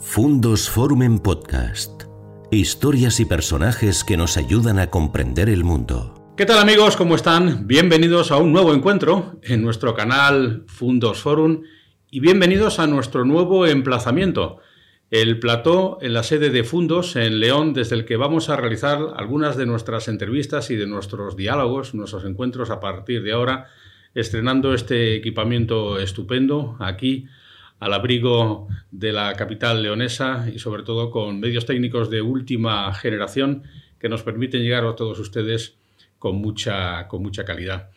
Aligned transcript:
Fundos 0.00 0.70
Forum 0.70 1.02
en 1.02 1.18
Podcast. 1.18 2.04
Historias 2.52 3.18
y 3.18 3.24
personajes 3.24 4.04
que 4.04 4.16
nos 4.16 4.36
ayudan 4.36 4.78
a 4.78 4.90
comprender 4.90 5.48
el 5.48 5.64
mundo. 5.64 6.34
¿Qué 6.36 6.46
tal 6.46 6.60
amigos? 6.60 6.96
¿Cómo 6.96 7.16
están? 7.16 7.66
Bienvenidos 7.66 8.30
a 8.30 8.36
un 8.36 8.52
nuevo 8.52 8.72
encuentro 8.74 9.40
en 9.42 9.60
nuestro 9.60 9.94
canal 9.96 10.62
Fundos 10.68 11.20
Forum 11.20 11.62
y 12.12 12.20
bienvenidos 12.20 12.78
a 12.78 12.86
nuestro 12.86 13.24
nuevo 13.24 13.66
emplazamiento, 13.66 14.60
el 15.10 15.40
plató 15.40 15.98
en 16.00 16.14
la 16.14 16.22
sede 16.22 16.50
de 16.50 16.62
Fundos 16.62 17.16
en 17.16 17.40
León, 17.40 17.74
desde 17.74 17.96
el 17.96 18.04
que 18.04 18.16
vamos 18.16 18.50
a 18.50 18.56
realizar 18.56 19.00
algunas 19.16 19.56
de 19.56 19.66
nuestras 19.66 20.06
entrevistas 20.06 20.70
y 20.70 20.76
de 20.76 20.86
nuestros 20.86 21.36
diálogos, 21.36 21.94
nuestros 21.94 22.24
encuentros 22.24 22.70
a 22.70 22.78
partir 22.78 23.24
de 23.24 23.32
ahora, 23.32 23.66
estrenando 24.14 24.74
este 24.74 25.16
equipamiento 25.16 25.98
estupendo 25.98 26.76
aquí 26.78 27.26
al 27.78 27.92
abrigo 27.92 28.68
de 28.90 29.12
la 29.12 29.34
capital 29.34 29.82
leonesa 29.82 30.48
y 30.52 30.58
sobre 30.58 30.82
todo 30.82 31.10
con 31.10 31.40
medios 31.40 31.66
técnicos 31.66 32.10
de 32.10 32.22
última 32.22 32.92
generación 32.94 33.62
que 33.98 34.08
nos 34.08 34.22
permiten 34.22 34.62
llegar 34.62 34.84
a 34.84 34.96
todos 34.96 35.18
ustedes 35.18 35.76
con 36.18 36.36
mucha, 36.36 37.06
con 37.08 37.22
mucha 37.22 37.44
calidad. 37.44 37.90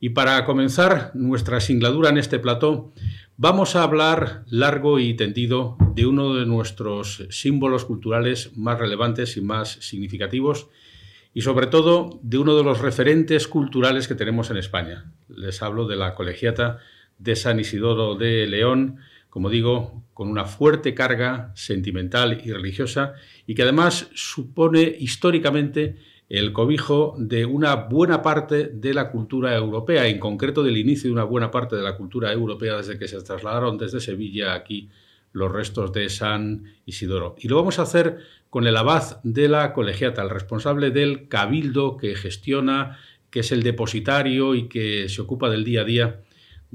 Y 0.00 0.10
para 0.10 0.44
comenzar 0.44 1.12
nuestra 1.14 1.60
singladura 1.60 2.10
en 2.10 2.18
este 2.18 2.38
plató, 2.38 2.92
vamos 3.36 3.74
a 3.74 3.82
hablar 3.82 4.44
largo 4.48 4.98
y 4.98 5.14
tendido 5.14 5.76
de 5.94 6.06
uno 6.06 6.34
de 6.34 6.46
nuestros 6.46 7.26
símbolos 7.30 7.84
culturales 7.84 8.56
más 8.56 8.78
relevantes 8.78 9.36
y 9.36 9.40
más 9.40 9.70
significativos 9.80 10.68
y 11.32 11.40
sobre 11.40 11.66
todo 11.66 12.20
de 12.22 12.38
uno 12.38 12.54
de 12.56 12.62
los 12.62 12.80
referentes 12.80 13.48
culturales 13.48 14.06
que 14.06 14.14
tenemos 14.14 14.50
en 14.50 14.56
España. 14.56 15.12
Les 15.28 15.62
hablo 15.62 15.86
de 15.86 15.96
la 15.96 16.14
colegiata 16.14 16.78
de 17.18 17.34
San 17.34 17.58
Isidoro 17.58 18.14
de 18.14 18.46
León, 18.46 18.98
como 19.34 19.50
digo, 19.50 20.04
con 20.14 20.28
una 20.28 20.44
fuerte 20.44 20.94
carga 20.94 21.50
sentimental 21.56 22.40
y 22.44 22.52
religiosa 22.52 23.14
y 23.48 23.56
que 23.56 23.64
además 23.64 24.08
supone 24.14 24.82
históricamente 25.00 25.96
el 26.28 26.52
cobijo 26.52 27.16
de 27.18 27.44
una 27.44 27.74
buena 27.74 28.22
parte 28.22 28.68
de 28.68 28.94
la 28.94 29.10
cultura 29.10 29.52
europea, 29.56 30.06
en 30.06 30.20
concreto 30.20 30.62
del 30.62 30.76
inicio 30.76 31.08
de 31.08 31.14
una 31.14 31.24
buena 31.24 31.50
parte 31.50 31.74
de 31.74 31.82
la 31.82 31.96
cultura 31.96 32.30
europea 32.32 32.76
desde 32.76 32.96
que 32.96 33.08
se 33.08 33.20
trasladaron 33.22 33.76
desde 33.76 33.98
Sevilla 33.98 34.54
aquí 34.54 34.88
los 35.32 35.50
restos 35.50 35.92
de 35.92 36.08
San 36.10 36.72
Isidoro. 36.86 37.34
Y 37.40 37.48
lo 37.48 37.56
vamos 37.56 37.80
a 37.80 37.82
hacer 37.82 38.18
con 38.50 38.68
el 38.68 38.76
abad 38.76 39.20
de 39.24 39.48
la 39.48 39.72
colegiata, 39.72 40.22
el 40.22 40.30
responsable 40.30 40.92
del 40.92 41.26
cabildo 41.26 41.96
que 41.96 42.14
gestiona, 42.14 43.00
que 43.30 43.40
es 43.40 43.50
el 43.50 43.64
depositario 43.64 44.54
y 44.54 44.68
que 44.68 45.08
se 45.08 45.22
ocupa 45.22 45.50
del 45.50 45.64
día 45.64 45.80
a 45.80 45.84
día 45.84 46.20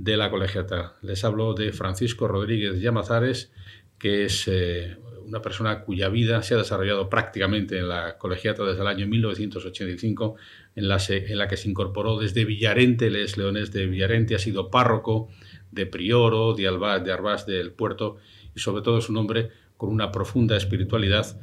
de 0.03 0.15
la 0.15 0.29
colegiata. 0.29 0.95
Les 1.01 1.25
hablo 1.25 1.53
de 1.53 1.73
Francisco 1.73 2.27
Rodríguez 2.27 2.79
Llamazares, 2.79 3.51
que 3.97 4.23
es 4.23 4.47
eh, 4.47 4.97
una 5.25 5.41
persona 5.41 5.81
cuya 5.81 6.07
vida 6.07 6.41
se 6.41 6.53
ha 6.53 6.57
desarrollado 6.57 7.09
prácticamente 7.09 7.77
en 7.77 7.89
la 7.89 8.17
colegiata 8.17 8.63
desde 8.63 8.81
el 8.81 8.87
año 8.87 9.07
1985, 9.07 10.35
en 10.77 10.87
la, 10.87 10.99
en 11.09 11.37
la 11.37 11.49
que 11.49 11.57
se 11.57 11.69
incorporó 11.69 12.17
desde 12.17 12.45
Villarente, 12.45 13.09
Les 13.09 13.37
Leones 13.37 13.73
de 13.73 13.87
Villarente, 13.87 14.35
ha 14.35 14.39
sido 14.39 14.71
párroco 14.71 15.27
de 15.71 15.85
Prioro, 15.85 16.53
de 16.53 16.69
Albás, 16.69 17.03
de 17.03 17.11
Arbás 17.11 17.45
del 17.45 17.73
Puerto, 17.73 18.17
y 18.55 18.59
sobre 18.59 18.81
todo 18.81 18.99
es 18.99 19.09
un 19.09 19.17
hombre 19.17 19.49
con 19.75 19.89
una 19.89 20.13
profunda 20.13 20.55
espiritualidad 20.55 21.37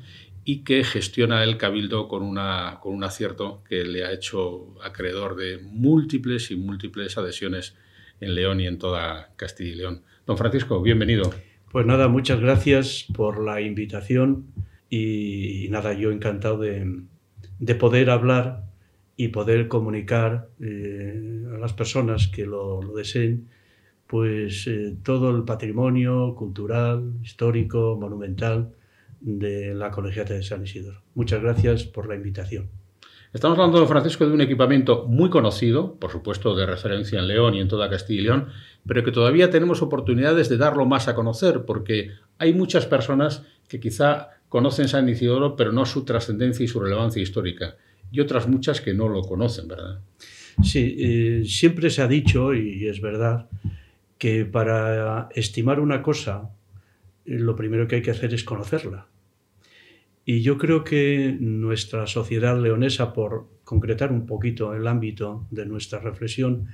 y 0.45 0.65
que 0.65 0.83
gestiona 0.83 1.45
el 1.45 1.59
cabildo 1.59 2.09
con, 2.09 2.23
una, 2.23 2.79
con 2.81 2.95
un 2.95 3.05
acierto 3.05 3.62
que 3.69 3.84
le 3.84 4.05
ha 4.05 4.12
hecho 4.12 4.75
acreedor 4.83 5.37
de 5.37 5.59
múltiples 5.59 6.51
y 6.51 6.57
múltiples 6.57 7.19
adhesiones 7.19 7.75
en 8.20 8.34
León 8.34 8.61
y 8.61 8.67
en 8.67 8.78
toda 8.78 9.33
Castilla 9.36 9.72
y 9.72 9.75
León. 9.75 10.03
Don 10.27 10.36
Francisco, 10.36 10.83
bienvenido. 10.83 11.31
Pues 11.70 11.86
nada, 11.86 12.09
muchas 12.09 12.41
gracias 12.41 13.06
por 13.14 13.42
la 13.42 13.61
invitación 13.61 14.47
y, 14.89 15.69
nada, 15.70 15.92
yo 15.95 16.11
encantado 16.11 16.59
de, 16.59 17.05
poder 17.78 18.11
hablar 18.11 18.64
y 19.17 19.28
poder 19.28 19.69
comunicar 19.69 20.48
eh, 20.61 21.44
a 21.54 21.59
las 21.59 21.72
personas 21.72 22.28
que 22.28 22.47
lo, 22.47 22.81
deseen, 22.94 23.49
pues 24.06 24.66
eh, 24.66 24.97
todo 25.03 25.37
el 25.37 25.44
patrimonio 25.44 26.34
cultural, 26.37 27.15
histórico, 27.22 27.98
monumental 28.00 28.72
de 29.21 29.75
la 29.75 29.91
Colegiata 29.91 30.34
de 30.34 30.43
San 30.43 30.62
Isidro. 30.62 31.03
Muchas 31.15 31.43
gracias 31.43 31.84
por 31.84 32.09
la 32.09 32.15
invitación. 32.15 32.71
Estamos 33.32 33.59
hablando, 33.59 33.87
Francisco, 33.87 34.26
de 34.26 34.32
un 34.32 34.41
equipamiento 34.41 35.04
muy 35.06 35.28
conocido, 35.31 35.94
por 35.97 36.10
supuesto 36.10 36.54
de 36.54 36.64
referencia 36.64 37.19
en 37.19 37.28
León 37.28 37.54
y 37.54 37.60
en 37.60 37.69
toda 37.69 37.91
Castilla 37.91 38.20
y 38.20 38.25
León, 38.25 38.48
pero 38.87 39.04
que 39.04 39.12
todavía 39.12 39.50
tenemos 39.50 39.82
oportunidades 39.82 40.48
de 40.48 40.56
darlo 40.56 40.87
más 40.87 41.09
a 41.09 41.14
conocer, 41.14 41.65
porque 41.66 42.10
hay 42.38 42.54
muchas 42.54 42.86
personas 42.86 43.42
que 43.69 43.81
quizá 43.81 44.31
conocen 44.48 44.88
San 44.88 45.09
Isidoro, 45.09 45.56
pero 45.56 45.72
no 45.72 45.84
su 45.84 46.04
trascendencia 46.04 46.65
y 46.65 46.69
su 46.69 46.81
relevancia 46.81 47.20
histórica, 47.20 47.76
y 48.10 48.20
otras 48.20 48.48
muchas 48.48 48.81
que 48.81 48.94
no 48.94 49.09
lo 49.09 49.22
conocen, 49.22 49.69
¿verdad? 49.69 50.00
Sí, 50.62 50.97
eh, 50.98 51.42
siempre 51.44 51.91
se 51.91 52.03
ha 52.03 52.09
dicho, 52.09 52.54
y 52.54 52.86
es 52.88 53.00
verdad, 53.00 53.48
que 54.19 54.44
para 54.44 55.28
estimar 55.34 55.81
una 55.81 56.00
cosa, 56.00 56.50
eh, 57.26 57.38
lo 57.38 57.56
primero 57.56 57.86
que 57.86 57.97
hay 57.97 58.03
que 58.03 58.12
hacer 58.12 58.32
es 58.32 58.44
conocerla. 58.44 59.09
Y 60.28 60.42
yo 60.42 60.59
creo 60.59 60.82
que 60.82 61.37
nuestra 61.38 62.09
sociedad 62.09 62.60
leonesa, 62.60 63.12
por 63.12 63.47
concretar 63.62 64.10
un 64.10 64.26
poquito 64.26 64.75
el 64.75 64.88
ámbito 64.88 65.47
de 65.53 65.66
nuestra 65.66 66.00
reflexión, 66.00 66.66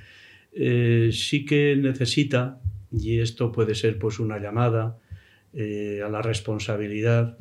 eh, 0.55 1.11
sí 1.13 1.45
que 1.45 1.77
necesita, 1.77 2.63
y 2.91 3.19
esto 3.19 3.53
puede 3.53 3.75
ser 3.75 3.99
pues 3.99 4.19
una 4.21 4.39
llamada 4.39 4.99
eh, 5.53 6.01
a 6.03 6.09
la 6.09 6.23
responsabilidad 6.23 7.37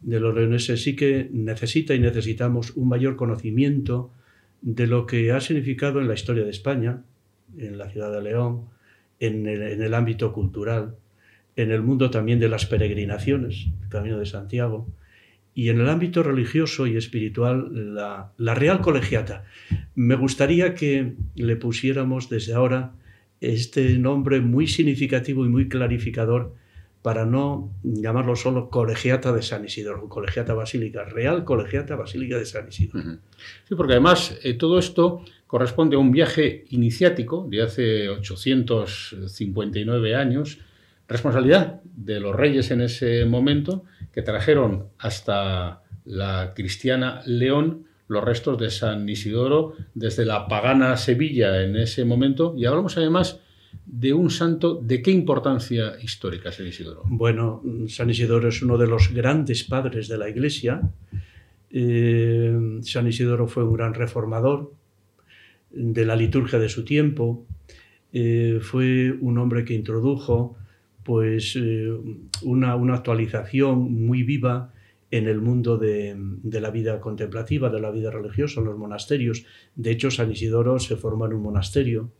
de 0.00 0.20
los 0.20 0.34
leoneses, 0.34 0.82
sí 0.82 0.94
que 0.94 1.30
necesita 1.32 1.94
y 1.94 1.98
necesitamos 1.98 2.72
un 2.76 2.90
mayor 2.90 3.16
conocimiento 3.16 4.12
de 4.60 4.86
lo 4.86 5.06
que 5.06 5.32
ha 5.32 5.40
significado 5.40 5.98
en 5.98 6.08
la 6.08 6.14
historia 6.14 6.44
de 6.44 6.50
España, 6.50 7.04
en 7.56 7.78
la 7.78 7.88
ciudad 7.88 8.12
de 8.12 8.20
León, 8.20 8.66
en 9.18 9.46
el, 9.46 9.62
en 9.62 9.82
el 9.82 9.94
ámbito 9.94 10.30
cultural, 10.34 10.96
en 11.56 11.70
el 11.70 11.80
mundo 11.80 12.10
también 12.10 12.38
de 12.38 12.50
las 12.50 12.66
peregrinaciones, 12.66 13.68
el 13.82 13.88
Camino 13.88 14.18
de 14.18 14.26
Santiago, 14.26 14.92
y 15.54 15.68
en 15.68 15.80
el 15.80 15.88
ámbito 15.88 16.22
religioso 16.22 16.86
y 16.86 16.96
espiritual 16.96 17.94
la, 17.94 18.54
Real 18.54 18.80
Colegiata. 18.80 19.44
Me 19.94 20.16
gustaría 20.16 20.74
que 20.74 21.14
le 21.36 21.56
pusiéramos 21.56 22.28
desde 22.28 22.54
ahora 22.54 22.92
este 23.40 23.98
nombre 23.98 24.40
muy 24.40 24.66
significativo 24.66 25.46
y 25.46 25.48
muy 25.48 25.68
clarificador 25.68 26.54
para 27.02 27.24
no 27.26 27.70
llamarlo 27.82 28.34
solo 28.34 28.70
Colegiata 28.70 29.30
de 29.32 29.42
San 29.42 29.64
Isidro, 29.64 30.08
Colegiata 30.08 30.54
Basílica, 30.54 31.04
Real 31.04 31.44
Colegiata 31.44 31.96
Basílica 31.96 32.38
de 32.38 32.46
San 32.46 32.68
Isidro. 32.68 33.02
Sí, 33.68 33.74
porque 33.76 33.92
además 33.92 34.38
eh, 34.42 34.54
todo 34.54 34.78
esto 34.78 35.22
corresponde 35.46 35.96
a 35.96 35.98
un 35.98 36.10
viaje 36.10 36.64
iniciático 36.70 37.46
de 37.48 37.62
hace 37.62 38.08
859 38.08 40.16
años, 40.16 40.58
responsabilidad 41.06 41.82
de 41.84 42.20
los 42.20 42.34
reyes 42.34 42.70
en 42.70 42.80
ese 42.80 43.26
momento, 43.26 43.84
que 44.14 44.22
trajeron 44.22 44.86
hasta 44.98 45.82
la 46.04 46.52
cristiana 46.54 47.20
León 47.26 47.86
los 48.06 48.22
restos 48.22 48.58
de 48.58 48.70
San 48.70 49.08
Isidoro 49.08 49.74
desde 49.94 50.24
la 50.24 50.46
pagana 50.46 50.96
Sevilla 50.96 51.62
en 51.62 51.76
ese 51.76 52.04
momento 52.04 52.54
y 52.56 52.66
hablamos 52.66 52.96
además 52.96 53.40
de 53.86 54.12
un 54.12 54.30
santo 54.30 54.76
de 54.80 55.02
qué 55.02 55.10
importancia 55.10 55.94
histórica 56.00 56.52
San 56.52 56.66
Isidoro. 56.66 57.02
Bueno, 57.06 57.62
San 57.88 58.08
Isidoro 58.08 58.48
es 58.48 58.62
uno 58.62 58.78
de 58.78 58.86
los 58.86 59.12
grandes 59.12 59.64
padres 59.64 60.06
de 60.06 60.18
la 60.18 60.28
Iglesia. 60.28 60.80
Eh, 61.70 62.78
San 62.82 63.08
Isidoro 63.08 63.48
fue 63.48 63.64
un 63.64 63.74
gran 63.74 63.94
reformador 63.94 64.72
de 65.70 66.06
la 66.06 66.14
liturgia 66.14 66.60
de 66.60 66.68
su 66.68 66.84
tiempo. 66.84 67.46
Eh, 68.12 68.60
fue 68.62 69.10
un 69.10 69.38
hombre 69.38 69.64
que 69.64 69.74
introdujo 69.74 70.56
pues 71.04 71.56
eh, 71.56 71.92
una, 72.42 72.76
una, 72.76 72.94
actualización 72.94 74.06
muy 74.06 74.22
viva 74.22 74.72
en 75.10 75.28
el 75.28 75.40
mundo 75.40 75.76
de, 75.76 76.14
de, 76.16 76.60
la 76.60 76.70
vida 76.70 77.00
contemplativa, 77.00 77.68
de 77.68 77.80
la 77.80 77.90
vida 77.90 78.10
religiosa, 78.10 78.60
en 78.60 78.66
los 78.66 78.78
monasterios. 78.78 79.44
De 79.76 79.90
hecho, 79.90 80.10
San 80.10 80.32
Isidoro 80.32 80.78
se 80.78 80.96
formó 80.96 81.26
en 81.26 81.34
un 81.34 81.42
monasterio. 81.42 82.10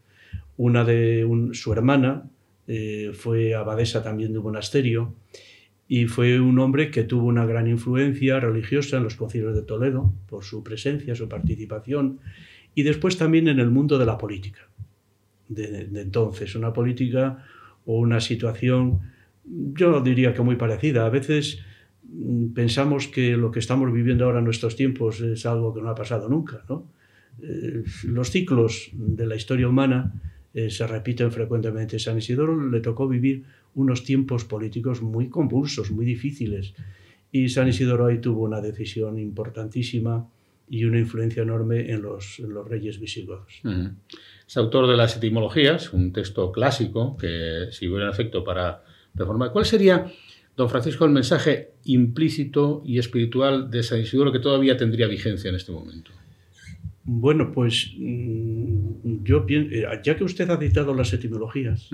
Una 0.56 0.84
de 0.84 1.26
su 1.52 1.72
hermana 1.72 2.30
eh, 2.66 3.10
fue 3.12 3.54
abadesa 3.54 4.02
también 4.02 4.32
de 4.32 4.38
un 4.38 4.44
monasterio 4.44 5.14
y 5.86 6.06
fue 6.06 6.40
un 6.40 6.58
hombre 6.58 6.90
que 6.90 7.02
tuvo 7.02 7.26
una 7.26 7.44
gran 7.44 7.66
influencia 7.66 8.40
religiosa 8.40 8.96
en 8.96 9.04
los 9.04 9.16
concilios 9.16 9.54
de 9.54 9.62
Toledo 9.62 10.14
por 10.28 10.44
su 10.44 10.62
presencia, 10.62 11.14
su 11.14 11.28
participación 11.28 12.20
y 12.74 12.82
después 12.82 13.18
también 13.18 13.48
en 13.48 13.60
el 13.60 13.70
mundo 13.70 13.98
de 13.98 14.06
la 14.06 14.16
política. 14.16 14.68
De, 15.48 15.86
de 15.86 16.00
entonces, 16.00 16.54
una 16.54 16.72
política 16.72 17.44
o 17.86 17.98
una 17.98 18.20
situación, 18.20 19.00
yo 19.44 20.00
diría 20.00 20.34
que 20.34 20.42
muy 20.42 20.56
parecida. 20.56 21.06
A 21.06 21.10
veces 21.10 21.60
mm, 22.02 22.52
pensamos 22.52 23.08
que 23.08 23.36
lo 23.36 23.50
que 23.50 23.58
estamos 23.58 23.92
viviendo 23.92 24.24
ahora 24.24 24.38
en 24.38 24.44
nuestros 24.44 24.76
tiempos 24.76 25.20
es 25.20 25.46
algo 25.46 25.74
que 25.74 25.82
no 25.82 25.90
ha 25.90 25.94
pasado 25.94 26.28
nunca. 26.28 26.64
¿no? 26.68 26.88
Eh, 27.42 27.84
los 28.04 28.30
ciclos 28.30 28.90
de 28.92 29.26
la 29.26 29.36
historia 29.36 29.68
humana 29.68 30.12
eh, 30.54 30.70
se 30.70 30.86
repiten 30.86 31.30
frecuentemente. 31.32 31.98
San 31.98 32.18
Isidoro 32.18 32.70
le 32.70 32.80
tocó 32.80 33.08
vivir 33.08 33.44
unos 33.74 34.04
tiempos 34.04 34.44
políticos 34.44 35.02
muy 35.02 35.28
convulsos, 35.28 35.90
muy 35.90 36.06
difíciles. 36.06 36.74
Y 37.32 37.48
San 37.48 37.68
Isidoro 37.68 38.06
ahí 38.06 38.18
tuvo 38.18 38.44
una 38.44 38.60
decisión 38.60 39.18
importantísima 39.18 40.28
y 40.70 40.84
una 40.84 40.98
influencia 40.98 41.42
enorme 41.42 41.90
en 41.90 42.02
los, 42.02 42.38
los 42.38 42.66
reyes 42.66 43.00
visigodos. 43.00 43.60
Es 44.46 44.56
autor 44.56 44.86
de 44.88 44.96
las 44.96 45.16
etimologías, 45.16 45.92
un 45.92 46.12
texto 46.12 46.52
clásico 46.52 47.16
que 47.16 47.68
sirvió 47.70 48.02
en 48.02 48.08
efecto 48.08 48.44
para 48.44 48.82
reformar. 49.14 49.52
¿Cuál 49.52 49.64
sería, 49.64 50.06
don 50.56 50.68
Francisco, 50.68 51.04
el 51.04 51.12
mensaje 51.12 51.72
implícito 51.84 52.82
y 52.84 52.98
espiritual 52.98 53.70
de 53.70 53.82
San 53.82 54.00
Isidoro 54.00 54.32
que 54.32 54.40
todavía 54.40 54.76
tendría 54.76 55.06
vigencia 55.06 55.48
en 55.48 55.56
este 55.56 55.72
momento? 55.72 56.10
Bueno, 57.04 57.52
pues 57.52 57.92
mm, 57.98 59.24
yo 59.24 59.44
pienso, 59.44 59.74
eh, 59.74 60.00
ya 60.02 60.16
que 60.16 60.24
usted 60.24 60.48
ha 60.50 60.58
citado 60.58 60.94
las 60.94 61.12
etimologías, 61.12 61.90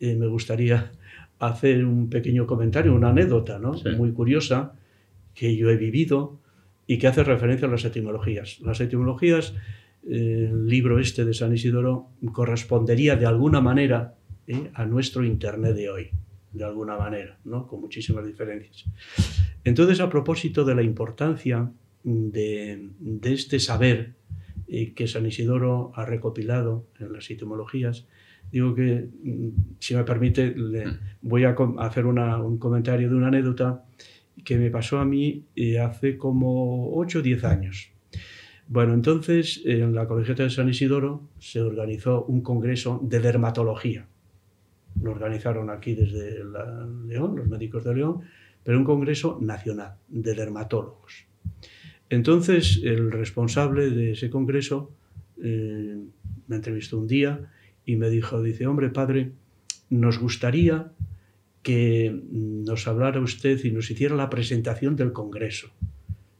eh, 0.00 0.16
me 0.16 0.26
gustaría 0.26 0.90
hacer 1.38 1.84
un 1.84 2.10
pequeño 2.10 2.46
comentario, 2.46 2.94
una 2.94 3.10
anécdota 3.10 3.58
¿no? 3.58 3.74
muy 3.96 4.12
curiosa 4.12 4.74
que 5.34 5.56
yo 5.56 5.70
he 5.70 5.76
vivido 5.76 6.40
y 6.88 6.98
que 6.98 7.06
hace 7.06 7.22
referencia 7.22 7.68
a 7.68 7.70
las 7.70 7.84
etimologías. 7.84 8.60
Las 8.60 8.80
etimologías, 8.80 9.54
el 10.06 10.66
libro 10.66 10.98
este 10.98 11.24
de 11.24 11.34
San 11.34 11.52
Isidoro, 11.52 12.10
correspondería 12.32 13.16
de 13.16 13.26
alguna 13.26 13.60
manera 13.60 14.14
a 14.74 14.86
nuestro 14.86 15.24
Internet 15.24 15.74
de 15.74 15.90
hoy, 15.90 16.10
de 16.52 16.64
alguna 16.64 16.96
manera, 16.96 17.38
¿no? 17.44 17.66
con 17.66 17.80
muchísimas 17.80 18.26
diferencias. 18.26 18.84
Entonces, 19.64 20.00
a 20.00 20.08
propósito 20.08 20.64
de 20.64 20.74
la 20.74 20.82
importancia 20.82 21.70
de, 22.02 22.88
de 22.98 23.32
este 23.32 23.60
saber 23.60 24.14
que 24.66 25.06
San 25.06 25.26
Isidoro 25.26 25.92
ha 25.94 26.04
recopilado 26.04 26.86
en 26.98 27.12
las 27.12 27.30
etimologías, 27.30 28.06
digo 28.52 28.74
que, 28.74 29.08
mm, 29.22 29.48
si 29.78 29.94
me 29.94 30.04
permite, 30.04 30.54
le 30.54 30.86
mm. 30.86 30.98
voy 31.22 31.44
a 31.44 31.56
hacer 31.78 32.06
un 32.06 32.58
comentario 32.58 33.08
de 33.08 33.14
una 33.14 33.28
anécdota 33.28 33.84
que 34.44 34.56
me 34.56 34.70
pasó 34.70 34.98
a 34.98 35.04
mí 35.04 35.46
eh, 35.56 35.78
hace 35.78 36.16
como 36.16 36.94
8 36.94 37.18
o 37.18 37.22
10 37.22 37.44
años. 37.44 37.90
Bueno, 38.70 38.92
entonces 38.92 39.62
en 39.64 39.94
la 39.94 40.06
Colegiata 40.06 40.42
de 40.42 40.50
San 40.50 40.68
Isidoro 40.68 41.22
se 41.38 41.62
organizó 41.62 42.24
un 42.24 42.42
congreso 42.42 43.00
de 43.02 43.18
dermatología. 43.18 44.06
Lo 45.00 45.12
organizaron 45.12 45.70
aquí 45.70 45.94
desde 45.94 46.44
León, 47.06 47.36
los 47.36 47.48
médicos 47.48 47.84
de 47.84 47.94
León, 47.94 48.20
pero 48.62 48.76
un 48.76 48.84
congreso 48.84 49.38
nacional 49.40 49.94
de 50.08 50.34
dermatólogos. 50.34 51.24
Entonces, 52.10 52.80
el 52.84 53.10
responsable 53.10 53.88
de 53.90 54.12
ese 54.12 54.28
congreso 54.28 54.92
eh, 55.42 55.98
me 56.46 56.56
entrevistó 56.56 56.98
un 56.98 57.06
día 57.06 57.50
y 57.86 57.96
me 57.96 58.10
dijo, 58.10 58.42
dice, 58.42 58.66
hombre, 58.66 58.90
padre, 58.90 59.32
nos 59.88 60.18
gustaría 60.18 60.92
que 61.62 62.14
nos 62.30 62.86
hablara 62.86 63.20
usted 63.20 63.64
y 63.64 63.70
nos 63.70 63.90
hiciera 63.90 64.14
la 64.14 64.28
presentación 64.28 64.94
del 64.94 65.12
congreso. 65.12 65.68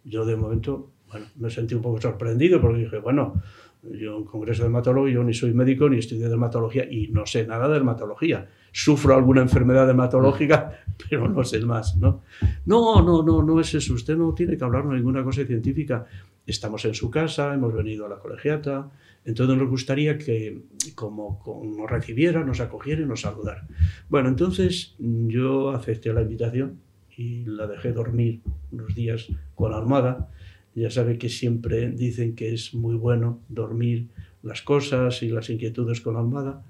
Yo 0.05 0.27
de 0.27 0.37
momento, 0.37 0.91
bueno, 1.11 1.27
me 1.37 1.51
sentí 1.51 1.75
un 1.75 1.83
poco 1.83 2.01
sorprendido 2.01 2.61
porque 2.61 2.81
dije, 2.81 2.99
bueno, 2.99 3.43
yo 3.83 4.19
un 4.19 4.25
congreso 4.25 4.63
de 4.63 4.69
dermatólogo, 4.69 5.09
yo 5.09 5.23
ni 5.23 5.35
soy 5.35 5.53
médico 5.55 5.89
ni 5.89 5.99
estudio 5.99 6.29
dermatología 6.29 6.91
y 6.91 7.09
no 7.09 7.27
sé 7.27 7.47
nada 7.47 7.69
de 7.69 7.75
dermatología 7.75 8.49
sufro 8.73 9.15
alguna 9.15 9.43
enfermedad 9.43 9.87
dermatológica, 9.87 10.81
pero 11.11 11.29
no 11.29 11.45
sé 11.45 11.61
más, 11.61 11.97
¿no? 11.97 12.23
No, 12.67 13.03
no, 13.03 13.23
no, 13.23 13.43
no 13.43 13.61
es 13.61 13.75
eso. 13.75 13.95
Usted 13.95 14.17
no 14.17 14.35
tiene 14.35 14.57
que 14.57 14.65
hablarnos 14.65 14.95
ninguna 14.95 15.25
cosa 15.25 15.45
científica. 15.45 16.07
Estamos 16.47 16.85
en 16.85 16.95
su 16.95 17.11
casa, 17.11 17.53
hemos 17.55 17.75
venido 17.75 18.07
a 18.07 18.09
la 18.09 18.19
colegiata, 18.19 18.91
entonces 19.25 19.59
nos 19.59 19.69
gustaría 19.69 20.17
que 20.17 20.63
como, 20.95 21.43
nos 21.77 21.91
recibiera, 21.91 22.45
nos 22.45 22.61
acogiera 22.61 23.03
y 23.03 23.07
nos 23.07 23.23
saludara. 23.23 23.67
Bueno, 24.09 24.29
entonces 24.29 24.95
yo 24.99 25.71
acepté 25.71 26.13
la 26.13 26.23
invitación 26.23 26.79
y 27.17 27.45
la 27.45 27.67
dejé 27.67 27.93
dormir 27.93 28.41
unos 28.73 28.95
días 28.95 29.29
con 29.55 29.73
la 29.73 29.79
almohada. 29.79 30.31
Ya 30.75 30.91
sabe 30.91 31.19
que 31.19 31.29
siempre 31.29 31.91
dicen 31.91 32.35
que 32.35 32.53
es 32.53 32.75
muy 32.75 32.95
bueno 32.95 33.41
dormir 33.49 34.09
las 34.43 34.63
cosas 34.63 35.23
y 35.23 35.29
las 35.29 35.51
inquietudes 35.51 36.01
con 36.01 36.15
la 36.15 36.21
almohada. 36.21 36.65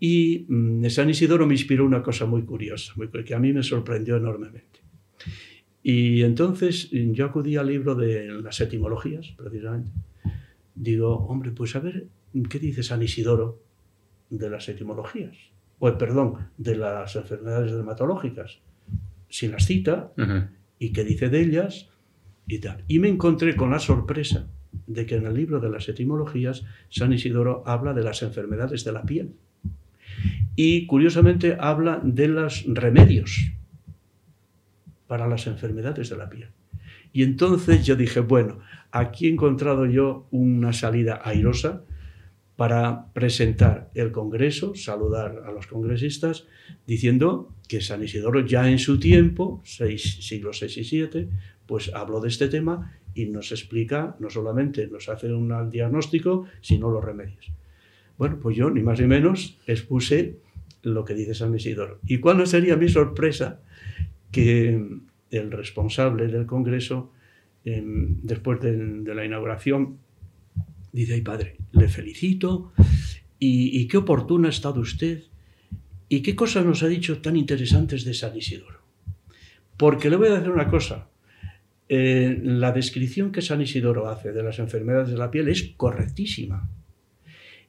Y 0.00 0.46
mm, 0.48 0.86
San 0.86 1.10
Isidoro 1.10 1.46
me 1.46 1.54
inspiró 1.54 1.84
una 1.84 2.02
cosa 2.02 2.26
muy 2.26 2.42
curiosa, 2.42 2.92
muy, 2.96 3.08
que 3.08 3.34
a 3.34 3.38
mí 3.38 3.52
me 3.52 3.62
sorprendió 3.62 4.16
enormemente. 4.16 4.80
Y 5.82 6.22
entonces 6.22 6.90
mm, 6.92 7.12
yo 7.12 7.26
acudí 7.26 7.56
al 7.56 7.66
libro 7.66 7.94
de 7.94 8.28
las 8.42 8.60
etimologías, 8.60 9.34
precisamente. 9.36 9.90
Digo, 10.74 11.26
hombre, 11.26 11.50
pues 11.50 11.74
a 11.76 11.80
ver, 11.80 12.06
¿qué 12.48 12.58
dice 12.58 12.82
San 12.82 13.02
Isidoro 13.02 13.60
de 14.30 14.48
las 14.48 14.68
etimologías? 14.68 15.36
O, 15.80 15.96
perdón, 15.96 16.34
de 16.56 16.76
las 16.76 17.16
enfermedades 17.16 17.72
dermatológicas. 17.72 18.60
Si 19.28 19.48
las 19.48 19.66
cita 19.66 20.12
y 20.78 20.92
qué 20.92 21.04
dice 21.04 21.28
de 21.28 21.40
ellas 21.40 21.88
y 22.86 22.98
me 22.98 23.08
encontré 23.08 23.56
con 23.56 23.70
la 23.70 23.78
sorpresa 23.78 24.48
de 24.86 25.06
que 25.06 25.16
en 25.16 25.26
el 25.26 25.34
libro 25.34 25.60
de 25.60 25.70
las 25.70 25.88
etimologías 25.88 26.64
San 26.88 27.12
Isidoro 27.12 27.62
habla 27.66 27.92
de 27.92 28.02
las 28.02 28.22
enfermedades 28.22 28.84
de 28.84 28.92
la 28.92 29.02
piel 29.02 29.34
y 30.56 30.86
curiosamente 30.86 31.56
habla 31.60 32.00
de 32.02 32.28
los 32.28 32.64
remedios 32.66 33.52
para 35.06 35.28
las 35.28 35.46
enfermedades 35.46 36.10
de 36.10 36.16
la 36.16 36.28
piel. 36.28 36.48
Y 37.12 37.22
entonces 37.22 37.86
yo 37.86 37.96
dije, 37.96 38.20
bueno, 38.20 38.60
aquí 38.90 39.26
he 39.26 39.30
encontrado 39.30 39.86
yo 39.86 40.26
una 40.30 40.72
salida 40.72 41.20
airosa 41.24 41.84
para 42.56 43.12
presentar 43.12 43.90
el 43.94 44.10
Congreso, 44.10 44.74
saludar 44.74 45.44
a 45.46 45.52
los 45.52 45.68
congresistas, 45.68 46.44
diciendo 46.86 47.54
que 47.68 47.80
San 47.80 48.02
Isidoro 48.02 48.44
ya 48.44 48.68
en 48.68 48.80
su 48.80 48.98
tiempo, 48.98 49.62
seis, 49.64 50.26
siglos 50.26 50.58
6 50.58 50.78
y 50.78 50.84
7, 50.84 51.28
pues 51.68 51.92
habló 51.94 52.20
de 52.20 52.28
este 52.28 52.48
tema 52.48 52.98
y 53.14 53.26
nos 53.26 53.52
explica, 53.52 54.16
no 54.18 54.30
solamente 54.30 54.88
nos 54.88 55.08
hace 55.08 55.32
un 55.32 55.70
diagnóstico, 55.70 56.46
sino 56.60 56.90
los 56.90 57.04
remedios. 57.04 57.52
Bueno, 58.16 58.38
pues 58.40 58.56
yo 58.56 58.70
ni 58.70 58.82
más 58.82 58.98
ni 58.98 59.06
menos 59.06 59.58
expuse 59.66 60.38
lo 60.82 61.04
que 61.04 61.14
dice 61.14 61.34
San 61.34 61.54
Isidoro. 61.54 62.00
¿Y 62.06 62.18
cuál 62.18 62.38
no 62.38 62.46
sería 62.46 62.76
mi 62.76 62.88
sorpresa 62.88 63.60
que 64.32 64.82
el 65.30 65.50
responsable 65.50 66.28
del 66.28 66.46
Congreso, 66.46 67.12
em, 67.64 68.16
después 68.22 68.60
de, 68.60 69.14
la 69.14 69.24
inauguración, 69.24 69.98
dice, 70.92 71.14
ay 71.14 71.20
padre, 71.20 71.56
le 71.72 71.88
felicito 71.88 72.72
y, 73.38 73.86
qué 73.88 73.98
oportuno 73.98 74.46
ha 74.46 74.50
estado 74.50 74.80
usted 74.80 75.24
y 76.08 76.22
qué 76.22 76.34
cosas 76.34 76.64
nos 76.64 76.82
ha 76.82 76.88
dicho 76.88 77.20
tan 77.20 77.36
interesantes 77.36 78.04
de 78.04 78.14
San 78.14 78.36
Isidoro. 78.36 78.78
Porque 79.76 80.08
le 80.08 80.16
voy 80.16 80.28
a 80.28 80.34
decir 80.34 80.50
una 80.50 80.68
cosa, 80.68 81.07
eh, 81.88 82.38
la 82.42 82.72
descripción 82.72 83.32
que 83.32 83.42
San 83.42 83.62
Isidoro 83.62 84.08
hace 84.08 84.32
de 84.32 84.42
las 84.42 84.58
enfermedades 84.58 85.08
de 85.08 85.16
la 85.16 85.30
piel 85.30 85.48
es 85.48 85.72
correctísima. 85.76 86.68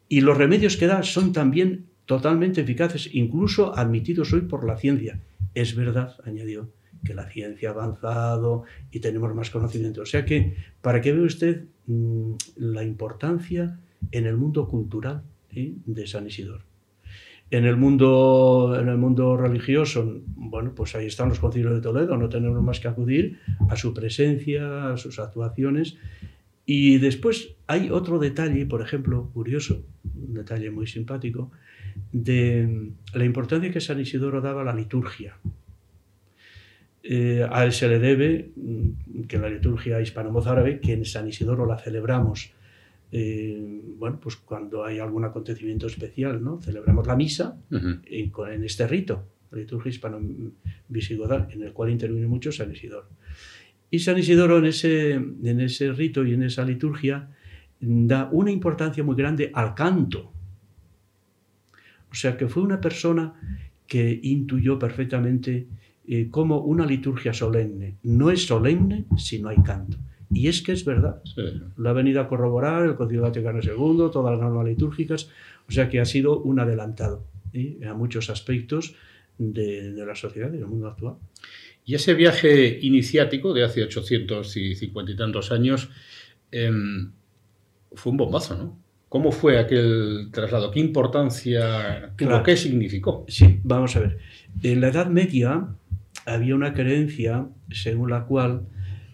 Y 0.08 0.22
los 0.22 0.38
remedios 0.38 0.76
que 0.76 0.88
da 0.88 1.04
son 1.04 1.32
también 1.32 1.86
totalmente 2.06 2.62
eficaces, 2.62 3.10
incluso 3.14 3.78
admitidos 3.78 4.34
hoy 4.34 4.42
por 4.42 4.66
la 4.66 4.78
ciencia. 4.78 5.22
Es 5.54 5.76
verdad, 5.76 6.16
añadió, 6.26 6.72
que 7.04 7.14
la 7.14 7.30
ciencia 7.30 7.70
ha 7.70 7.74
avanzado 7.74 8.64
y 8.92 9.00
tenemos 9.00 9.34
más 9.34 9.50
conocimiento. 9.50 10.02
O 10.02 10.06
sea 10.06 10.26
que, 10.26 10.56
para 10.82 11.02
que 11.02 11.14
vea 11.14 11.24
usted 11.24 11.66
mm, 11.86 12.34
la 12.58 12.84
importancia 12.84 13.80
en 14.12 14.26
el 14.26 14.38
mundo 14.38 14.68
cultural 14.68 15.24
¿eh? 15.52 15.74
de 15.86 16.08
San 16.08 16.28
Isidoro. 16.28 16.69
En 17.52 17.66
el, 17.66 17.78
mundo, 17.78 18.78
en 18.80 18.88
el 18.90 18.98
mundo 18.98 19.36
religioso, 19.36 20.22
bueno, 20.36 20.74
pues 20.76 20.96
ahí 20.96 21.08
están 21.08 21.30
los 21.30 21.40
concilios 21.40 21.74
de 21.74 21.82
Toledo, 21.82 22.16
no 22.16 22.30
tenemos 22.30 22.62
más 22.62 22.80
que 22.80 22.88
acudir 22.88 23.40
a 23.70 23.76
su 23.76 23.94
presencia, 23.94 24.94
a 24.94 24.98
sus 24.98 25.18
actuaciones. 25.18 25.98
Y 26.66 27.00
después 27.00 27.56
hay 27.66 27.90
otro 27.90 28.20
detalle, 28.20 28.68
por 28.68 28.84
ejemplo, 28.84 29.32
curioso, 29.34 29.84
un 30.16 30.36
detalle 30.36 30.70
muy 30.70 30.86
simpático, 30.86 31.52
de 32.12 32.92
la 33.14 33.26
importancia 33.26 33.72
que 33.72 33.82
San 33.82 34.00
Isidoro 34.00 34.42
daba 34.42 34.62
a 34.62 34.66
la 34.66 34.76
liturgia. 34.76 35.36
Eh, 37.02 37.48
a 37.50 37.64
él 37.64 37.72
se 37.72 37.88
le 37.88 37.98
debe 37.98 38.52
mm, 38.56 39.24
que 39.24 39.40
la 39.40 39.50
liturgia 39.50 40.02
hispano-mozárabe, 40.02 40.80
que 40.80 40.94
en 40.94 41.06
San 41.06 41.28
Isidoro 41.28 41.66
la 41.66 41.78
celebramos, 41.78 42.52
eh, 43.12 43.82
bueno, 43.98 44.20
pues 44.20 44.36
cuando 44.36 44.84
hay 44.84 45.00
algún 45.00 45.26
acontecimiento 45.26 45.88
especial, 45.88 46.44
¿no? 46.44 46.62
Celebramos 46.62 47.08
la 47.08 47.16
misa 47.16 47.58
en, 47.72 48.64
este 48.64 48.88
rito, 48.88 49.28
la 49.52 49.60
liturgia 49.60 49.90
hispano-visigoda, 49.90 51.48
en 51.52 51.64
el 51.64 51.74
cual 51.74 51.90
interviene 51.90 52.28
mucho 52.28 52.52
San 52.52 52.72
Isidoro. 52.72 53.10
Y 53.92 54.00
San 54.00 54.18
Isidoro 54.18 54.60
en 54.60 54.66
ese, 54.66 55.14
en 55.14 55.60
ese 55.60 55.92
rito 55.92 56.26
y 56.26 56.34
en 56.34 56.44
esa 56.44 56.64
liturgia 56.64 57.30
da 57.80 58.30
una 58.32 58.52
importancia 58.52 59.04
muy 59.04 59.16
grande 59.16 59.52
al 59.54 59.74
canto, 59.74 60.32
o 62.12 62.16
sea 62.16 62.38
que 62.38 62.48
fue 62.48 62.64
una 62.64 62.82
persona 62.82 63.34
que 63.88 64.20
intuyó 64.24 64.78
perfectamente 64.78 65.68
eh, 66.12 66.28
como 66.32 66.62
una 66.62 66.88
liturgia 66.88 67.34
solemne 67.34 67.98
no 68.02 68.32
es 68.32 68.48
solemne 68.48 69.06
si 69.16 69.40
no 69.40 69.50
hay 69.50 69.58
canto. 69.58 69.98
Y 70.32 70.48
es 70.48 70.62
que 70.62 70.72
es 70.72 70.86
verdad. 70.86 71.22
Lo 71.78 71.90
ha 71.90 71.94
venido 71.94 72.22
a 72.22 72.28
corroborar 72.28 72.86
el 72.86 72.96
Concilio 72.96 73.24
Vaticano 73.24 73.60
II, 73.62 74.12
todas 74.12 74.32
las 74.32 74.42
normas 74.42 74.66
litúrgicas, 74.66 75.30
o 75.68 75.72
sea 75.72 75.90
que 75.90 76.00
ha 76.00 76.06
sido 76.06 76.40
un 76.40 76.60
adelantado 76.60 77.26
¿eh? 77.54 77.80
a 77.88 77.94
muchos 77.94 78.30
aspectos 78.30 78.96
de, 79.38 79.94
la 80.06 80.16
sociedad 80.16 80.50
y 80.54 80.58
del 80.58 80.68
mundo 80.68 80.88
actual. 80.88 81.16
Y 81.86 81.96
ese 81.96 82.14
viaje 82.14 82.78
iniciático 82.82 83.54
de 83.54 83.64
hace 83.64 83.84
850 83.84 85.12
y 85.12 85.16
tantos 85.16 85.52
años 85.52 85.90
em, 86.52 87.12
fue 87.94 88.12
un 88.12 88.18
bombazo, 88.18 88.56
¿no? 88.56 88.80
¿Cómo 89.08 89.32
fue 89.32 89.58
aquel 89.58 90.30
traslado? 90.32 90.70
¿Qué 90.70 90.80
importancia 90.80 92.14
tuvo? 92.16 92.44
¿Qué 92.44 92.56
significó? 92.56 93.26
Sí, 93.28 93.60
vamos 93.64 93.96
a 93.96 94.02
ver. 94.02 94.20
En 94.62 94.82
la 94.82 94.90
Edad 94.90 95.08
Media 95.08 95.68
había 96.28 96.54
una 96.54 96.76
creencia 96.76 97.48
según 97.72 98.12
la 98.12 98.26
cual 98.26 98.68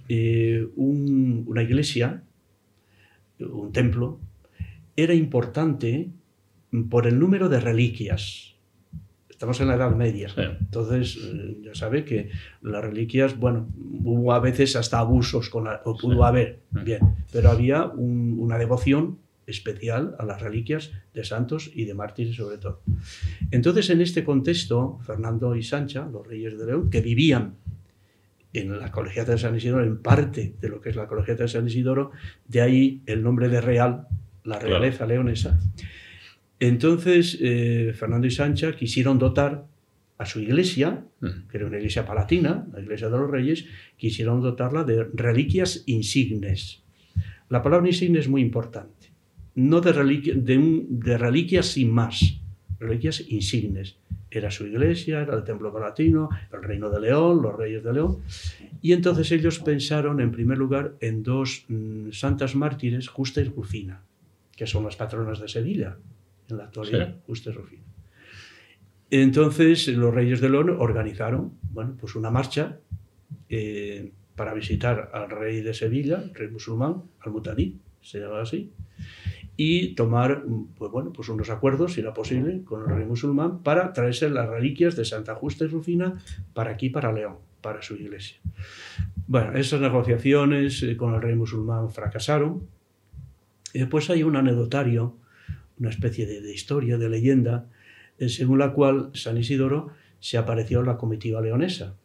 eh, 0.07 0.67
una 0.75 1.63
iglesia, 1.63 2.23
un 3.39 3.71
templo, 3.71 4.19
era 4.95 5.13
importante 5.13 6.09
por 6.89 7.07
el 7.07 7.19
número 7.19 7.49
de 7.49 7.59
reliquias. 7.59 8.55
Estamos 9.29 9.59
en 9.59 9.67
la 9.67 9.75
Edad 9.75 9.95
Media. 9.95 10.29
Entonces, 10.59 11.17
eh, 11.21 11.57
ya 11.61 11.75
sabe 11.75 12.05
que 12.05 12.29
las 12.61 12.83
reliquias, 12.83 13.37
bueno, 13.37 13.67
hubo 14.03 14.31
a 14.33 14.39
veces 14.39 14.75
hasta 14.75 14.99
abusos 14.99 15.49
con 15.49 15.65
la, 15.65 15.81
o 15.83 15.97
pudo 15.97 16.23
haber, 16.23 16.61
bien, 16.71 17.01
pero 17.31 17.49
había 17.49 17.85
una 17.85 18.57
devoción 18.57 19.19
especial 19.47 20.15
a 20.19 20.25
las 20.25 20.41
reliquias 20.41 20.91
de 21.13 21.23
santos 21.23 21.69
y 21.73 21.85
de 21.85 21.93
mártires 21.93 22.35
sobre 22.35 22.57
todo. 22.57 22.81
Entonces, 23.51 23.89
en 23.89 24.01
este 24.01 24.23
contexto, 24.23 24.99
Fernando 25.03 25.55
y 25.55 25.63
Sancha, 25.63 26.07
los 26.11 26.25
reyes 26.25 26.57
de 26.57 26.65
León, 26.65 26.89
que 26.89 27.01
vivían 27.01 27.55
en 28.59 28.79
la 28.79 28.91
Colegiata 28.91 29.33
de 29.33 29.37
San 29.37 29.55
Isidoro, 29.55 29.83
en 29.83 30.01
parte 30.01 30.55
de 30.59 30.69
lo 30.69 30.81
que 30.81 30.89
es 30.89 30.95
la 30.95 31.07
Colegiata 31.07 31.43
de 31.43 31.49
San 31.49 31.67
Isidoro, 31.67 32.11
de 32.47 32.61
ahí 32.61 33.01
el 33.05 33.23
nombre 33.23 33.49
de 33.49 33.61
real, 33.61 34.07
la 34.43 34.59
realeza 34.59 35.05
leonesa. 35.05 35.59
Entonces, 36.59 37.37
eh, 37.41 37.93
Fernando 37.95 38.27
y 38.27 38.31
Sancha 38.31 38.75
quisieron 38.75 39.19
dotar 39.19 39.65
a 40.17 40.25
su 40.25 40.39
iglesia, 40.39 41.03
mm. 41.19 41.47
que 41.49 41.57
era 41.57 41.67
una 41.67 41.77
iglesia 41.77 42.05
palatina, 42.05 42.67
la 42.71 42.79
iglesia 42.79 43.09
de 43.09 43.17
los 43.17 43.29
reyes, 43.29 43.65
quisieron 43.97 44.41
dotarla 44.41 44.83
de 44.83 45.03
reliquias 45.13 45.83
insignes. 45.87 46.83
La 47.49 47.61
palabra 47.61 47.87
insigne 47.87 48.19
es 48.19 48.29
muy 48.29 48.41
importante 48.41 49.15
no 49.55 49.79
de, 49.81 49.93
de, 50.35 51.17
reliquias 51.17 51.67
sin 51.67 51.89
más, 51.89 52.41
reliquias 52.79 53.23
insignes. 53.29 53.97
Era 54.29 54.51
su 54.51 54.65
iglesia, 54.65 55.21
era 55.21 55.35
el 55.35 55.43
templo 55.43 55.71
palatino, 55.71 56.29
el 56.51 56.63
reino 56.63 56.89
de 56.89 56.99
León, 56.99 57.41
los 57.41 57.55
reyes 57.55 57.83
de 57.83 57.93
León. 57.93 58.17
Y 58.81 58.93
entonces 58.93 59.31
ellos 59.31 59.59
pensaron, 59.59 60.19
en 60.19 60.31
primer 60.31 60.57
lugar, 60.57 60.95
en 60.99 61.23
dos 61.23 61.65
mm, 61.67 62.11
santas 62.11 62.55
mártires, 62.55 63.07
Justa 63.07 63.41
y 63.41 63.45
Rufina, 63.45 64.01
que 64.55 64.67
son 64.67 64.83
las 64.83 64.95
patronas 64.95 65.39
de 65.39 65.47
Sevilla 65.47 65.97
en 66.49 66.57
la 66.57 66.65
actualidad, 66.65 67.15
Justa 67.25 67.51
y 67.51 67.53
Rufina. 67.53 67.83
Entonces 69.09 69.87
los 69.89 70.13
reyes 70.13 70.41
de 70.41 70.49
León 70.49 70.75
organizaron 70.77 71.53
bueno, 71.75 71.95
pues 71.99 72.15
una 72.15 72.31
marcha 72.31 72.79
eh, 73.49 74.11
para 74.35 74.53
visitar 74.53 75.11
al 75.13 75.29
rey 75.29 75.61
de 75.61 75.73
Sevilla, 75.73 76.21
el 76.23 76.33
rey 76.33 76.47
musulmán, 76.49 77.03
al-Mutadí, 77.19 77.77
se 78.01 78.19
llama 78.19 78.41
así, 78.41 78.71
y 79.57 79.95
tomar 79.95 80.43
pues 80.77 80.91
bueno, 80.91 81.13
pues 81.13 81.29
unos 81.29 81.49
acuerdos, 81.49 81.93
si 81.93 82.01
era 82.01 82.13
posible, 82.13 82.63
con 82.63 82.81
el 82.81 82.95
rey 82.95 83.05
musulmán 83.05 83.63
para 83.63 83.93
traerse 83.93 84.29
las 84.29 84.49
reliquias 84.49 84.95
de 84.95 85.05
Santa 85.05 85.35
Justa 85.35 85.65
y 85.65 85.67
Rufina 85.67 86.19
para 86.53 86.71
aquí, 86.71 86.89
para 86.89 87.13
León, 87.13 87.37
para 87.61 87.81
su 87.81 87.95
iglesia. 87.95 88.37
Bueno, 89.27 89.53
esas 89.57 89.79
negociaciones 89.79 90.83
eh, 90.83 90.97
con 90.97 91.15
el 91.15 91.21
rey 91.21 91.35
musulmán 91.35 91.89
fracasaron. 91.89 92.67
Y 93.73 93.79
después 93.79 94.09
hay 94.09 94.23
un 94.23 94.35
anecdotario, 94.35 95.17
una 95.79 95.89
especie 95.89 96.25
de, 96.25 96.53
historia, 96.53 96.97
de 96.97 97.09
leyenda, 97.09 97.69
eh, 98.17 98.29
según 98.29 98.59
la 98.59 98.73
cual 98.73 99.11
San 99.13 99.37
Isidoro 99.37 99.89
se 100.19 100.37
apareció 100.37 100.79
en 100.79 100.87
la 100.87 100.97
comitiva 100.97 101.41
leonesa, 101.41 101.95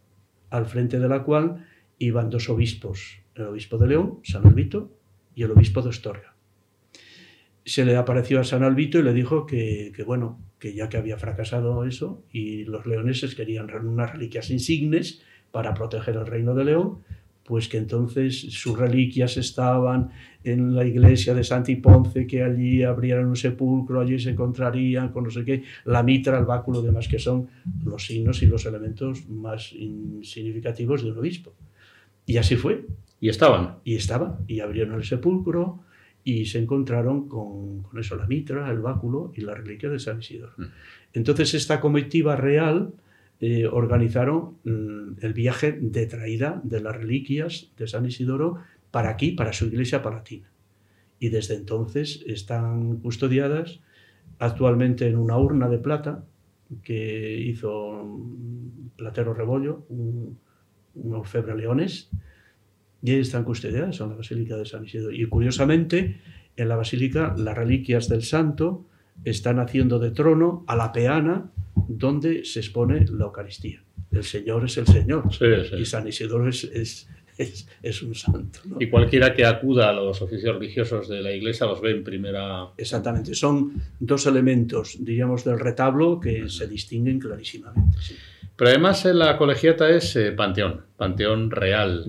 al 0.51 0.67
frente 0.67 0.99
de 0.99 1.09
la 1.09 1.23
cual 1.23 1.67
iban 1.99 2.31
dos 2.31 2.49
obispos, 2.49 3.21
el 3.35 3.45
obispo 3.45 3.79
de 3.79 3.89
León, 3.89 4.19
San 4.25 4.47
Albito, 4.47 4.91
y 5.35 5.45
el 5.45 5.53
obispo 5.53 5.81
de 5.81 5.91
Astorga 5.91 6.30
se 7.65 7.85
le 7.85 7.97
apareció 7.97 8.41
a 8.41 8.45
San 8.45 8.63
Albito 8.63 8.99
y 8.99 9.03
le 9.03 9.13
dijo 9.13 9.47
que, 9.47 9.93
bueno, 10.07 10.39
que 10.59 10.75
ya 10.75 10.89
que 10.89 10.97
había 10.97 11.17
fracasado 11.17 11.85
eso 11.85 12.23
y 12.33 12.65
los 12.65 12.87
leoneses 12.87 13.35
querían 13.35 13.71
unas 13.75 14.13
reliquias 14.13 14.51
insignes 14.51 15.23
para 15.51 15.75
proteger 15.75 16.17
el 16.17 16.27
reino 16.27 16.55
de 16.55 16.65
León, 16.65 16.99
pues 17.45 17.69
que 17.69 17.79
entonces 17.79 18.41
sus 18.53 18.79
reliquias 18.79 19.37
estaban 19.37 20.11
en 20.45 20.75
la 20.75 20.85
iglesia 20.85 21.35
de 21.35 21.43
Santiponce, 21.43 22.27
que 22.27 22.43
allí 22.43 22.85
abrieran 22.85 23.27
un 23.27 23.37
sepulcro, 23.37 24.01
allí 24.01 24.19
se 24.19 24.31
encontrarían 24.31 25.09
con 25.09 25.25
no 25.25 25.31
sé 25.31 25.45
qué, 25.45 25.65
la 25.85 26.03
mitra, 26.03 26.39
el 26.39 26.45
báculo, 26.45 26.81
demás, 26.81 27.09
que 27.09 27.19
son 27.19 27.49
los 27.85 28.07
signos 28.07 28.43
y 28.43 28.47
los 28.47 28.65
elementos 28.67 29.29
más 29.29 29.75
significativos 30.23 31.03
de 31.03 31.11
un 31.11 31.19
obispo. 31.19 31.53
Y 32.25 32.37
así 32.37 32.55
fue. 32.55 32.87
Y 33.21 33.29
estaban. 33.29 33.79
Y 33.85 33.97
estaban. 33.97 34.37
Y 34.47 34.61
abrieron 34.61 34.95
el 34.95 35.05
sepulcro, 35.05 35.81
y 36.25 36.47
se 36.47 36.59
encontraron 36.59 37.29
con, 37.29 37.87
eso, 37.99 38.17
la 38.17 38.27
mitra, 38.27 38.71
el 38.71 38.81
báculo 38.81 39.33
y 39.35 39.41
la 39.41 39.55
reliquia 39.55 39.89
de 39.89 39.99
San 39.99 40.21
Isidoro. 40.21 40.53
Mm. 40.57 40.65
Entonces 41.15 41.55
esta 41.55 41.81
comitiva 41.81 42.37
real 42.37 42.93
eh, 43.41 43.67
organizaron 43.67 44.57
mm, 44.65 45.25
el 45.25 45.33
viaje 45.33 45.73
de 45.73 46.07
traída 46.07 46.61
de 46.63 46.81
las 46.81 46.97
reliquias 46.97 47.71
de 47.77 47.87
San 47.87 48.07
Isidoro 48.07 48.59
para 48.91 49.11
aquí, 49.11 49.33
para 49.33 49.53
su 49.53 49.67
iglesia 49.67 50.03
palatina. 50.03 50.51
Y 51.19 51.29
desde 51.29 51.55
entonces 51.55 52.23
están 52.27 52.97
custodiadas 52.99 53.81
actualmente 54.39 55.07
en 55.07 55.17
una 55.17 55.39
urna 55.39 55.69
de 55.69 55.79
plata 55.79 56.25
que 56.83 57.39
hizo 57.39 58.21
Platero 58.97 59.35
Rebollo, 59.35 59.85
un, 59.89 60.39
un 60.95 61.15
orfebre 61.15 61.57
leones, 61.57 62.11
y 63.03 63.13
ahí 63.13 63.21
están 63.21 63.45
custodiadas 63.45 64.01
en 64.01 64.11
la 64.11 64.17
Basílica 64.17 64.57
de 64.57 64.67
San 64.67 64.85
Isidro. 64.85 65.11
Y 65.11 65.27
curiosamente, 65.27 66.21
en 66.57 66.69
la 66.69 66.77
Basílica, 66.77 67.35
las 67.37 67.57
reliquias 67.57 68.09
del 68.09 68.23
santo 68.23 68.87
están 69.25 69.59
haciendo 69.59 69.99
de 69.99 70.11
trono 70.11 70.65
a 70.67 70.77
la 70.77 70.93
peana 70.93 71.51
donde 71.89 72.45
se 72.45 72.61
expone 72.61 73.07
la 73.11 73.25
Eucaristía. 73.25 73.83
El 74.11 74.25
Señor 74.25 74.65
es 74.65 74.77
el 74.77 74.87
Señor 74.87 75.25
y 75.79 75.85
San 75.85 76.07
Isidoro 76.09 76.49
es, 76.49 77.09
es, 77.83 78.03
un 78.03 78.15
santo. 78.15 78.61
Y 78.79 78.89
cualquiera 78.89 79.35
que 79.35 79.47
acuda 79.47 79.91
a 79.91 79.93
los 79.93 80.21
oficios 80.21 80.55
religiosos 80.57 81.09
de 81.09 81.23
la 81.23 81.33
iglesia 81.33 81.67
los 81.67 81.81
ve 81.81 81.93
en 81.93 82.05
primera... 82.05 82.69
Exactamente, 82.77 83.35
son 83.35 83.81
dos 83.99 84.27
elementos, 84.27 84.97
diríamos, 85.01 85.45
del 85.45 85.59
retablo 85.59 86.21
que 86.21 86.49
se 86.49 86.67
distinguen 86.67 87.19
clarísimamente. 87.19 87.99
Pero 88.61 88.73
además 88.73 89.07
eh, 89.07 89.15
la 89.15 89.39
colegiata 89.39 89.89
es 89.89 90.15
eh, 90.17 90.33
panteón, 90.33 90.83
panteón 90.99 91.51
real. 91.51 92.05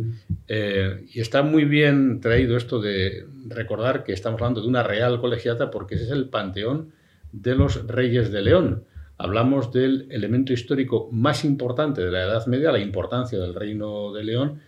Eh, 0.50 1.06
y 1.14 1.22
está 1.22 1.44
muy 1.44 1.64
bien 1.64 2.20
traído 2.20 2.58
esto 2.58 2.82
de 2.82 3.26
recordar 3.48 4.04
que 4.04 4.12
estamos 4.12 4.42
hablando 4.42 4.60
de 4.60 4.68
una 4.68 4.84
real 4.84 5.22
colegiata 5.22 5.72
porque 5.72 5.96
ese 5.96 6.04
es 6.04 6.12
el 6.12 6.28
panteón 6.28 6.92
de 7.32 7.56
los 7.56 7.88
reyes 7.88 8.34
de 8.34 8.42
León. 8.42 8.84
Hablamos 9.18 9.72
del 9.72 10.08
elemento 10.12 10.52
histórico 10.52 11.08
más 11.14 11.46
importante 11.46 12.02
de 12.02 12.12
la 12.12 12.24
Edad 12.24 12.46
Media, 12.48 12.74
la 12.74 12.80
importancia 12.80 13.40
del 13.40 13.56
reino 13.56 14.12
de 14.12 14.26
León, 14.26 14.60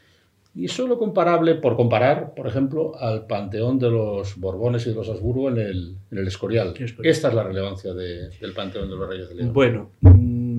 y 0.55 0.69
solo 0.69 0.97
comparable, 0.97 1.55
por 1.55 1.75
comparar, 1.75 2.33
por 2.33 2.47
ejemplo, 2.47 2.95
al 2.97 3.25
panteón 3.25 3.77
de 3.79 3.89
los 3.89 4.39
Borbones 4.39 4.85
y 4.85 4.91
de 4.91 4.95
los 4.95 5.09
Habsburgo 5.09 5.49
en 5.49 5.57
el, 5.57 6.27
Escorial. 6.27 6.75
Esta 7.03 7.27
es 7.27 7.33
la 7.33 7.43
relevancia 7.43 7.93
del 7.93 8.53
panteón 8.55 8.89
de 8.89 8.95
los 8.95 9.09
reyes 9.09 9.29
de 9.29 9.35
León. 9.35 9.51
Bueno, 9.51 9.89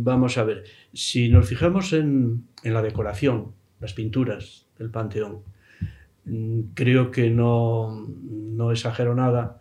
vamos 0.04 0.38
a 0.38 0.44
ver. 0.44 0.64
Si 0.92 1.28
nos 1.28 1.48
fijamos 1.48 1.92
en 1.92 2.44
la 2.62 2.82
decoración, 2.82 3.52
las 3.80 3.94
pinturas 3.94 4.66
del 4.78 4.90
Panteón. 4.90 5.40
Mm, 6.24 6.60
creo 6.74 7.10
que 7.10 7.30
no, 7.30 8.06
no 8.08 8.70
exagero 8.70 9.14
nada 9.14 9.60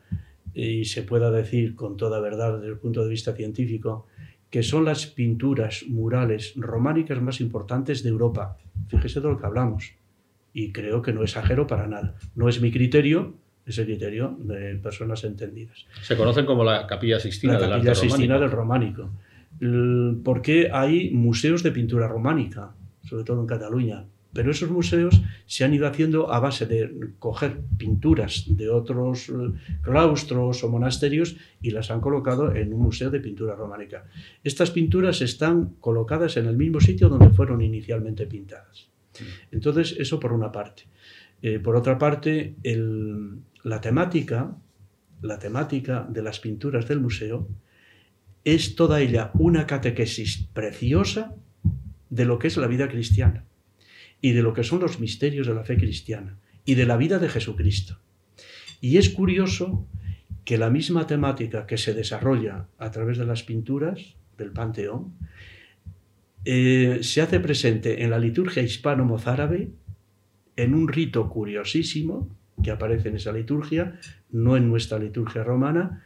y 0.54 0.86
se 0.86 1.04
pueda 1.04 1.32
decir 1.32 1.76
con 1.76 1.98
toda 1.98 2.20
verdad 2.20 2.58
desde 2.58 2.70
el 2.70 2.78
punto 2.78 3.04
de 3.04 3.10
vista 3.10 3.34
científico 3.34 4.08
que 4.50 4.62
son 4.62 4.86
las 4.86 5.08
pinturas 5.08 5.84
murales 5.88 6.54
románicas 6.56 7.20
más 7.20 7.42
importantes 7.42 8.04
de 8.04 8.10
Europa. 8.10 8.58
Fíjese 8.88 9.20
de 9.20 9.28
lo 9.28 9.40
que 9.40 9.48
hablamos. 9.48 9.94
Y 10.54 10.72
creo 10.72 11.02
que 11.02 11.12
no 11.12 11.24
exagero 11.24 11.66
para 11.66 11.88
nada. 11.88 12.16
No 12.36 12.48
es 12.48 12.62
mi 12.62 12.72
criterio, 12.72 13.34
es 13.66 13.80
el 13.80 13.86
criterio 13.86 14.38
de 14.40 14.76
personas 14.76 15.24
entendidas. 15.24 15.88
Se 16.04 16.16
conocen 16.16 16.46
como 16.46 16.64
la 16.64 16.86
Capilla 16.86 17.20
Sistina, 17.20 17.58
la 17.58 17.68
Capilla 17.68 17.96
Sistina 17.96 18.38
del 18.38 18.52
románico. 18.52 19.10
Porque 20.24 20.70
hay 20.72 21.12
museos 21.12 21.64
de 21.64 21.72
pintura 21.72 22.08
románica, 22.08 22.76
sobre 23.04 23.24
todo 23.24 23.42
en 23.42 23.48
Cataluña. 23.48 24.06
Pero 24.34 24.50
esos 24.50 24.72
museos 24.72 25.22
se 25.46 25.64
han 25.64 25.76
ido 25.76 25.86
haciendo 25.86 26.34
a 26.34 26.40
base 26.40 26.66
de 26.66 27.12
coger 27.20 27.62
pinturas 27.78 28.46
de 28.48 28.68
otros 28.68 29.30
eh, 29.30 29.34
claustros 29.84 30.64
o 30.64 30.70
monasterios 30.70 31.38
y 31.62 31.70
las 31.70 31.92
han 31.92 32.02
colocado 32.02 32.56
en 32.56 32.74
un 32.74 32.82
museo 32.82 33.12
de 33.12 33.20
pintura 33.20 33.56
románica. 33.56 34.06
Estas 34.44 34.72
pinturas 34.72 35.22
están 35.22 35.76
colocadas 35.80 36.36
en 36.38 36.48
el 36.48 36.58
mismo 36.58 36.82
sitio 36.82 37.10
donde 37.10 37.30
fueron 37.30 37.62
inicialmente 37.62 38.26
pintadas. 38.26 38.90
Entonces, 39.52 39.96
eso 40.00 40.20
por 40.20 40.34
una 40.34 40.52
parte. 40.52 40.84
Eh, 41.44 41.60
por 41.60 41.76
otra 41.76 42.00
parte, 42.00 42.56
la 43.64 43.82
temática, 43.82 44.56
la 45.22 45.38
temática 45.38 46.08
de 46.10 46.24
las 46.24 46.40
pinturas 46.40 46.88
del 46.88 47.00
museo 47.00 47.48
es 48.46 48.76
toda 48.76 49.02
ella 49.02 49.32
una 49.34 49.66
catequesis 49.66 50.48
preciosa 50.54 51.36
de 52.10 52.26
lo 52.26 52.40
que 52.40 52.48
es 52.48 52.58
la 52.58 52.68
vida 52.68 52.88
cristiana 52.88 53.46
y 54.22 54.32
de 54.32 54.42
lo 54.42 54.54
que 54.54 54.64
son 54.64 54.80
los 54.80 55.00
misterios 55.00 55.48
de 55.48 55.54
la 55.54 55.64
fe 55.64 55.78
cristiana 55.78 56.38
y 56.66 56.76
de 56.76 56.86
la 56.86 56.98
vida 56.98 57.20
de 57.20 57.30
Jesucristo. 57.30 58.00
Y 58.82 58.98
es 58.98 59.10
curioso 59.10 59.88
que 60.46 60.58
la 60.58 60.70
misma 60.70 61.08
temática 61.08 61.66
que 61.66 61.78
se 61.78 61.94
desarrolla 61.94 62.68
a 62.78 62.92
través 62.92 63.18
de 63.18 63.26
las 63.26 63.44
pinturas 63.44 64.16
del 64.38 64.52
Panteón 64.52 65.14
eh, 66.46 67.00
se 67.02 67.22
hace 67.22 67.40
presente 67.40 68.04
en 68.04 68.10
la 68.10 68.20
liturgia 68.20 68.62
hispano-mozárabe 68.62 69.72
en 70.56 70.74
un 70.74 70.88
rito 70.88 71.30
curiosísimo 71.30 72.30
que 72.62 72.72
aparece 72.72 73.10
en 73.10 73.16
esa 73.16 73.32
liturgia, 73.32 74.00
no 74.32 74.58
en 74.58 74.70
nuestra 74.70 75.00
liturgia 75.00 75.44
romana, 75.44 76.04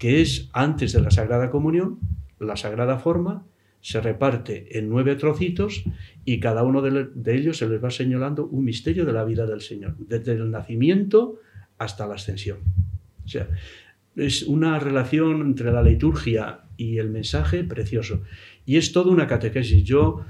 que 0.00 0.22
es 0.22 0.48
antes 0.54 0.94
de 0.94 1.02
la 1.02 1.10
Sagrada 1.10 1.50
Comunión, 1.50 1.98
la 2.38 2.56
Sagrada 2.56 2.98
Forma, 2.98 3.44
se 3.82 4.00
reparte 4.00 4.78
en 4.78 4.88
nueve 4.88 5.14
trocitos 5.14 5.84
y 6.24 6.40
cada 6.40 6.62
uno 6.62 6.80
de, 6.80 7.36
ellos 7.36 7.58
se 7.58 7.68
les 7.68 7.84
va 7.84 7.90
señalando 7.90 8.46
un 8.46 8.64
misterio 8.64 9.04
de 9.04 9.12
la 9.12 9.24
vida 9.24 9.44
del 9.44 9.60
Señor, 9.60 9.96
desde 9.98 10.32
el 10.32 10.50
nacimiento 10.50 11.38
hasta 11.76 12.06
la 12.06 12.14
ascensión. 12.14 12.60
O 13.26 13.28
sea, 13.28 13.46
es 14.16 14.42
una 14.44 14.78
relación 14.78 15.42
entre 15.42 15.70
la 15.70 15.82
liturgia 15.82 16.62
y 16.78 16.96
el 16.96 17.10
mensaje 17.10 17.62
precioso. 17.62 18.22
Y 18.64 18.78
es 18.78 18.92
toda 18.92 19.12
una 19.12 19.26
catequesis. 19.26 19.84
Yo, 19.84 20.24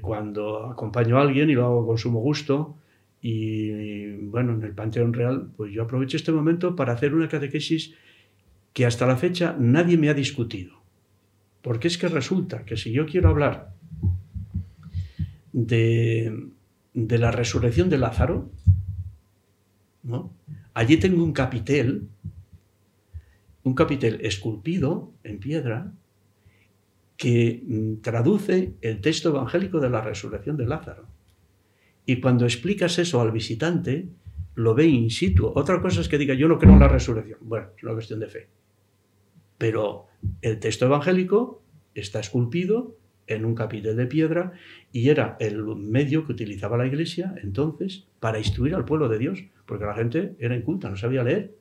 cuando 0.00 0.66
acompaño 0.66 1.16
a 1.16 1.22
alguien 1.22 1.48
y 1.48 1.54
lo 1.54 1.64
hago 1.64 1.86
con 1.86 1.96
sumo 1.96 2.18
gusto, 2.18 2.76
y 3.26 4.16
bueno, 4.26 4.52
en 4.52 4.62
el 4.64 4.74
Panteón 4.74 5.14
Real, 5.14 5.48
pues 5.56 5.72
yo 5.72 5.84
aprovecho 5.84 6.18
este 6.18 6.30
momento 6.30 6.76
para 6.76 6.92
hacer 6.92 7.14
una 7.14 7.26
catequesis 7.26 7.94
que 8.74 8.84
hasta 8.84 9.06
la 9.06 9.16
fecha 9.16 9.56
nadie 9.58 9.96
me 9.96 10.10
ha 10.10 10.14
discutido. 10.14 10.82
Porque 11.62 11.88
es 11.88 11.96
que 11.96 12.08
resulta 12.08 12.66
que 12.66 12.76
si 12.76 12.92
yo 12.92 13.06
quiero 13.06 13.30
hablar 13.30 13.72
de, 15.54 16.50
de 16.92 17.18
la 17.18 17.30
resurrección 17.30 17.88
de 17.88 17.96
Lázaro, 17.96 18.50
¿no? 20.02 20.30
Allí 20.74 20.98
tengo 20.98 21.24
un 21.24 21.32
capitel, 21.32 22.06
un 23.62 23.74
capitel 23.74 24.18
esculpido 24.20 25.14
en 25.22 25.38
piedra 25.38 25.94
que 27.16 27.62
mm, 27.66 28.02
traduce 28.02 28.74
el 28.82 29.00
texto 29.00 29.30
evangélico 29.30 29.80
de 29.80 29.88
la 29.88 30.02
resurrección 30.02 30.58
de 30.58 30.66
Lázaro. 30.66 31.13
Y 32.06 32.20
cuando 32.20 32.44
explicas 32.44 32.98
eso 32.98 33.20
al 33.20 33.32
visitante, 33.32 34.08
lo 34.54 34.74
ve 34.74 34.86
in 34.86 35.10
situ. 35.10 35.52
Otra 35.54 35.80
cosa 35.80 36.00
es 36.00 36.08
que 36.08 36.18
diga, 36.18 36.34
yo 36.34 36.48
no 36.48 36.58
creo 36.58 36.72
en 36.72 36.80
la 36.80 36.88
resurrección. 36.88 37.38
Bueno, 37.42 37.68
es 37.76 37.82
una 37.82 37.92
cuestión 37.92 38.20
de 38.20 38.28
fe. 38.28 38.48
Pero 39.58 40.06
el 40.42 40.58
texto 40.58 40.86
evangélico 40.86 41.62
está 41.94 42.20
esculpido 42.20 42.96
en 43.26 43.44
un 43.44 43.54
capitel 43.54 43.96
de 43.96 44.06
piedra 44.06 44.52
y 44.92 45.08
era 45.08 45.36
el 45.40 45.64
medio 45.64 46.26
que 46.26 46.32
utilizaba 46.32 46.76
la 46.76 46.86
iglesia 46.86 47.34
entonces 47.42 48.04
para 48.20 48.38
instruir 48.38 48.74
al 48.74 48.84
pueblo 48.84 49.08
de 49.08 49.18
Dios, 49.18 49.44
porque 49.66 49.86
la 49.86 49.94
gente 49.94 50.34
era 50.38 50.54
inculta, 50.54 50.90
no 50.90 50.96
sabía 50.96 51.24
leer. 51.24 51.54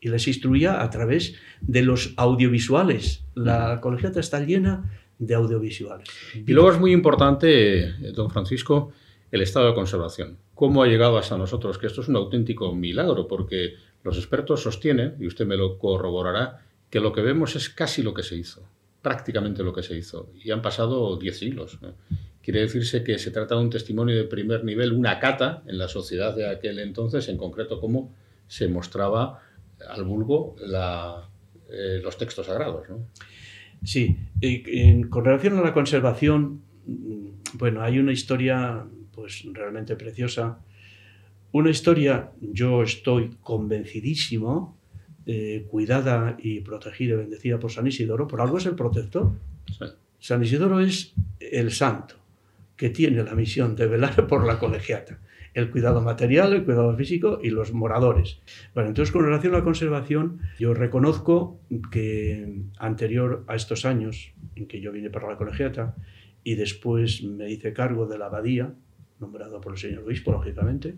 Y 0.00 0.08
les 0.08 0.26
instruía 0.26 0.82
a 0.82 0.90
través 0.90 1.36
de 1.60 1.82
los 1.82 2.14
audiovisuales. 2.16 3.24
La 3.34 3.80
colegiata 3.80 4.20
está 4.20 4.40
llena 4.40 4.90
de 5.18 5.34
audiovisuales. 5.34 6.08
Y 6.34 6.52
luego 6.52 6.72
es 6.72 6.80
muy 6.80 6.92
importante, 6.92 7.92
don 8.12 8.30
Francisco, 8.30 8.92
el 9.34 9.42
estado 9.42 9.68
de 9.68 9.74
conservación. 9.74 10.38
¿Cómo 10.54 10.82
ha 10.82 10.86
llegado 10.86 11.18
hasta 11.18 11.36
nosotros? 11.36 11.78
Que 11.78 11.86
esto 11.86 12.02
es 12.02 12.08
un 12.08 12.16
auténtico 12.16 12.74
milagro, 12.74 13.26
porque 13.28 13.74
los 14.02 14.16
expertos 14.16 14.62
sostienen, 14.62 15.16
y 15.18 15.26
usted 15.26 15.46
me 15.46 15.56
lo 15.56 15.78
corroborará, 15.78 16.64
que 16.90 17.00
lo 17.00 17.12
que 17.12 17.22
vemos 17.22 17.56
es 17.56 17.68
casi 17.68 18.02
lo 18.02 18.14
que 18.14 18.22
se 18.22 18.36
hizo 18.36 18.68
prácticamente 19.04 19.62
lo 19.62 19.74
que 19.74 19.82
se 19.82 19.94
hizo. 19.94 20.32
Y 20.42 20.50
han 20.50 20.62
pasado 20.62 21.16
diez 21.18 21.38
siglos. 21.38 21.78
Quiere 22.42 22.60
decirse 22.60 23.04
que 23.04 23.18
se 23.18 23.30
trata 23.30 23.54
de 23.54 23.60
un 23.60 23.68
testimonio 23.68 24.16
de 24.16 24.24
primer 24.24 24.64
nivel, 24.64 24.92
una 24.92 25.18
cata 25.18 25.62
en 25.66 25.76
la 25.76 25.88
sociedad 25.88 26.34
de 26.34 26.48
aquel 26.48 26.78
entonces, 26.78 27.28
en 27.28 27.36
concreto 27.36 27.80
cómo 27.80 28.14
se 28.48 28.66
mostraba 28.66 29.42
al 29.90 30.04
vulgo 30.04 30.56
eh, 30.58 32.00
los 32.02 32.16
textos 32.16 32.46
sagrados. 32.46 32.86
Sí, 33.84 34.16
con 35.10 35.26
relación 35.26 35.58
a 35.58 35.62
la 35.62 35.74
conservación, 35.74 36.62
mm, 36.86 37.26
bueno, 37.58 37.82
hay 37.82 37.98
una 37.98 38.12
historia 38.12 38.86
pues 39.14 39.44
realmente 39.52 39.96
preciosa. 39.96 40.58
Una 41.52 41.70
historia, 41.70 42.32
yo 42.40 42.82
estoy 42.82 43.30
convencidísimo, 43.40 44.76
eh, 45.26 45.66
cuidada 45.70 46.36
y 46.38 46.60
protegida 46.60 47.14
y 47.14 47.18
bendecida 47.18 47.58
por 47.58 47.70
San 47.70 47.86
Isidoro, 47.86 48.26
por 48.26 48.40
algo 48.40 48.58
es 48.58 48.66
el 48.66 48.74
protector. 48.74 49.32
San 50.18 50.42
Isidoro 50.42 50.80
es 50.80 51.14
el 51.38 51.70
santo 51.70 52.16
que 52.76 52.90
tiene 52.90 53.22
la 53.22 53.34
misión 53.34 53.76
de 53.76 53.86
velar 53.86 54.26
por 54.26 54.46
la 54.46 54.58
colegiata, 54.58 55.20
el 55.54 55.70
cuidado 55.70 56.02
material, 56.02 56.52
el 56.52 56.64
cuidado 56.64 56.94
físico 56.96 57.38
y 57.42 57.50
los 57.50 57.72
moradores. 57.72 58.40
Bueno, 58.74 58.88
entonces 58.88 59.12
con 59.12 59.24
relación 59.24 59.54
a 59.54 59.58
la 59.58 59.64
conservación, 59.64 60.40
yo 60.58 60.74
reconozco 60.74 61.60
que 61.90 62.62
anterior 62.78 63.44
a 63.46 63.54
estos 63.54 63.84
años 63.84 64.32
en 64.56 64.66
que 64.66 64.80
yo 64.80 64.92
vine 64.92 65.10
para 65.10 65.28
la 65.28 65.36
colegiata 65.36 65.94
y 66.42 66.56
después 66.56 67.22
me 67.22 67.50
hice 67.50 67.72
cargo 67.72 68.06
de 68.06 68.18
la 68.18 68.26
abadía, 68.26 68.74
nombrado 69.20 69.60
por 69.60 69.72
el 69.72 69.78
señor 69.78 70.04
obispo, 70.04 70.32
lógicamente, 70.32 70.94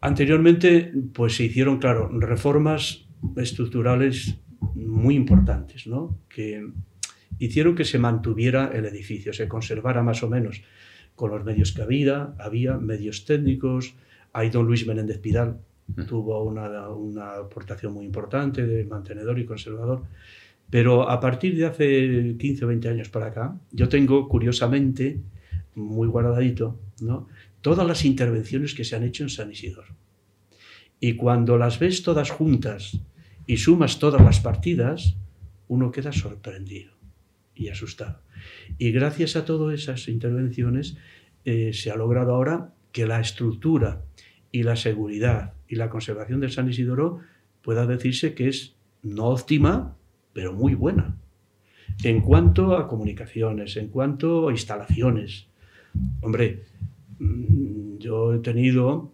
Anteriormente, 0.00 0.92
pues 1.12 1.36
se 1.36 1.44
hicieron, 1.44 1.78
claro, 1.78 2.08
reformas 2.08 3.06
estructurales 3.36 4.38
muy 4.74 5.14
importantes, 5.14 5.86
¿no? 5.86 6.18
Que 6.28 6.66
hicieron 7.38 7.74
que 7.74 7.84
se 7.84 7.98
mantuviera 7.98 8.70
el 8.72 8.86
edificio, 8.86 9.32
se 9.34 9.46
conservara 9.46 10.02
más 10.02 10.22
o 10.22 10.28
menos 10.28 10.62
con 11.14 11.30
los 11.30 11.44
medios 11.44 11.72
que 11.72 11.82
había, 11.82 12.34
había 12.38 12.78
medios 12.78 13.26
técnicos. 13.26 13.94
Ahí 14.32 14.48
don 14.48 14.66
Luis 14.66 14.86
Menéndez 14.86 15.18
Pidal 15.18 15.58
tuvo 16.08 16.42
una, 16.44 16.88
una 16.88 17.34
aportación 17.34 17.92
muy 17.92 18.06
importante 18.06 18.66
de 18.66 18.84
mantenedor 18.86 19.38
y 19.38 19.44
conservador. 19.44 20.04
Pero 20.70 21.10
a 21.10 21.20
partir 21.20 21.58
de 21.58 21.66
hace 21.66 22.36
15 22.38 22.64
o 22.64 22.68
20 22.68 22.88
años 22.88 23.08
para 23.10 23.26
acá, 23.26 23.58
yo 23.72 23.88
tengo 23.90 24.28
curiosamente, 24.28 25.20
muy 25.74 26.08
guardadito, 26.08 26.80
¿no? 27.00 27.28
todas 27.60 27.86
las 27.86 28.04
intervenciones 28.04 28.74
que 28.74 28.84
se 28.84 28.96
han 28.96 29.04
hecho 29.04 29.22
en 29.22 29.30
San 29.30 29.50
Isidoro. 29.50 29.94
Y 30.98 31.14
cuando 31.14 31.56
las 31.56 31.78
ves 31.78 32.02
todas 32.02 32.30
juntas 32.30 32.98
y 33.46 33.56
sumas 33.56 33.98
todas 33.98 34.22
las 34.22 34.40
partidas, 34.40 35.16
uno 35.68 35.90
queda 35.90 36.12
sorprendido 36.12 36.92
y 37.54 37.68
asustado. 37.68 38.22
Y 38.78 38.92
gracias 38.92 39.36
a 39.36 39.44
todas 39.44 39.78
esas 39.78 40.08
intervenciones 40.08 40.96
eh, 41.44 41.72
se 41.72 41.90
ha 41.90 41.96
logrado 41.96 42.34
ahora 42.34 42.74
que 42.92 43.06
la 43.06 43.20
estructura 43.20 44.02
y 44.52 44.62
la 44.62 44.76
seguridad 44.76 45.54
y 45.68 45.76
la 45.76 45.90
conservación 45.90 46.40
de 46.40 46.50
San 46.50 46.68
Isidoro 46.68 47.20
pueda 47.62 47.86
decirse 47.86 48.34
que 48.34 48.48
es 48.48 48.74
no 49.02 49.26
óptima, 49.26 49.96
pero 50.32 50.52
muy 50.52 50.74
buena. 50.74 51.16
En 52.02 52.20
cuanto 52.20 52.76
a 52.76 52.88
comunicaciones, 52.88 53.76
en 53.76 53.88
cuanto 53.88 54.48
a 54.48 54.52
instalaciones. 54.52 55.49
Hombre, 56.22 56.64
Mm, 57.20 57.98
yo 57.98 58.34
he 58.34 58.38
tenido, 58.38 59.12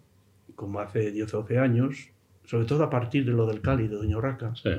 como 0.55 0.79
hace 0.79 1.11
10 1.11 1.35
o 1.35 1.39
12 1.39 1.59
años, 1.59 2.11
sobre 2.45 2.65
todo 2.65 2.85
a 2.85 2.91
partir 2.91 3.27
de 3.27 3.33
lo 3.33 3.47
del 3.47 3.61
Cali 3.61 3.89
de 3.89 3.97
Doña 3.97 4.17
Urraca. 4.17 4.55
Sí, 4.55 4.71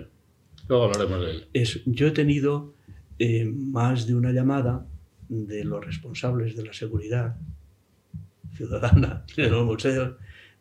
luego 0.70 0.86
hablaremos 0.86 1.20
de 1.20 1.32
él. 1.32 1.48
Es, 1.54 1.82
yo 1.86 2.08
he 2.08 2.12
tenido 2.12 2.74
eh, 3.20 3.46
más 3.46 4.08
de 4.08 4.16
una 4.16 4.32
llamada 4.32 4.88
de 5.28 5.66
los 5.66 5.86
responsables 5.86 6.56
de 6.56 6.66
la 6.66 6.74
seguridad 6.74 7.36
ciudadana 8.54 9.26
de 9.36 9.50
los 9.50 9.66
museos 9.66 10.16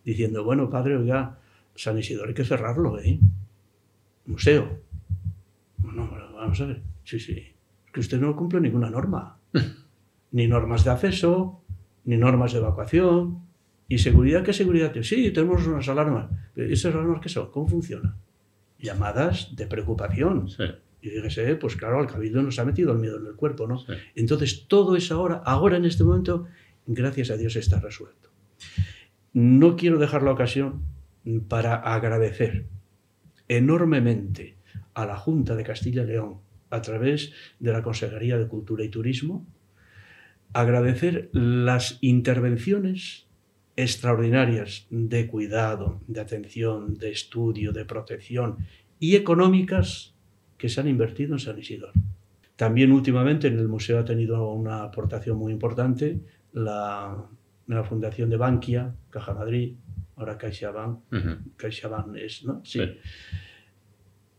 diciendo, 0.05 0.42
bueno, 0.42 0.68
padre, 0.68 0.96
oiga, 0.96 1.38
San 1.77 1.99
Isidoro 1.99 2.29
hay 2.29 2.35
que 2.35 2.44
cerrarlo, 2.44 2.99
¿eh? 2.99 3.20
Museo. 4.27 4.81
Bueno, 5.79 6.11
vamos 6.35 6.61
a 6.61 6.66
ver. 6.66 6.83
Sí, 7.05 7.20
sí. 7.20 7.38
Es 7.87 7.92
que 7.92 8.01
usted 8.01 8.20
no 8.20 8.35
cumple 8.35 8.61
ninguna 8.61 8.90
norma. 8.90 9.38
ni 10.37 10.46
normas 10.46 10.85
de 10.85 10.90
acceso, 10.90 11.62
ni 12.05 12.18
normas 12.18 12.53
de 12.53 12.59
evacuación. 12.59 13.38
¿Y 13.88 13.96
seguridad? 13.96 14.42
¿Qué 14.42 14.53
seguridad? 14.53 14.92
Sí, 15.01 15.31
tenemos 15.31 15.66
unas 15.66 15.88
alarmas. 15.88 16.27
¿Esas 16.55 16.94
alarmas 16.94 17.22
qué 17.22 17.31
son? 17.31 17.51
¿Cómo 17.51 17.66
funcionan? 17.66 18.16
Llamadas 18.79 19.57
de 19.57 19.66
preocupación. 19.66 20.46
Y 21.01 21.09
fíjese, 21.09 21.57
pues 21.57 21.77
claro, 21.77 22.01
al 22.01 22.07
cabildo 22.07 22.42
nos 22.42 22.59
ha 22.59 22.66
metido 22.66 22.92
el 22.92 22.99
miedo 22.99 23.18
en 23.18 23.25
el 23.25 23.35
cuerpo, 23.35 23.66
¿no? 23.66 23.83
Entonces, 24.14 24.66
todo 24.68 24.94
es 24.94 25.11
ahora, 25.11 25.37
ahora 25.37 25.79
en 25.79 25.87
este 25.87 26.05
momento, 26.05 26.46
gracias 26.87 27.31
a 27.31 27.38
Dios 27.38 27.57
está 27.57 27.81
resuelto. 27.81 28.29
No 29.33 29.75
quiero 29.75 29.99
dejar 29.99 30.22
la 30.22 30.33
ocasión 30.33 30.83
para 31.49 31.77
agradecer 31.77 32.66
enormemente 33.49 34.57
a 34.92 35.07
la 35.07 35.16
Junta 35.16 35.57
de 35.57 35.64
Castilla 35.64 36.03
y 36.03 36.09
León, 36.09 36.40
a 36.68 36.83
través 36.83 37.33
de 37.59 37.72
la 37.72 37.83
Consejería 37.83 38.37
de 38.37 38.49
Cultura 38.49 38.85
y 38.85 38.90
Turismo, 38.90 39.46
agradecer 40.52 41.30
las 41.32 41.98
intervenciones 42.00 43.26
extraordinarias 43.76 44.87
de 44.90 45.26
cuidado, 45.26 46.00
de 46.06 46.20
atención, 46.20 46.94
de 46.94 47.11
estudio, 47.11 47.72
de 47.72 47.85
protección 47.85 48.56
y 48.98 49.16
económicas 49.16 50.14
que 50.56 50.68
se 50.68 50.80
han 50.80 50.88
invertido 50.88 51.35
en 51.35 51.38
San 51.38 51.59
Isidoro. 51.59 51.92
También 52.56 52.90
últimamente 52.90 53.48
en 53.48 53.59
el 53.59 53.68
museo 53.68 53.98
ha 53.98 54.04
tenido 54.04 54.50
una 54.52 54.85
aportación 54.85 55.37
muy 55.37 55.52
importante 55.52 56.20
la, 56.52 57.28
la 57.66 57.85
Fundación 57.85 58.30
de 58.30 58.38
Bankia, 58.38 58.94
Caja 59.11 59.35
Madrid, 59.35 59.74
ahora 60.16 60.38
CaixaBank, 60.38 61.00
CaixaBank 61.56 62.16
es, 62.16 62.44
¿no? 62.44 62.64
Sí. 62.64 62.80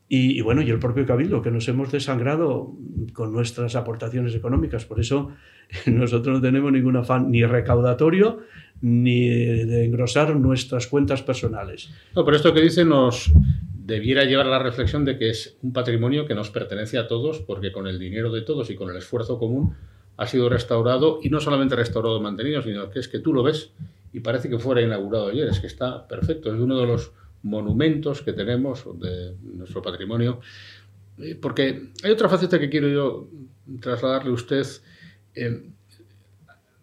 Y, 0.10 0.40
bueno, 0.40 0.62
y 0.62 0.70
el 0.70 0.80
propio 0.80 1.06
Cabildo, 1.06 1.42
que 1.42 1.52
nos 1.52 1.68
hemos 1.68 1.92
desangrado 1.92 2.74
con 3.12 3.34
nuestras 3.34 3.76
aportaciones 3.76 4.34
económicas. 4.34 4.86
Por 4.86 5.02
eso 5.02 5.32
nosotros 5.86 6.36
no 6.36 6.42
tenemos 6.42 6.72
ningún 6.72 6.96
afán 6.96 7.30
ni 7.30 7.44
recaudatorio 7.44 8.40
ni 8.80 9.28
de 9.28 9.86
engrosar 9.86 10.36
nuestras 10.36 10.88
cuentas 10.88 11.24
personales. 11.24 11.90
No, 12.16 12.24
pero 12.24 12.38
esto 12.38 12.54
que 12.54 12.62
dice 12.62 12.86
nos 12.86 13.32
debiera 13.88 14.24
llevar 14.24 14.48
a 14.48 14.50
la 14.50 14.60
reflexión 14.60 15.04
de 15.04 15.18
que 15.18 15.30
es 15.30 15.58
un 15.62 15.74
patrimonio 15.74 16.26
que 16.26 16.36
nos 16.36 16.52
pertenece 16.52 16.98
a 16.98 17.08
todos, 17.08 17.40
porque 17.40 17.72
con 17.72 17.88
el 17.88 18.00
dinero 18.00 18.32
de 18.32 18.42
todos 18.42 18.70
y 18.70 18.76
con 18.76 18.90
el 18.90 18.98
esfuerzo 18.98 19.40
común 19.40 19.76
ha 20.18 20.28
sido 20.28 20.50
restaurado, 20.50 21.20
y 21.22 21.30
no 21.30 21.40
solamente 21.40 21.76
restaurado 21.76 22.20
mantenido, 22.20 22.62
sino 22.62 22.90
que 22.90 23.00
es 23.00 23.08
que 23.08 23.20
tú 23.20 23.34
lo 23.34 23.44
ves 23.44 23.72
y 24.12 24.20
parece 24.20 24.50
que 24.50 24.58
fuera 24.58 24.82
inaugurado 24.82 25.30
ayer, 25.30 25.48
es 25.48 25.60
que 25.60 25.68
está 25.68 26.08
perfecto, 26.08 26.54
es 26.54 26.60
uno 26.60 26.78
de 26.80 26.88
los 26.88 27.14
monumentos 27.44 28.22
que 28.22 28.34
tenemos 28.34 28.86
de 29.00 29.36
nuestro 29.42 29.82
patrimonio. 29.82 30.40
Eh, 31.18 31.36
porque 31.36 31.90
hay 32.04 32.12
otra 32.12 32.30
faceta 32.30 32.60
que 32.60 32.70
quiero 32.70 32.88
yo 32.90 33.30
trasladarle 33.80 34.32
a 34.32 34.34
usted. 34.34 34.66
en 35.34 35.76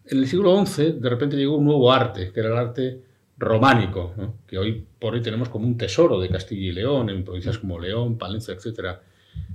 el 0.05 0.27
siglo 0.27 0.65
XI, 0.65 0.93
de 0.93 1.09
repente 1.09 1.35
llegó 1.35 1.57
un 1.57 1.65
nuevo 1.65 1.91
arte, 1.91 2.31
que 2.31 2.39
era 2.39 2.49
el 2.49 2.57
arte 2.57 3.01
románico, 3.37 4.13
que 4.47 4.57
hoy 4.57 4.85
por 4.99 5.13
hoy 5.13 5.21
tenemos 5.21 5.49
como 5.49 5.65
un 5.65 5.77
tesoro 5.77 6.19
de 6.19 6.29
Castilla 6.29 6.67
y 6.67 6.71
León, 6.71 7.09
en 7.09 7.23
provincias 7.23 7.57
como 7.57 7.79
León, 7.79 8.17
Palencia, 8.17 8.53
etc. 8.53 8.99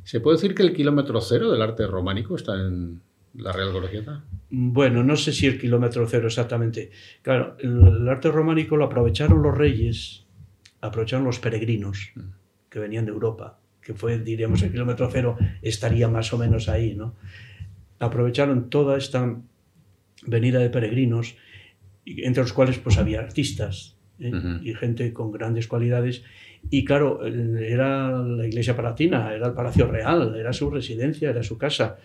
¿Se 0.03 0.21
puede 0.21 0.37
decir 0.37 0.55
que 0.55 0.63
el 0.63 0.75
kilómetro 0.75 1.21
cero 1.21 1.51
del 1.51 1.63
arte 1.63 1.87
románico 1.87 2.35
está 2.35 2.55
en 2.55 3.01
la 3.35 3.53
Real 3.53 3.73
Colegiata? 3.73 4.25
Bueno, 4.51 5.05
no 5.05 5.17
sé 5.17 5.33
si 5.33 5.47
el 5.47 5.59
kilómetro 5.59 6.07
cero 6.09 6.27
exactamente. 6.27 6.91
Claro, 7.23 7.57
el 7.61 8.09
arte 8.09 8.31
románico 8.31 8.77
lo 8.77 8.87
aprovecharon 8.87 9.43
los 9.43 9.57
reyes 9.57 10.27
aprovecharon 10.81 11.25
los 11.25 11.39
peregrinos 11.39 12.13
mm. 12.15 12.21
que 12.69 12.79
venían 12.79 13.05
de 13.05 13.13
Europa, 13.13 13.59
que 13.81 13.95
fue, 13.95 14.19
diríamos, 14.19 14.63
el 14.63 14.73
kilómetro 14.73 15.09
cero 15.11 15.37
estaría 15.63 16.09
más 16.09 16.33
o 16.33 16.39
menos 16.39 16.69
ahí, 16.69 16.95
¿no? 16.95 17.15
Aprovecharon 17.99 18.71
toda 18.71 18.97
esta 18.97 19.37
venida 20.27 20.59
de 20.59 20.71
peregrinos, 20.71 21.37
entre 22.07 22.43
los 22.43 22.53
cuales 22.53 22.79
pues 22.79 22.99
había 22.99 23.21
artistas 23.21 23.97
¿eh? 24.19 24.33
y 24.63 24.75
gente 24.75 25.13
con 25.13 25.31
grandes 25.33 25.67
cualidades. 25.67 26.23
Y 26.71 26.85
claro, 26.85 27.25
era 27.25 28.11
la 28.11 28.47
iglesia 28.47 28.77
palatina, 28.77 29.35
era 29.35 29.49
el 29.49 29.55
Palacio 29.55 29.87
Real, 29.87 30.35
era 30.37 30.53
su 30.53 30.71
residencia, 30.71 31.31
era 31.31 31.43
su 31.43 31.57
casa. 31.57 31.99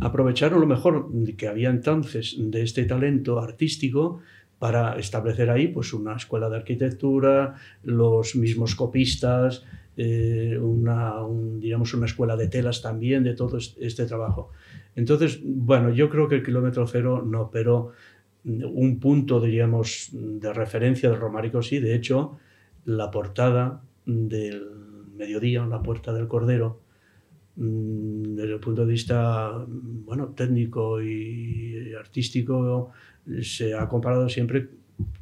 Aprovecharon 0.00 0.60
lo 0.60 0.66
mejor 0.66 1.10
que 1.36 1.48
había 1.48 1.68
entonces 1.68 2.36
de 2.38 2.62
este 2.62 2.84
talento 2.84 3.38
artístico 3.40 4.20
para 4.64 4.98
establecer 4.98 5.50
ahí 5.50 5.68
pues, 5.68 5.92
una 5.92 6.16
escuela 6.16 6.48
de 6.48 6.56
arquitectura, 6.56 7.54
los 7.82 8.34
mismos 8.34 8.74
copistas, 8.74 9.62
eh, 9.94 10.56
una, 10.58 11.16
digamos, 11.58 11.92
una 11.92 12.06
escuela 12.06 12.34
de 12.34 12.48
telas 12.48 12.80
también, 12.80 13.24
de 13.24 13.34
todo 13.34 13.58
este 13.58 14.06
trabajo. 14.06 14.52
Entonces, 14.96 15.38
bueno, 15.44 15.90
yo 15.90 16.08
creo 16.08 16.28
que 16.28 16.36
el 16.36 16.42
kilómetro 16.42 16.86
cero 16.86 17.22
no, 17.22 17.50
pero 17.50 17.92
un 18.44 18.98
punto, 19.00 19.38
diríamos, 19.38 20.08
de 20.12 20.50
referencia 20.54 21.10
del 21.10 21.20
románico 21.20 21.60
sí. 21.60 21.78
De 21.78 21.94
hecho, 21.94 22.38
la 22.86 23.10
portada 23.10 23.82
del 24.06 24.64
mediodía, 25.14 25.66
la 25.66 25.82
puerta 25.82 26.14
del 26.14 26.26
Cordero, 26.26 26.80
mm, 27.56 28.34
desde 28.34 28.54
el 28.54 28.60
punto 28.60 28.86
de 28.86 28.92
vista 28.92 29.62
bueno, 29.68 30.28
técnico 30.28 31.02
y 31.02 31.92
artístico, 32.00 32.92
se 33.42 33.74
ha 33.74 33.88
comparado 33.88 34.28
siempre 34.28 34.68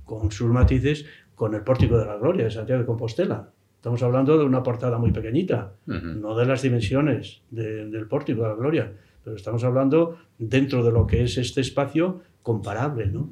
con 0.05 0.31
sus 0.31 0.51
matices 0.51 1.07
con 1.35 1.55
el 1.55 1.63
Pórtico 1.63 1.99
de 1.99 2.07
la 2.07 2.17
Gloria 2.17 2.45
de 2.45 2.51
Santiago 2.51 2.81
de 2.81 2.87
Compostela. 2.87 3.51
Estamos 3.77 4.03
hablando 4.03 4.39
de 4.39 4.45
una 4.45 4.63
portada 4.63 4.99
muy 4.99 5.11
pequeñita, 5.11 5.73
no 5.87 6.37
de 6.37 6.47
las 6.47 6.63
dimensiones 6.63 7.43
del 7.51 8.07
Pórtico 8.07 8.43
de 8.43 8.49
la 8.49 8.55
Gloria, 8.55 8.93
pero 9.25 9.37
estamos 9.37 9.65
hablando 9.65 10.19
dentro 10.39 10.85
de 10.85 10.93
lo 10.93 11.07
que 11.07 11.25
es 11.25 11.37
este 11.39 11.63
espacio 11.63 12.21
comparable, 12.43 13.07
¿no? 13.07 13.31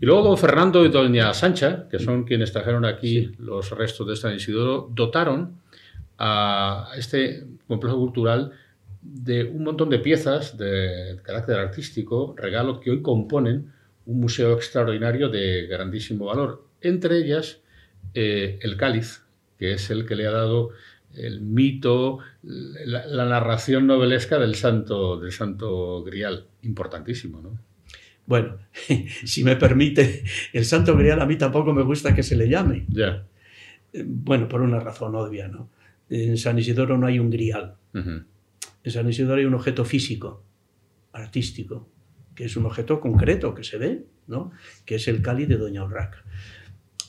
Y 0.00 0.06
luego 0.06 0.22
don 0.22 0.38
Fernando 0.38 0.84
y 0.84 0.90
doña 0.90 1.34
Sancha, 1.34 1.88
que 1.88 1.98
son 1.98 2.24
quienes 2.24 2.52
trajeron 2.52 2.84
aquí 2.84 3.32
los 3.38 3.70
restos 3.70 4.06
de 4.06 4.16
San 4.16 4.34
Isidoro, 4.34 4.88
dotaron 4.92 5.58
a 6.18 6.90
este 6.96 7.46
complejo 7.66 7.96
cultural 7.96 8.52
de 9.00 9.44
un 9.44 9.64
montón 9.64 9.90
de 9.90 9.98
piezas 9.98 10.56
de 10.56 11.18
carácter 11.22 11.58
artístico, 11.58 12.34
regalo 12.36 12.80
que 12.80 12.90
hoy 12.90 13.02
componen 13.02 13.72
un 14.08 14.20
museo 14.20 14.54
extraordinario 14.54 15.28
de 15.28 15.66
grandísimo 15.66 16.24
valor. 16.24 16.64
Entre 16.80 17.18
ellas, 17.18 17.60
eh, 18.14 18.58
el 18.62 18.78
cáliz, 18.78 19.22
que 19.58 19.74
es 19.74 19.90
el 19.90 20.06
que 20.06 20.16
le 20.16 20.26
ha 20.26 20.30
dado 20.30 20.70
el 21.14 21.42
mito, 21.42 22.18
la, 22.42 23.26
narración 23.26 23.86
novelesca 23.86 24.38
del 24.38 24.54
santo, 24.54 25.20
del 25.20 25.30
santo 25.30 26.02
grial. 26.04 26.46
Importantísimo, 26.62 27.42
¿no? 27.42 27.58
Bueno, 28.26 28.56
si 29.24 29.44
me 29.44 29.56
permite, 29.56 30.24
el 30.54 30.64
santo 30.64 30.96
grial 30.96 31.20
a 31.20 31.26
mí 31.26 31.36
tampoco 31.36 31.74
me 31.74 31.82
gusta 31.82 32.14
que 32.14 32.22
se 32.22 32.36
le 32.36 32.48
llame. 32.48 32.86
Ya. 32.88 33.26
Bueno, 33.92 34.48
por 34.48 34.62
una 34.62 34.80
razón 34.80 35.14
obvia, 35.16 35.48
¿no? 35.48 35.68
En 36.08 36.38
San 36.38 36.58
Isidoro 36.58 36.96
no 36.96 37.06
hay 37.06 37.18
un 37.18 37.28
grial. 37.28 37.74
En 37.92 38.26
San 38.90 39.06
Isidoro 39.06 39.38
hay 39.38 39.44
un 39.44 39.54
objeto 39.54 39.84
físico, 39.84 40.42
artístico, 41.12 41.88
que 42.38 42.44
es 42.44 42.56
un 42.56 42.66
objeto 42.66 43.00
concreto 43.00 43.52
que 43.52 43.64
se 43.64 43.78
ve, 43.78 44.04
¿no? 44.28 44.52
que 44.84 44.94
es 44.94 45.08
el 45.08 45.22
cáliz 45.22 45.48
de 45.48 45.56
Doña 45.56 45.82
Urraca. 45.82 46.22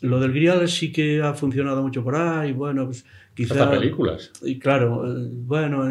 Lo 0.02 0.20
del 0.20 0.34
grial 0.34 0.68
sí 0.68 0.92
que 0.92 1.22
ha 1.22 1.36
funcionado 1.36 1.84
mucho 1.84 2.04
por 2.04 2.16
ahí, 2.16 2.52
bueno, 2.52 2.86
pues 2.86 3.06
quizá... 3.36 3.70
películas. 3.70 4.32
Y 4.42 4.58
claro, 4.58 5.06
eh, 5.06 5.30
bueno, 5.32 5.84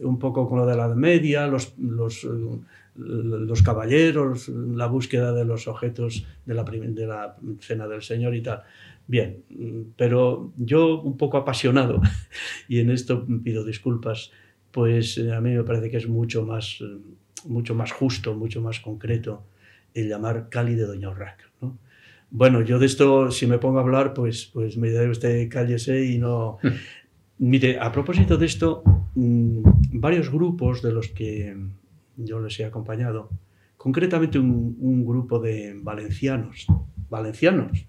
un 0.00 0.18
poco 0.18 0.46
con 0.46 0.58
lo 0.58 0.66
de 0.66 0.76
la 0.76 0.88
Media, 0.88 1.46
los, 1.46 1.72
los, 1.78 2.24
eh, 2.24 2.28
los, 2.96 3.62
caballeros, 3.62 4.50
la 4.50 4.88
búsqueda 4.88 5.32
de 5.32 5.46
los 5.46 5.68
objetos 5.68 6.26
de 6.44 6.52
la, 6.52 6.62
de 6.64 7.06
la 7.06 7.34
cena 7.60 7.88
del 7.88 8.02
Señor 8.02 8.34
y 8.34 8.42
tal. 8.42 8.62
Bien, 9.06 9.42
pero 9.96 10.52
yo 10.58 11.00
un 11.00 11.16
poco 11.16 11.38
apasionado, 11.38 12.02
y 12.68 12.80
en 12.80 12.90
esto 12.90 13.26
pido 13.42 13.64
disculpas, 13.64 14.32
pues 14.70 15.16
eh, 15.16 15.32
a 15.32 15.40
mí 15.40 15.54
me 15.54 15.64
parece 15.64 15.88
que 15.88 15.96
es 15.96 16.08
mucho 16.08 16.44
más 16.44 16.82
mucho 17.46 17.74
más 17.74 17.92
justo, 17.92 18.34
mucho 18.34 18.60
más 18.60 18.80
concreto 18.80 19.44
el 19.94 20.08
llamar 20.08 20.48
Cali 20.50 20.74
de 20.74 20.86
Doña 20.86 21.10
Urraca. 21.10 21.44
¿no? 21.60 21.78
Bueno, 22.30 22.60
yo 22.62 22.78
de 22.78 22.86
esto, 22.86 23.30
si 23.30 23.46
me 23.46 23.58
pongo 23.58 23.78
a 23.78 23.82
hablar, 23.82 24.12
pues, 24.12 24.46
pues 24.52 24.76
me 24.76 24.90
dirá 24.90 25.08
usted 25.10 25.48
cállese 25.48 26.04
y 26.04 26.18
no... 26.18 26.58
Mire, 27.38 27.78
a 27.78 27.92
propósito 27.92 28.38
de 28.38 28.46
esto, 28.46 28.82
mm, 29.14 29.62
varios 29.92 30.30
grupos 30.30 30.80
de 30.82 30.92
los 30.92 31.08
que 31.08 31.54
yo 32.16 32.40
les 32.40 32.58
he 32.58 32.64
acompañado, 32.64 33.30
concretamente 33.76 34.38
un, 34.38 35.04
grupo 35.04 35.38
de 35.38 35.74
valencianos, 35.76 36.66
valencianos, 37.10 37.86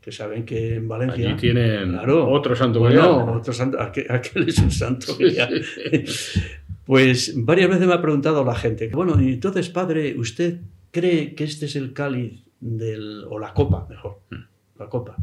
que 0.00 0.12
saben 0.12 0.44
que 0.44 0.76
en 0.76 0.88
Valencia... 0.88 1.28
Allí 1.28 1.36
tienen 1.36 1.98
otro 1.98 2.54
santo 2.54 2.80
bueno, 2.80 3.34
otro 3.34 3.52
santo, 3.52 3.78
aquel, 3.80 4.48
es 4.48 4.58
un 4.58 4.70
santo 4.70 5.18
Pues 6.88 7.34
varias 7.36 7.68
veces 7.68 7.86
me 7.86 7.92
ha 7.92 8.00
preguntado 8.00 8.42
la 8.46 8.54
gente, 8.54 8.88
bueno, 8.88 9.18
entonces, 9.18 9.68
padre, 9.68 10.18
¿usted 10.18 10.62
cree 10.90 11.34
que 11.34 11.44
este 11.44 11.66
es 11.66 11.76
el 11.76 11.92
cáliz 11.92 12.46
del, 12.60 13.26
o 13.28 13.38
la 13.38 13.52
copa, 13.52 13.86
mejor, 13.90 14.22
mm. 14.30 14.78
la 14.78 14.88
copa 14.88 15.16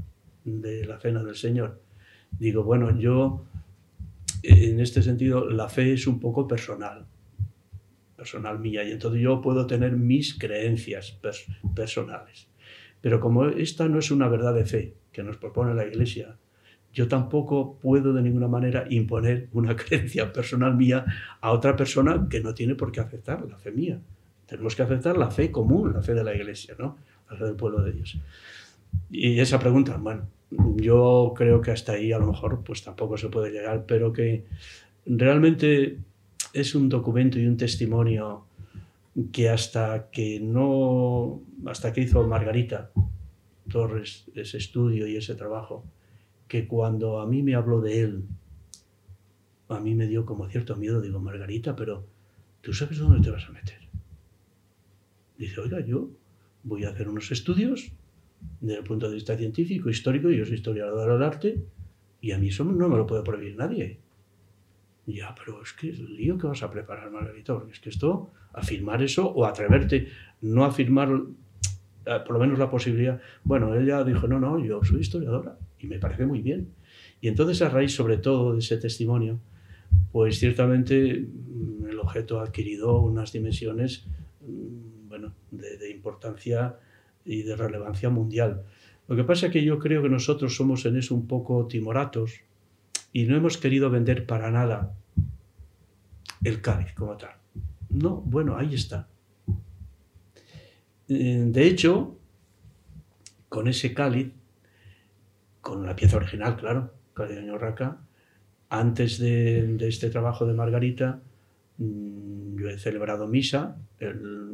de 0.44 0.86
la 0.86 1.00
cena 1.00 1.24
del 1.24 1.34
Señor? 1.34 1.82
Digo, 2.38 2.64
bueno, 2.64 2.96
yo, 3.00 3.48
en 4.44 4.80
este 4.80 5.02
sentido, 5.02 5.50
la 5.50 5.68
fe 5.68 5.94
es 5.94 6.06
un 6.06 6.20
poco 6.20 6.48
personal, 6.48 7.08
personal 8.16 8.60
mía, 8.60 8.84
y 8.84 8.92
entonces 8.92 9.20
yo 9.20 9.42
puedo 9.42 9.66
tener 9.66 9.94
mis 9.94 10.38
creencias 10.38 11.20
personales. 11.76 12.48
Pero 13.02 13.20
como 13.20 13.48
esta 13.48 13.90
no 13.90 13.98
es 13.98 14.12
una 14.12 14.28
verdad 14.28 14.54
de 14.54 14.66
fe 14.66 14.98
que 15.12 15.24
nos 15.24 15.38
propone 15.38 15.74
la 15.74 15.88
Iglesia, 15.88 16.38
yo 16.96 17.10
tampoco 17.10 17.78
puedo 17.82 18.14
de 18.14 18.22
ninguna 18.22 18.48
manera 18.48 18.86
imponer 18.90 19.50
una 19.52 19.76
creencia 19.82 20.32
personal 20.32 20.76
mía 20.76 21.06
a 21.42 21.52
otra 21.52 21.76
persona 21.76 22.28
que 22.30 22.40
no 22.40 22.56
tiene 22.56 22.74
por 22.74 22.92
qué 22.92 23.02
aceptar 23.02 23.46
la 23.48 23.58
fe 23.58 23.72
mía. 23.72 24.00
Tenemos 24.48 24.76
que 24.76 24.84
aceptar 24.84 25.18
la 25.18 25.30
fe 25.30 25.52
común, 25.52 25.94
la 25.94 26.02
fe 26.02 26.14
de 26.14 26.24
la 26.24 26.34
Iglesia, 26.34 26.76
¿no? 26.80 26.98
la 27.30 27.36
fe 27.36 27.44
del 27.44 27.56
pueblo 27.56 27.84
de 27.84 27.92
Dios. 27.92 28.18
Y 29.12 29.40
esa 29.40 29.60
pregunta, 29.60 29.98
bueno, 29.98 30.28
yo 30.78 31.34
creo 31.36 31.62
que 31.62 31.72
hasta 31.72 31.94
ahí 31.94 32.14
a 32.14 32.20
lo 32.20 32.28
mejor 32.28 32.64
pues 32.64 32.84
tampoco 32.84 33.18
se 33.18 33.28
puede 33.28 33.52
llegar, 33.52 33.86
pero 33.86 34.14
que 34.14 34.46
realmente 35.06 35.98
es 36.54 36.76
un 36.76 36.88
documento 36.88 37.38
y 37.40 37.46
un 37.46 37.58
testimonio 37.58 38.46
que 39.34 39.50
hasta 39.50 40.10
que 40.12 40.40
no, 40.40 41.42
hasta 41.66 41.92
que 41.92 42.02
hizo 42.02 42.26
Margarita 42.26 42.92
Torres 43.70 44.26
ese 44.36 44.58
estudio 44.58 45.08
y 45.08 45.18
ese 45.18 45.36
trabajo, 45.36 45.84
que 46.48 46.68
cuando 46.68 47.20
a 47.20 47.28
mí 47.28 47.42
me 47.42 47.56
habló 47.56 47.82
de 47.82 48.02
él, 48.02 48.24
a 49.70 49.80
mí 49.80 49.96
me 49.96 50.08
dio 50.08 50.26
como 50.26 50.48
cierto 50.48 50.76
miedo. 50.76 51.02
Digo, 51.02 51.20
Margarita, 51.20 51.76
pero 51.76 52.06
¿tú 52.62 52.74
sabes 52.74 53.00
dónde 53.00 53.22
te 53.22 53.32
vas 53.32 53.46
a 53.48 53.52
meter? 53.52 53.80
Dice, 55.38 55.60
oiga, 55.62 55.80
yo 55.82 56.10
voy 56.64 56.86
a 56.86 56.90
hacer 56.90 57.10
unos 57.10 57.32
estudios 57.32 57.92
desde 58.62 58.80
el 58.80 58.84
punto 58.84 59.10
de 59.10 59.16
vista 59.16 59.36
científico, 59.36 59.90
histórico, 59.90 60.30
yo 60.30 60.46
soy 60.46 60.56
historiador 60.56 61.12
del 61.12 61.24
arte, 61.24 61.64
y 62.22 62.32
a 62.32 62.38
mí 62.38 62.50
eso 62.50 62.64
no 62.64 62.90
me 62.90 62.98
lo 62.98 63.08
puede 63.08 63.24
prohibir 63.24 63.56
nadie. 63.56 64.00
Ya, 65.08 65.36
pero 65.36 65.62
es 65.62 65.74
que 65.74 65.90
el 65.90 66.16
lío 66.16 66.38
que 66.38 66.48
vas 66.48 66.64
a 66.64 66.72
preparar, 66.72 67.12
Margarita, 67.12 67.54
porque 67.54 67.74
es 67.74 67.80
que 67.80 67.90
esto, 67.90 68.32
afirmar 68.54 69.02
eso 69.04 69.28
o 69.28 69.46
atreverte, 69.46 70.10
no 70.42 70.64
afirmar 70.64 71.10
eh, 72.06 72.20
por 72.26 72.34
lo 72.34 72.40
menos 72.40 72.58
la 72.58 72.70
posibilidad. 72.70 73.20
Bueno, 73.44 73.76
ella 73.76 74.04
dijo, 74.04 74.28
no, 74.28 74.40
no, 74.40 74.64
yo 74.64 74.84
soy 74.84 75.02
historiadora 75.02 75.58
y 75.86 75.88
me 75.88 76.00
parece 76.00 76.26
muy 76.26 76.42
bien. 76.42 76.70
Y 77.22 77.28
entonces 77.28 77.62
a 77.62 77.70
raíz 77.70 77.94
sobre 77.94 78.18
todo 78.18 78.54
de 78.54 78.60
ese 78.60 78.78
testimonio, 78.78 79.40
pues 80.12 80.40
ciertamente 80.40 81.28
mm, 81.28 81.88
el 81.90 82.00
objeto 82.00 82.40
ha 82.40 82.44
adquirido 82.44 83.00
unas 83.00 83.32
dimensiones 83.32 84.08
mm, 84.42 85.08
bueno, 85.08 85.34
de, 85.52 85.78
de 85.78 85.92
importancia 85.92 86.78
y 87.24 87.44
de 87.44 87.56
relevancia 87.56 88.10
mundial. 88.10 88.64
Lo 89.08 89.16
que 89.16 89.24
pasa 89.24 89.48
es 89.48 89.54
que 89.54 89.64
yo 89.64 89.80
creo 89.80 90.02
que 90.02 90.10
nosotros 90.10 90.56
somos 90.56 90.86
en 90.86 90.98
eso 90.98 91.14
un 91.14 91.28
poco 91.28 91.68
timoratos 91.68 92.42
y 93.14 93.26
no 93.26 93.36
hemos 93.36 93.58
querido 93.58 93.90
vender 93.90 94.26
para 94.26 94.52
nada 94.52 94.96
el 96.44 96.62
cáliz 96.62 96.94
como 96.94 97.16
tal. 97.16 97.36
No, 97.90 98.22
bueno, 98.22 98.58
ahí 98.58 98.74
está. 98.74 99.08
Eh, 101.08 101.44
de 101.48 101.68
hecho, 101.68 102.18
con 103.48 103.68
ese 103.68 103.94
cáliz, 103.94 104.32
con 105.66 105.84
la 105.84 105.96
pieza 105.96 106.18
original, 106.18 106.56
claro, 106.58 106.94
de 107.18 107.58
Raca, 107.58 107.98
antes 108.70 109.18
de, 109.18 109.66
de 109.78 109.88
este 109.88 110.12
trabajo 110.12 110.46
de 110.46 110.54
Margarita, 110.54 111.22
Mm, 111.78 112.58
yo 112.58 112.70
he 112.70 112.78
celebrado 112.78 113.28
misa, 113.28 113.78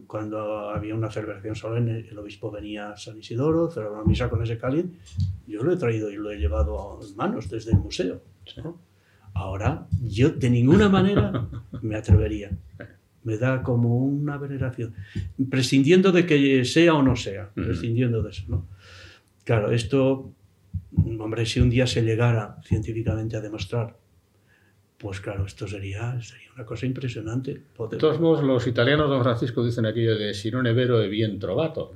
cuando 0.07 0.69
había 0.69 0.95
una 0.95 1.11
celebración 1.11 1.55
solemne, 1.55 1.99
el 2.09 2.17
obispo 2.17 2.49
venía 2.49 2.91
a 2.91 2.97
San 2.97 3.17
Isidoro, 3.17 3.69
celebraba 3.69 4.03
misa 4.05 4.29
con 4.29 4.41
ese 4.41 4.57
cáliz, 4.57 4.85
yo 5.47 5.63
lo 5.63 5.73
he 5.73 5.77
traído 5.77 6.09
y 6.09 6.15
lo 6.15 6.31
he 6.31 6.37
llevado 6.37 6.99
en 7.07 7.15
manos 7.15 7.49
desde 7.49 7.71
el 7.71 7.77
museo. 7.77 8.21
Ahora, 9.33 9.87
yo 10.01 10.31
de 10.31 10.49
ninguna 10.49 10.89
manera 10.89 11.47
me 11.81 11.95
atrevería. 11.95 12.51
Me 13.23 13.37
da 13.37 13.61
como 13.61 13.97
una 13.97 14.37
veneración, 14.37 14.95
prescindiendo 15.49 16.11
de 16.11 16.25
que 16.25 16.65
sea 16.65 16.95
o 16.95 17.03
no 17.03 17.15
sea, 17.15 17.51
prescindiendo 17.53 18.23
de 18.23 18.31
eso. 18.31 18.45
¿no? 18.47 18.65
Claro, 19.43 19.71
esto, 19.71 20.33
hombre, 21.19 21.45
si 21.45 21.59
un 21.59 21.69
día 21.69 21.87
se 21.87 22.01
llegara 22.01 22.57
científicamente 22.63 23.37
a 23.37 23.41
demostrar 23.41 23.95
pues 25.01 25.19
claro, 25.19 25.45
esto 25.47 25.67
sería, 25.67 26.21
sería 26.21 26.49
una 26.55 26.63
cosa 26.63 26.85
impresionante. 26.85 27.63
De 27.89 27.97
todos 27.97 28.19
modos, 28.19 28.43
los 28.43 28.67
italianos, 28.67 29.09
don 29.09 29.23
Francisco, 29.23 29.65
dicen 29.65 29.87
aquello 29.87 30.15
de 30.15 30.33
si 30.35 30.51
non 30.51 30.67
è 30.67 30.73
vero 30.73 31.01
è 31.01 31.09
bien 31.09 31.39
trovato. 31.39 31.91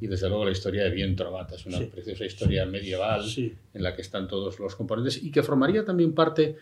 Y 0.00 0.06
desde 0.06 0.28
luego 0.28 0.44
la 0.44 0.52
historia 0.52 0.84
de 0.84 0.90
bien 0.90 1.16
trovata 1.16 1.56
es 1.56 1.66
una 1.66 1.80
preciosa 1.80 2.24
historia 2.24 2.64
medieval 2.64 3.24
en 3.36 3.82
la 3.82 3.96
que 3.96 4.02
están 4.02 4.28
todos 4.28 4.60
los 4.60 4.76
componentes 4.76 5.20
y 5.20 5.32
que 5.32 5.42
formaría 5.42 5.84
también 5.84 6.14
parte 6.14 6.56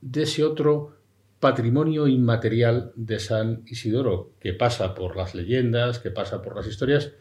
de 0.00 0.22
ese 0.22 0.42
otro 0.42 0.96
patrimonio 1.38 2.08
inmaterial 2.08 2.90
de 2.96 3.20
San 3.20 3.62
Isidoro, 3.66 4.32
que 4.40 4.52
pasa 4.52 4.96
por 4.96 5.14
las 5.14 5.36
leyendas, 5.36 6.00
que 6.00 6.10
pasa 6.10 6.42
por 6.42 6.56
las 6.56 6.66
historias, 6.66 7.12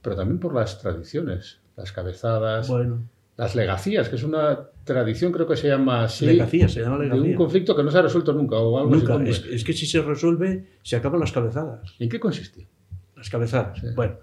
pero 0.00 0.14
también 0.14 0.38
por 0.38 0.54
las 0.54 0.80
tradiciones, 0.80 1.58
las 1.76 1.92
cabezadas, 1.92 2.68
bueno 2.68 3.08
las 3.36 3.54
legacías, 3.54 4.08
que 4.08 4.16
es 4.16 4.22
una 4.22 4.68
tradición, 4.84 5.32
creo 5.32 5.46
que 5.46 5.56
se 5.56 5.68
llama 5.68 6.04
así. 6.04 6.26
Legacía, 6.26 6.68
se 6.68 6.80
llama 6.80 6.98
legacía. 6.98 7.22
De 7.22 7.30
un 7.30 7.34
conflicto 7.34 7.74
que 7.74 7.82
no 7.82 7.90
se 7.90 7.98
ha 7.98 8.02
resuelto 8.02 8.32
nunca. 8.32 8.56
O 8.56 8.78
algo 8.78 8.94
nunca. 8.94 9.22
es, 9.24 9.64
que 9.64 9.72
si 9.72 9.86
se 9.86 10.02
resuelve, 10.02 10.66
se 10.82 10.96
acaban 10.96 11.20
las 11.20 11.32
cabezadas. 11.32 11.94
¿En 11.98 12.08
qué 12.08 12.20
consiste? 12.20 12.68
Las 13.16 13.30
cabezadas. 13.30 13.82
Bueno, 13.94 14.16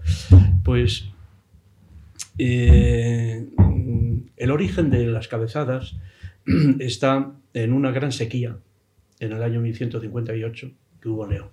pues 0.63 1.09
eh, 2.37 3.49
el 4.37 4.51
origen 4.51 4.89
de 4.89 5.07
las 5.07 5.27
cabezadas 5.27 5.95
está 6.79 7.33
en 7.53 7.73
una 7.73 7.91
gran 7.91 8.11
sequía 8.11 8.57
en 9.19 9.33
el 9.33 9.41
año 9.41 9.59
1158 9.59 10.71
que 11.01 11.09
hubo 11.09 11.25
en 11.25 11.31
León. 11.31 11.49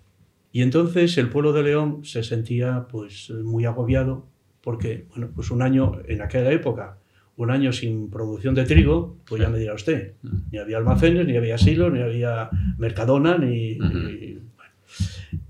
Y 0.52 0.62
entonces 0.62 1.16
el 1.18 1.30
pueblo 1.30 1.52
de 1.52 1.62
León 1.62 2.04
se 2.04 2.22
sentía 2.22 2.86
pues 2.90 3.30
muy 3.30 3.64
agobiado 3.64 4.26
porque, 4.66 5.06
bueno, 5.10 5.30
pues 5.32 5.52
un 5.52 5.62
año 5.62 6.00
en 6.08 6.20
aquella 6.22 6.50
época 6.50 6.98
un 7.36 7.52
año 7.52 7.72
sin 7.72 8.10
producción 8.10 8.52
de 8.56 8.64
trigo, 8.64 9.16
pues 9.24 9.40
ya 9.40 9.48
me 9.48 9.60
dirá 9.60 9.74
usted, 9.74 10.14
mm. 10.22 10.36
ni 10.50 10.58
había 10.58 10.78
almacenes, 10.78 11.24
ni 11.24 11.36
había 11.36 11.56
silos, 11.56 11.92
ni 11.92 12.00
había 12.00 12.50
mercadona, 12.76 13.38
ni... 13.38 13.78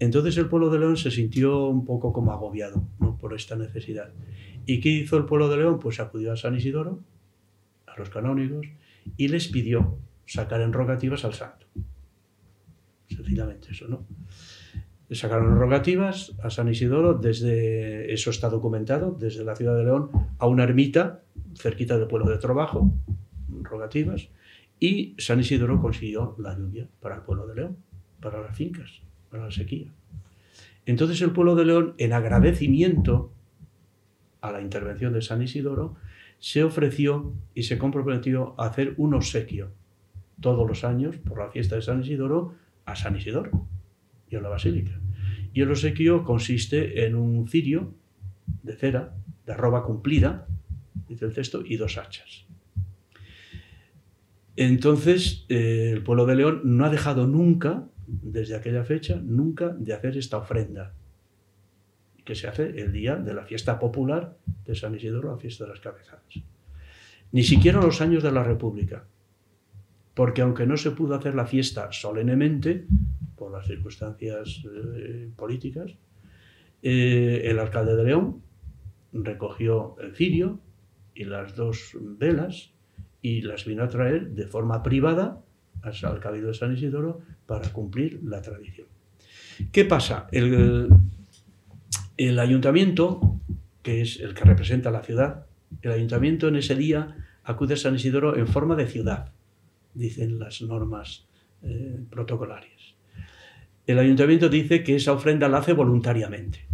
Entonces 0.01 0.37
el 0.37 0.51
pueblo 0.51 0.69
de 0.69 0.81
León 0.81 0.99
se 0.99 1.11
sintió 1.11 1.65
un 1.65 1.87
poco 1.87 2.13
como 2.13 2.31
agobiado 2.31 2.87
por 3.19 3.33
esta 3.33 3.57
necesidad. 3.57 4.13
¿Y 4.67 4.81
qué 4.81 4.91
hizo 4.91 5.17
el 5.17 5.25
pueblo 5.25 5.49
de 5.49 5.57
León? 5.57 5.81
Pues 5.81 5.99
acudió 5.99 6.31
a 6.33 6.37
San 6.37 6.55
Isidoro, 6.55 7.01
a 7.87 7.99
los 7.99 8.11
canónigos, 8.11 8.67
y 9.17 9.29
les 9.29 9.49
pidió 9.49 9.97
sacar 10.27 10.61
en 10.61 10.75
rogativas 10.75 11.25
al 11.25 11.33
santo. 11.33 11.65
Sencillamente 13.09 13.69
eso, 13.71 13.89
¿no? 13.89 14.05
Sacaron 15.15 15.59
rogativas 15.59 16.35
a 16.43 16.51
San 16.51 16.69
Isidoro 16.69 17.15
desde, 17.15 18.13
eso 18.13 18.31
está 18.31 18.49
documentado, 18.49 19.13
desde 19.13 19.45
la 19.45 19.55
ciudad 19.55 19.77
de 19.77 19.85
León 19.85 20.11
a 20.39 20.47
una 20.47 20.65
ermita 20.65 21.23
cerquita 21.55 21.97
del 21.97 22.09
pueblo 22.09 22.29
de 22.29 22.39
Trabajo, 22.39 22.93
rogativas, 23.63 24.29
y 24.81 25.15
San 25.19 25.41
Isidoro 25.41 25.81
consiguió 25.81 26.35
la 26.39 26.57
lluvia 26.57 26.89
para 27.01 27.17
el 27.17 27.23
pueblo 27.23 27.47
de 27.47 27.55
León, 27.55 27.77
para 28.21 28.43
las 28.43 28.57
fincas, 28.57 29.03
para 29.31 29.45
la 29.45 29.51
sequía. 29.51 29.93
Entonces 30.87 31.21
el 31.23 31.31
pueblo 31.31 31.55
de 31.55 31.65
León, 31.65 31.95
en 31.99 32.13
agradecimiento 32.13 33.33
a 34.41 34.53
la 34.53 34.61
intervención 34.61 35.13
de 35.13 35.23
San 35.23 35.41
Isidoro, 35.41 35.97
se 36.39 36.65
ofreció 36.65 37.33
y 37.55 37.63
se 37.63 37.79
comprometió 37.79 38.55
a 38.59 38.67
hacer 38.67 38.95
un 38.99 39.15
obsequio 39.15 39.71
todos 40.41 40.69
los 40.69 40.85
años 40.85 41.17
por 41.17 41.39
la 41.39 41.51
fiesta 41.51 41.77
de 41.77 41.83
San 41.83 42.03
Isidoro 42.03 42.55
a 42.85 42.95
San 42.95 43.17
Isidoro 43.17 43.67
y 44.31 44.37
a 44.37 44.41
la 44.41 44.49
basílica. 44.49 45.01
Y 45.53 45.63
el 45.63 45.71
obsequio 45.71 46.25
consiste 46.25 47.07
en 47.07 47.15
un 47.15 47.49
cirio 47.49 47.95
de 48.63 48.77
cera, 48.77 49.15
de 49.47 49.53
arroba 49.53 49.85
cumplida, 49.85 50.47
dice 51.09 51.25
el 51.25 51.33
texto, 51.33 51.63
y 51.65 51.77
dos 51.77 51.99
hachas. 51.99 52.47
Entonces, 54.57 55.45
eh, 55.49 55.91
el 55.93 56.03
pueblo 56.03 56.27
de 56.27 56.37
León 56.37 56.63
no 56.65 56.85
ha 56.85 56.91
dejado 56.91 57.27
nunca, 57.27 57.89
desde 58.07 58.57
aquella 58.57 58.85
fecha, 58.85 59.21
nunca 59.23 59.69
de 59.69 59.93
hacer 59.93 60.17
esta 60.17 60.39
ofrenda, 60.39 60.95
que 62.25 62.35
se 62.35 62.49
hace 62.49 62.81
el 62.81 62.93
día 62.93 63.17
de 63.17 63.35
la 63.35 63.45
fiesta 63.45 63.79
popular 63.79 64.37
de 64.65 64.75
San 64.75 64.95
Isidoro, 64.95 65.31
la 65.31 65.39
fiesta 65.39 65.65
de 65.65 65.71
las 65.71 65.81
cabezadas. 65.81 66.25
Ni 67.33 67.43
siquiera 67.43 67.81
los 67.81 68.01
años 68.01 68.23
de 68.23 68.33
la 68.33 68.43
República, 68.43 69.05
porque 70.15 70.43
aunque 70.43 70.67
no 70.67 70.77
se 70.77 70.91
pudo 70.93 71.15
hacer 71.15 71.35
la 71.35 71.47
fiesta 71.47 71.93
solemnemente, 71.93 72.87
por 73.37 73.53
las 73.53 73.67
circunstancias 73.67 74.63
eh, 74.65 75.31
políticas, 75.37 75.93
eh, 76.83 77.43
el 77.45 77.59
alcalde 77.59 77.97
de 77.97 78.05
León 78.05 78.43
recogió 79.13 79.97
el 80.01 80.15
cirio, 80.15 80.61
y 81.17 81.25
las 81.25 81.57
dos 81.57 81.97
velas 82.01 82.71
y 83.23 83.41
las 83.41 83.65
vino 83.65 83.83
a 83.83 83.89
traer 83.89 84.31
de 84.31 84.47
forma 84.47 84.83
privada 84.83 85.43
al 85.83 86.21
Cabildo 86.21 86.49
de 86.49 86.55
San 86.55 86.75
Isidoro 86.75 87.23
para 87.47 87.73
cumplir 87.73 88.21
la 88.23 88.43
tradición. 88.43 88.87
¿Qué 89.73 89.85
pasa? 89.85 90.29
El, 90.31 90.91
ayuntamiento, 92.39 93.41
que 93.83 94.03
es 94.03 94.21
el 94.21 94.35
que 94.35 94.45
representa 94.45 94.91
la 94.91 95.03
ciudad, 95.03 95.47
el 95.83 95.93
ayuntamiento 95.93 96.49
en 96.49 96.57
ese 96.57 96.75
día 96.75 97.17
acude 97.45 97.75
a 97.75 97.77
San 97.77 97.95
Isidoro 97.95 98.37
en 98.37 98.47
forma 98.47 98.77
de 98.77 98.87
ciudad, 98.87 99.33
dicen 99.95 100.39
las 100.39 100.61
normas 100.61 101.27
eh, 101.63 102.01
protocolarias. 102.11 102.96
El 103.87 104.01
ayuntamiento 104.01 104.49
dice 104.49 104.83
que 104.83 104.97
esa 104.97 105.13
ofrenda 105.13 105.49
la 105.49 105.59
hace 105.59 105.73
voluntariamente, 105.73 106.67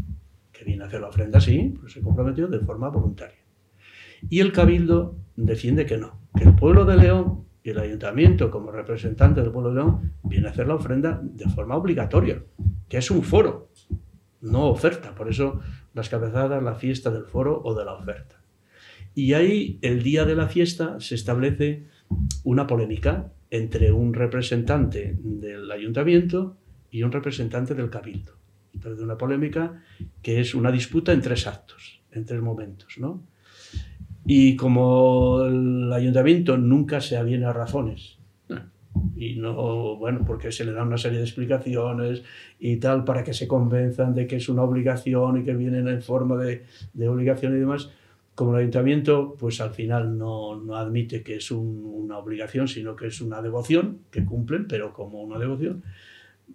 que 0.50 0.64
viene 0.64 0.82
a 0.82 0.86
hacer 0.86 1.02
la 1.02 1.08
ofrenda 1.08 1.38
así, 1.38 1.74
pues 1.78 1.92
se 1.92 2.00
comprometió 2.00 2.46
de 2.46 2.60
forma 2.60 2.88
voluntaria. 2.88 3.36
Y 4.30 4.40
el 4.40 4.50
Cabildo 4.50 5.16
defiende 5.36 5.84
que 5.84 5.98
no, 5.98 6.18
que 6.34 6.44
el 6.44 6.54
pueblo 6.54 6.86
de 6.86 6.96
León 6.96 7.44
y 7.62 7.70
el 7.70 7.78
ayuntamiento 7.78 8.50
como 8.50 8.70
representante 8.70 9.42
del 9.42 9.52
pueblo 9.52 9.70
de 9.70 9.76
León 9.76 10.12
viene 10.22 10.46
a 10.48 10.50
hacer 10.52 10.66
la 10.66 10.76
ofrenda 10.76 11.20
de 11.22 11.44
forma 11.50 11.76
obligatoria, 11.76 12.42
que 12.88 12.96
es 12.96 13.10
un 13.10 13.22
foro, 13.22 13.68
no 14.40 14.68
oferta. 14.68 15.14
Por 15.14 15.28
eso 15.28 15.60
las 15.92 16.08
cabezadas, 16.08 16.62
la 16.62 16.76
fiesta 16.76 17.10
del 17.10 17.26
foro 17.26 17.60
o 17.62 17.74
de 17.74 17.84
la 17.84 17.92
oferta. 17.92 18.40
Y 19.14 19.34
ahí, 19.34 19.78
el 19.82 20.02
día 20.02 20.24
de 20.24 20.34
la 20.34 20.48
fiesta, 20.48 20.98
se 20.98 21.14
establece 21.14 21.88
una 22.42 22.66
polémica 22.66 23.30
entre 23.50 23.92
un 23.92 24.14
representante 24.14 25.18
del 25.22 25.70
ayuntamiento 25.70 26.56
y 26.92 27.02
un 27.02 27.12
representante 27.12 27.74
del 27.74 27.90
cabildo. 27.90 28.34
Entonces, 28.74 29.02
una 29.04 29.18
polémica 29.18 29.82
que 30.22 30.40
es 30.40 30.54
una 30.54 30.72
disputa 30.72 31.12
en 31.12 31.22
tres 31.22 31.46
actos, 31.48 32.02
en 32.12 32.24
tres 32.26 32.42
momentos, 32.42 32.98
¿no? 32.98 33.24
Y 34.24 34.56
como 34.56 35.42
el 35.44 35.92
ayuntamiento 35.92 36.56
nunca 36.56 37.00
se 37.00 37.16
aviene 37.16 37.46
a 37.46 37.52
razones 37.52 38.18
Y 39.16 39.36
no, 39.36 39.96
bueno, 39.96 40.22
porque 40.26 40.52
se 40.52 40.64
le 40.64 40.72
da 40.72 40.82
una 40.82 40.98
serie 40.98 41.18
de 41.18 41.24
explicaciones 41.24 42.22
y 42.60 42.76
tal 42.76 43.04
para 43.04 43.24
que 43.24 43.32
se 43.32 43.48
convenzan 43.48 44.14
de 44.14 44.26
que 44.26 44.36
es 44.36 44.48
una 44.48 44.62
obligación 44.62 45.38
y 45.40 45.44
que 45.44 45.54
vienen 45.54 45.88
en 45.88 46.02
forma 46.02 46.36
de, 46.36 46.64
de 46.92 47.08
obligación 47.08 47.56
y 47.56 47.60
demás. 47.60 47.90
Como 48.34 48.52
el 48.54 48.60
ayuntamiento, 48.60 49.36
pues 49.38 49.60
al 49.60 49.70
final 49.72 50.18
no, 50.18 50.56
no 50.56 50.76
admite 50.76 51.22
que 51.22 51.36
es 51.36 51.50
un- 51.50 51.84
una 51.84 52.18
obligación, 52.18 52.68
sino 52.68 52.96
que 52.96 53.06
es 53.08 53.20
una 53.20 53.40
devoción 53.42 54.00
que 54.10 54.24
cumplen, 54.24 54.66
pero 54.68 54.92
como 54.92 55.22
una 55.22 55.38
devoción, 55.38 55.82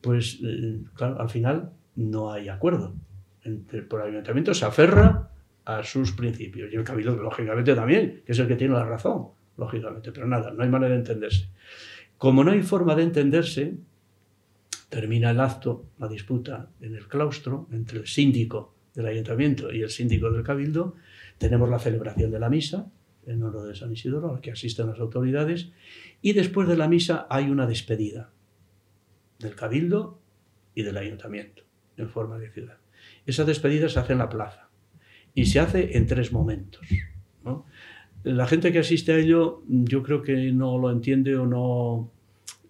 pues 0.02 0.40
eh, 0.44 0.80
claro, 0.96 1.20
al 1.20 1.30
final 1.30 1.72
no 1.96 2.32
hay 2.32 2.50
acuerdo. 2.50 2.94
Entre- 3.44 3.82
Por 3.84 4.02
el 4.02 4.10
ayuntamiento 4.14 4.54
se 4.54 4.66
aferra 4.66 5.30
a 5.66 5.84
sus 5.84 6.12
principios 6.14 6.72
y 6.72 6.76
el 6.76 6.84
cabildo, 6.84 7.16
lógicamente, 7.16 7.76
también, 7.76 8.22
que 8.26 8.32
es 8.32 8.40
el 8.40 8.48
que 8.48 8.56
tiene 8.56 8.74
la 8.74 8.86
razón, 8.86 9.28
lógicamente, 9.58 10.12
pero 10.12 10.28
nada, 10.28 10.52
no 10.52 10.64
hay 10.64 10.70
manera 10.70 10.94
de 10.94 11.00
entenderse. 11.00 11.50
Como 12.18 12.44
no 12.44 12.52
hay 12.52 12.62
forma 12.64 12.96
de 12.96 13.04
entenderse, 13.04 13.76
termina 14.90 15.32
el 15.32 15.40
acto, 15.40 15.86
la 16.00 16.08
disputa 16.08 16.70
en 16.82 16.96
el 16.96 17.08
claustro 17.08 17.68
entre 17.72 18.00
el 18.00 18.08
síndico 18.08 18.74
del 18.96 19.08
ayuntamiento 19.08 19.72
y 19.72 19.82
el 19.82 19.90
síndico 19.90 20.32
del 20.32 20.44
cabildo. 20.44 20.96
Tenemos 21.38 21.70
la 21.70 21.80
celebración 21.80 22.32
de 22.32 22.40
la 22.40 22.50
misa 22.50 22.88
en 23.26 23.44
honor 23.44 23.68
de 23.68 23.76
San 23.76 23.92
Isidoro, 23.92 24.30
a 24.30 24.34
la 24.36 24.42
que 24.42 24.52
asisten 24.52 24.88
las 24.88 25.00
autoridades, 25.00 25.70
y 26.22 26.32
después 26.34 26.68
de 26.68 26.78
la 26.78 26.88
misa 26.88 27.28
hay 27.30 27.50
una 27.50 27.68
despedida 27.68 28.30
del 29.40 29.56
cabildo 29.56 30.20
y 30.74 30.84
del 30.84 30.98
ayuntamiento 30.98 31.64
en 31.98 32.10
forma 32.10 32.38
de 32.38 32.50
ciudad. 32.52 32.78
Esa 33.26 33.44
despedida 33.44 33.90
se 33.90 34.00
hace 34.00 34.14
en 34.14 34.20
la 34.20 34.30
plaza 34.30 34.70
y 35.34 35.46
se 35.46 35.60
hace 35.60 35.98
en 35.98 36.08
tres 36.08 36.32
momentos. 36.32 36.88
La 38.24 38.48
gente 38.48 38.72
que 38.72 38.80
asiste 38.80 39.14
a 39.14 39.18
ello 39.18 39.64
yo 39.68 40.04
creo 40.04 40.22
que 40.22 40.52
no 40.52 40.78
lo 40.78 40.92
entiende 40.92 41.36
o 41.38 41.46
no, 41.46 42.12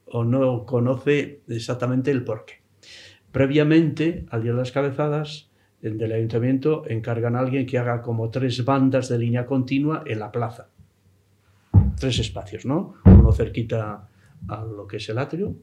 o 0.06 0.24
no 0.24 0.66
conoce 0.66 1.42
exactamente 1.48 2.12
el 2.12 2.24
porqué. 2.24 2.62
Previamente, 3.32 4.26
al 4.30 4.44
día 4.44 4.52
de 4.52 4.58
las 4.58 4.72
cabezadas, 4.72 5.50
el 5.82 5.98
del 5.98 6.12
ayuntamiento 6.12 6.84
encargan 6.88 7.36
a 7.36 7.40
alguien 7.40 7.66
que 7.66 7.78
haga 7.78 8.02
como 8.02 8.30
tres 8.30 8.66
bandas 8.66 9.10
de 9.10 9.20
línea 9.20 9.46
continua 9.46 10.04
en 10.06 10.20
la 10.20 10.32
plaza. 10.32 10.70
Tres 12.00 12.20
espacios, 12.20 12.66
¿no? 12.66 12.96
Uno 13.06 13.32
cerquita 13.32 14.10
a 14.48 14.66
lo 14.66 14.88
que 14.88 14.98
es 14.98 15.10
el 15.10 15.18
atrio, 15.18 15.56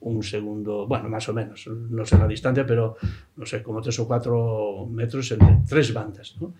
un 0.00 0.22
segundo, 0.22 0.86
bueno, 0.86 1.08
más 1.08 1.28
o 1.28 1.34
menos, 1.34 1.66
no 1.66 2.04
sé 2.04 2.18
la 2.18 2.28
distancia, 2.28 2.66
pero 2.66 2.96
no 3.36 3.46
sé, 3.46 3.62
como 3.62 3.80
tres 3.80 3.98
o 3.98 4.06
cuatro 4.06 4.86
metros 4.90 5.32
entre 5.32 5.58
tres 5.68 5.92
bandas, 5.92 6.36
¿no? 6.40 6.54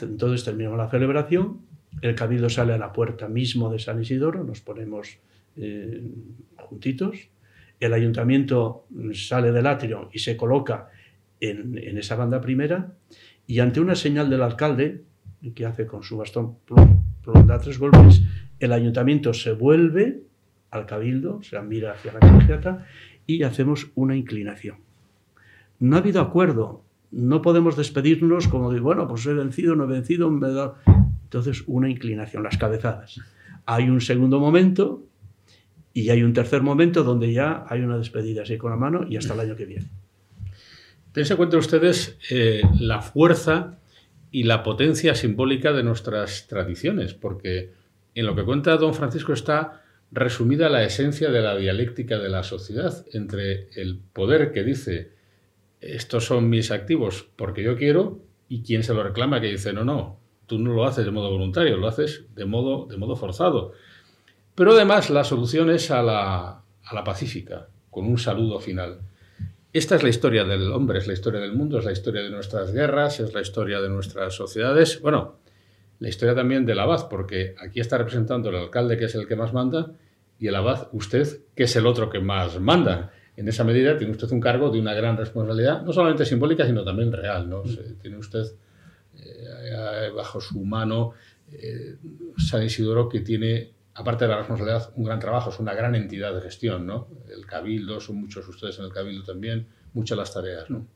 Entonces 0.00 0.44
terminamos 0.44 0.78
la 0.78 0.88
celebración, 0.88 1.60
el 2.02 2.14
cabildo 2.14 2.48
sale 2.48 2.74
a 2.74 2.78
la 2.78 2.92
puerta 2.92 3.28
mismo 3.28 3.70
de 3.70 3.78
San 3.78 4.00
Isidoro, 4.00 4.44
nos 4.44 4.60
ponemos 4.60 5.18
eh, 5.56 6.12
juntitos, 6.56 7.28
el 7.80 7.92
ayuntamiento 7.92 8.86
sale 9.12 9.52
del 9.52 9.66
atrio 9.66 10.10
y 10.12 10.18
se 10.18 10.36
coloca 10.36 10.90
en, 11.40 11.78
en, 11.78 11.98
esa 11.98 12.16
banda 12.16 12.40
primera 12.40 12.92
y 13.46 13.60
ante 13.60 13.80
una 13.80 13.94
señal 13.94 14.30
del 14.30 14.42
alcalde, 14.42 15.04
que 15.54 15.64
hace 15.64 15.86
con 15.86 16.02
su 16.02 16.16
bastón, 16.16 16.58
plum, 16.66 17.02
plum, 17.22 17.46
da 17.46 17.58
tres 17.58 17.78
golpes, 17.78 18.22
el 18.58 18.72
ayuntamiento 18.72 19.32
se 19.32 19.52
vuelve 19.52 20.22
al 20.70 20.86
cabildo, 20.86 21.36
o 21.36 21.42
sea, 21.42 21.62
mira 21.62 21.92
hacia 21.92 22.12
la 22.12 22.20
colegiata 22.20 22.86
y 23.26 23.42
hacemos 23.42 23.90
una 23.94 24.16
inclinación. 24.16 24.76
No 25.80 25.96
ha 25.96 26.00
habido 26.00 26.20
acuerdo, 26.20 26.82
no 27.10 27.42
podemos 27.42 27.76
despedirnos 27.76 28.48
como 28.48 28.72
de, 28.72 28.80
bueno, 28.80 29.06
pues 29.08 29.24
he 29.26 29.32
vencido, 29.32 29.74
no 29.76 29.84
he 29.84 29.86
vencido, 29.86 30.30
me. 30.30 30.48
Entonces, 31.24 31.62
una 31.66 31.88
inclinación, 31.88 32.42
las 32.42 32.58
cabezadas. 32.58 33.20
Hay 33.66 33.88
un 33.88 34.00
segundo 34.00 34.40
momento 34.40 35.04
y 35.92 36.10
hay 36.10 36.22
un 36.22 36.32
tercer 36.32 36.62
momento 36.62 37.04
donde 37.04 37.32
ya 37.32 37.64
hay 37.68 37.80
una 37.80 37.98
despedida 37.98 38.42
así 38.42 38.56
con 38.56 38.70
la 38.70 38.76
mano 38.76 39.06
y 39.08 39.16
hasta 39.16 39.34
el 39.34 39.40
año 39.40 39.56
que 39.56 39.66
viene. 39.66 39.86
Tense 41.12 41.32
en 41.32 41.36
cuenta 41.36 41.56
ustedes 41.56 42.18
eh, 42.30 42.62
la 42.78 43.02
fuerza 43.02 43.78
y 44.30 44.44
la 44.44 44.62
potencia 44.62 45.14
simbólica 45.14 45.72
de 45.72 45.82
nuestras 45.82 46.46
tradiciones, 46.46 47.14
porque 47.14 47.72
en 48.14 48.26
lo 48.26 48.34
que 48.34 48.44
cuenta 48.44 48.76
don 48.76 48.94
Francisco 48.94 49.32
está 49.32 49.82
resumida 50.10 50.68
la 50.68 50.84
esencia 50.84 51.30
de 51.30 51.42
la 51.42 51.56
dialéctica 51.56 52.18
de 52.18 52.28
la 52.28 52.42
sociedad 52.42 53.04
entre 53.12 53.68
el 53.74 53.98
poder 53.98 54.52
que 54.52 54.64
dice 54.64 55.12
estos 55.80 56.24
son 56.24 56.48
mis 56.48 56.70
activos 56.70 57.28
porque 57.36 57.62
yo 57.62 57.76
quiero 57.76 58.20
y 58.48 58.62
quien 58.62 58.82
se 58.82 58.94
lo 58.94 59.02
reclama 59.02 59.40
que 59.40 59.48
dice 59.48 59.72
no, 59.72 59.84
no, 59.84 60.18
tú 60.46 60.58
no 60.58 60.72
lo 60.72 60.84
haces 60.86 61.04
de 61.04 61.10
modo 61.10 61.30
voluntario, 61.30 61.76
lo 61.76 61.86
haces 61.86 62.24
de 62.34 62.46
modo, 62.46 62.86
de 62.86 62.96
modo 62.96 63.14
forzado. 63.14 63.72
Pero 64.54 64.72
además 64.72 65.10
la 65.10 65.22
solución 65.22 65.70
es 65.70 65.90
a 65.90 66.02
la, 66.02 66.62
a 66.82 66.94
la 66.94 67.04
pacífica, 67.04 67.68
con 67.90 68.06
un 68.06 68.18
saludo 68.18 68.58
final. 68.58 69.02
Esta 69.72 69.96
es 69.96 70.02
la 70.02 70.08
historia 70.08 70.44
del 70.44 70.72
hombre, 70.72 70.98
es 70.98 71.06
la 71.06 71.12
historia 71.12 71.40
del 71.40 71.52
mundo, 71.52 71.78
es 71.78 71.84
la 71.84 71.92
historia 71.92 72.22
de 72.22 72.30
nuestras 72.30 72.72
guerras, 72.72 73.20
es 73.20 73.34
la 73.34 73.42
historia 73.42 73.80
de 73.80 73.90
nuestras 73.90 74.34
sociedades. 74.34 75.00
Bueno, 75.02 75.36
la 76.00 76.08
historia 76.08 76.34
también 76.34 76.64
del 76.64 76.78
abad, 76.78 77.08
porque 77.08 77.54
aquí 77.60 77.80
está 77.80 77.98
representando 77.98 78.50
el 78.50 78.56
alcalde, 78.56 78.96
que 78.96 79.06
es 79.06 79.14
el 79.14 79.26
que 79.26 79.36
más 79.36 79.52
manda, 79.52 79.92
y 80.38 80.46
el 80.46 80.54
abad, 80.54 80.88
usted, 80.92 81.40
que 81.54 81.64
es 81.64 81.76
el 81.76 81.86
otro 81.86 82.08
que 82.08 82.20
más 82.20 82.60
manda. 82.60 83.12
En 83.36 83.48
esa 83.48 83.64
medida 83.64 83.96
tiene 83.96 84.12
usted 84.12 84.30
un 84.30 84.40
cargo 84.40 84.70
de 84.70 84.80
una 84.80 84.94
gran 84.94 85.16
responsabilidad, 85.16 85.82
no 85.82 85.92
solamente 85.92 86.24
simbólica, 86.24 86.66
sino 86.66 86.84
también 86.84 87.12
real. 87.12 87.48
¿no? 87.48 87.62
Tiene 88.00 88.18
usted 88.18 88.44
eh, 89.16 90.10
bajo 90.14 90.40
su 90.40 90.64
mano 90.64 91.12
eh, 91.52 91.96
San 92.36 92.62
Isidoro, 92.62 93.08
que 93.08 93.20
tiene, 93.20 93.72
aparte 93.94 94.24
de 94.24 94.30
la 94.30 94.38
responsabilidad, 94.38 94.92
un 94.96 95.04
gran 95.04 95.18
trabajo, 95.18 95.50
es 95.50 95.58
una 95.58 95.74
gran 95.74 95.94
entidad 95.94 96.34
de 96.34 96.40
gestión. 96.40 96.86
¿no? 96.86 97.08
El 97.28 97.46
cabildo, 97.46 98.00
son 98.00 98.16
muchos 98.16 98.46
ustedes 98.48 98.78
en 98.78 98.84
el 98.84 98.92
cabildo 98.92 99.24
también, 99.24 99.66
muchas 99.94 100.18
las 100.18 100.32
tareas. 100.32 100.70
¿no? 100.70 100.86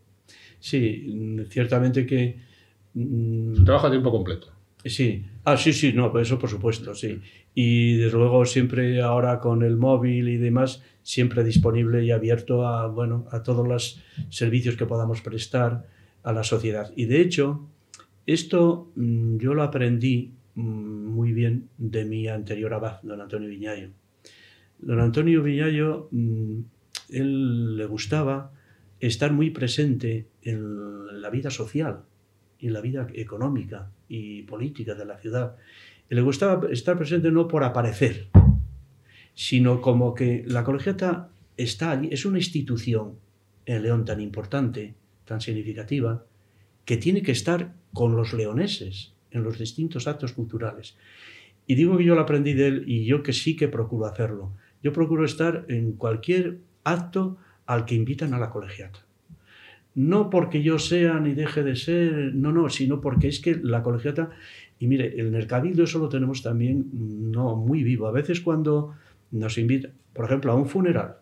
Sí, 0.60 1.44
ciertamente 1.48 2.06
que... 2.06 2.52
Es 2.94 3.58
un 3.58 3.64
trabajo 3.64 3.86
a 3.86 3.90
tiempo 3.90 4.10
completo. 4.10 4.52
Sí, 4.84 5.24
ah, 5.44 5.56
sí, 5.56 5.72
sí, 5.72 5.92
no, 5.92 6.18
eso 6.18 6.38
por 6.38 6.50
supuesto, 6.50 6.94
sí. 6.94 7.20
Y 7.54 7.96
desde 7.96 8.18
luego 8.18 8.44
siempre 8.44 9.00
ahora 9.00 9.38
con 9.38 9.62
el 9.62 9.76
móvil 9.76 10.28
y 10.28 10.36
demás, 10.38 10.82
siempre 11.02 11.44
disponible 11.44 12.04
y 12.04 12.10
abierto 12.10 12.66
a, 12.66 12.88
bueno, 12.88 13.26
a 13.30 13.42
todos 13.42 13.66
los 13.66 14.00
servicios 14.28 14.76
que 14.76 14.86
podamos 14.86 15.20
prestar 15.20 15.86
a 16.22 16.32
la 16.32 16.42
sociedad. 16.42 16.92
Y 16.96 17.04
de 17.06 17.20
hecho, 17.20 17.68
esto 18.26 18.90
mmm, 18.96 19.38
yo 19.38 19.54
lo 19.54 19.62
aprendí 19.62 20.32
mmm, 20.54 20.62
muy 20.62 21.32
bien 21.32 21.68
de 21.78 22.04
mi 22.04 22.26
anterior 22.28 22.74
abad, 22.74 23.00
don 23.02 23.20
Antonio 23.20 23.48
Viñayo. 23.48 23.90
Don 24.78 25.00
Antonio 25.00 25.42
Viñayo, 25.42 26.08
mmm, 26.10 26.60
él 27.10 27.76
le 27.76 27.86
gustaba 27.86 28.52
estar 28.98 29.32
muy 29.32 29.50
presente 29.50 30.26
en 30.42 31.20
la 31.20 31.30
vida 31.30 31.50
social 31.50 32.02
y 32.58 32.68
en 32.68 32.72
la 32.72 32.80
vida 32.80 33.06
económica 33.14 33.90
y 34.12 34.42
política 34.42 34.94
de 34.94 35.06
la 35.06 35.16
ciudad. 35.16 35.56
Y 36.10 36.14
le 36.14 36.20
gustaba 36.20 36.68
estar 36.70 36.98
presente 36.98 37.30
no 37.30 37.48
por 37.48 37.64
aparecer, 37.64 38.28
sino 39.32 39.80
como 39.80 40.14
que 40.14 40.44
la 40.46 40.64
colegiata 40.64 41.30
está 41.56 41.92
allí, 41.92 42.10
es 42.12 42.26
una 42.26 42.36
institución 42.36 43.16
en 43.64 43.82
León 43.82 44.04
tan 44.04 44.20
importante, 44.20 44.94
tan 45.24 45.40
significativa, 45.40 46.26
que 46.84 46.98
tiene 46.98 47.22
que 47.22 47.32
estar 47.32 47.74
con 47.94 48.14
los 48.14 48.34
leoneses 48.34 49.14
en 49.30 49.44
los 49.44 49.58
distintos 49.58 50.06
actos 50.06 50.34
culturales. 50.34 50.98
Y 51.66 51.74
digo 51.74 51.96
que 51.96 52.04
yo 52.04 52.14
lo 52.14 52.20
aprendí 52.20 52.52
de 52.52 52.66
él 52.66 52.84
y 52.86 53.06
yo 53.06 53.22
que 53.22 53.32
sí 53.32 53.56
que 53.56 53.68
procuro 53.68 54.04
hacerlo. 54.04 54.52
Yo 54.82 54.92
procuro 54.92 55.24
estar 55.24 55.64
en 55.68 55.92
cualquier 55.92 56.58
acto 56.84 57.38
al 57.64 57.86
que 57.86 57.94
invitan 57.94 58.34
a 58.34 58.38
la 58.38 58.50
colegiata 58.50 59.06
no 59.94 60.30
porque 60.30 60.62
yo 60.62 60.78
sea 60.78 61.20
ni 61.20 61.34
deje 61.34 61.62
de 61.62 61.76
ser, 61.76 62.34
no, 62.34 62.52
no, 62.52 62.68
sino 62.68 63.00
porque 63.00 63.28
es 63.28 63.40
que 63.40 63.56
la 63.56 63.82
colegiata, 63.82 64.30
y 64.78 64.86
mire, 64.86 65.20
en 65.20 65.34
el 65.34 65.46
cabildo 65.46 65.84
eso 65.84 65.98
lo 65.98 66.08
tenemos 66.08 66.42
también 66.42 66.88
no 67.30 67.56
muy 67.56 67.82
vivo. 67.82 68.06
A 68.06 68.12
veces 68.12 68.40
cuando 68.40 68.94
nos 69.30 69.58
invitan, 69.58 69.92
por 70.12 70.24
ejemplo, 70.24 70.52
a 70.52 70.56
un 70.56 70.66
funeral 70.66 71.16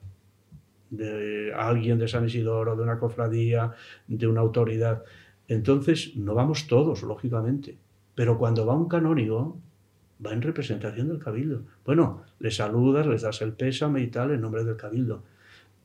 de 0.90 1.52
alguien 1.54 1.98
de 1.98 2.08
San 2.08 2.26
Isidoro, 2.26 2.76
de 2.76 2.82
una 2.82 2.98
cofradía, 2.98 3.72
de 4.06 4.26
una 4.26 4.40
autoridad, 4.40 5.04
entonces 5.48 6.16
no 6.16 6.34
vamos 6.34 6.66
todos, 6.66 7.02
lógicamente, 7.02 7.76
pero 8.14 8.38
cuando 8.38 8.66
va 8.66 8.74
un 8.74 8.88
canónigo, 8.88 9.58
va 10.24 10.32
en 10.32 10.42
representación 10.42 11.08
del 11.08 11.18
cabildo. 11.18 11.62
Bueno, 11.84 12.22
le 12.38 12.50
saludas, 12.50 13.06
les 13.06 13.22
das 13.22 13.42
el 13.42 13.52
pésame 13.52 14.02
y 14.02 14.08
tal 14.08 14.32
en 14.32 14.40
nombre 14.40 14.64
del 14.64 14.76
cabildo. 14.76 15.22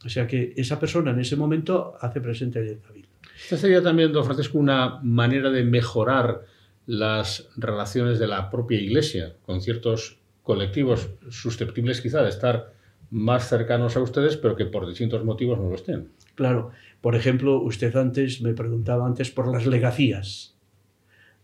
O 0.04 0.10
sea 0.10 0.28
que 0.28 0.54
esa 0.56 0.80
persona 0.80 1.12
en 1.12 1.20
ese 1.20 1.36
momento 1.36 1.96
hace 2.00 2.22
presente 2.22 2.60
el 2.60 2.80
cabildo. 2.80 3.10
Esta 3.42 3.58
sería 3.58 3.82
también, 3.82 4.12
don 4.12 4.24
Francisco, 4.24 4.58
una 4.58 5.00
manera 5.02 5.50
de 5.50 5.64
mejorar 5.64 6.46
las 6.86 7.50
relaciones 7.58 8.20
de 8.20 8.28
la 8.28 8.50
propia 8.50 8.80
Iglesia 8.80 9.36
con 9.46 9.62
ciertos 9.62 10.20
colectivos 10.44 11.10
susceptibles 11.30 12.02
quizá 12.02 12.22
de 12.22 12.30
estar 12.30 12.74
más 13.10 13.50
cercanos 13.50 13.96
a 13.98 14.02
ustedes, 14.02 14.38
pero 14.38 14.56
que 14.56 14.66
por 14.66 14.88
distintos 14.88 15.24
motivos 15.24 15.60
no 15.60 15.70
lo 15.70 15.76
estén. 15.76 16.10
Claro. 16.36 16.72
Por 17.02 17.16
ejemplo, 17.16 17.62
usted 17.62 17.96
antes 17.96 18.42
me 18.42 18.54
preguntaba 18.54 19.06
antes 19.06 19.32
por 19.32 19.52
las 19.52 19.66
legacías. 19.66 20.56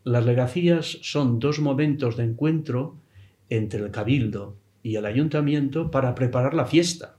Las 0.04 0.26
legacías 0.26 0.98
son 1.02 1.40
dos 1.40 1.60
momentos 1.60 2.18
de 2.18 2.24
encuentro 2.24 2.96
entre 3.50 3.84
el 3.84 3.92
cabildo 3.92 4.56
y 4.82 4.96
el 4.96 5.06
ayuntamiento 5.06 5.92
para 5.92 6.16
preparar 6.16 6.54
la 6.54 6.66
fiesta. 6.66 7.18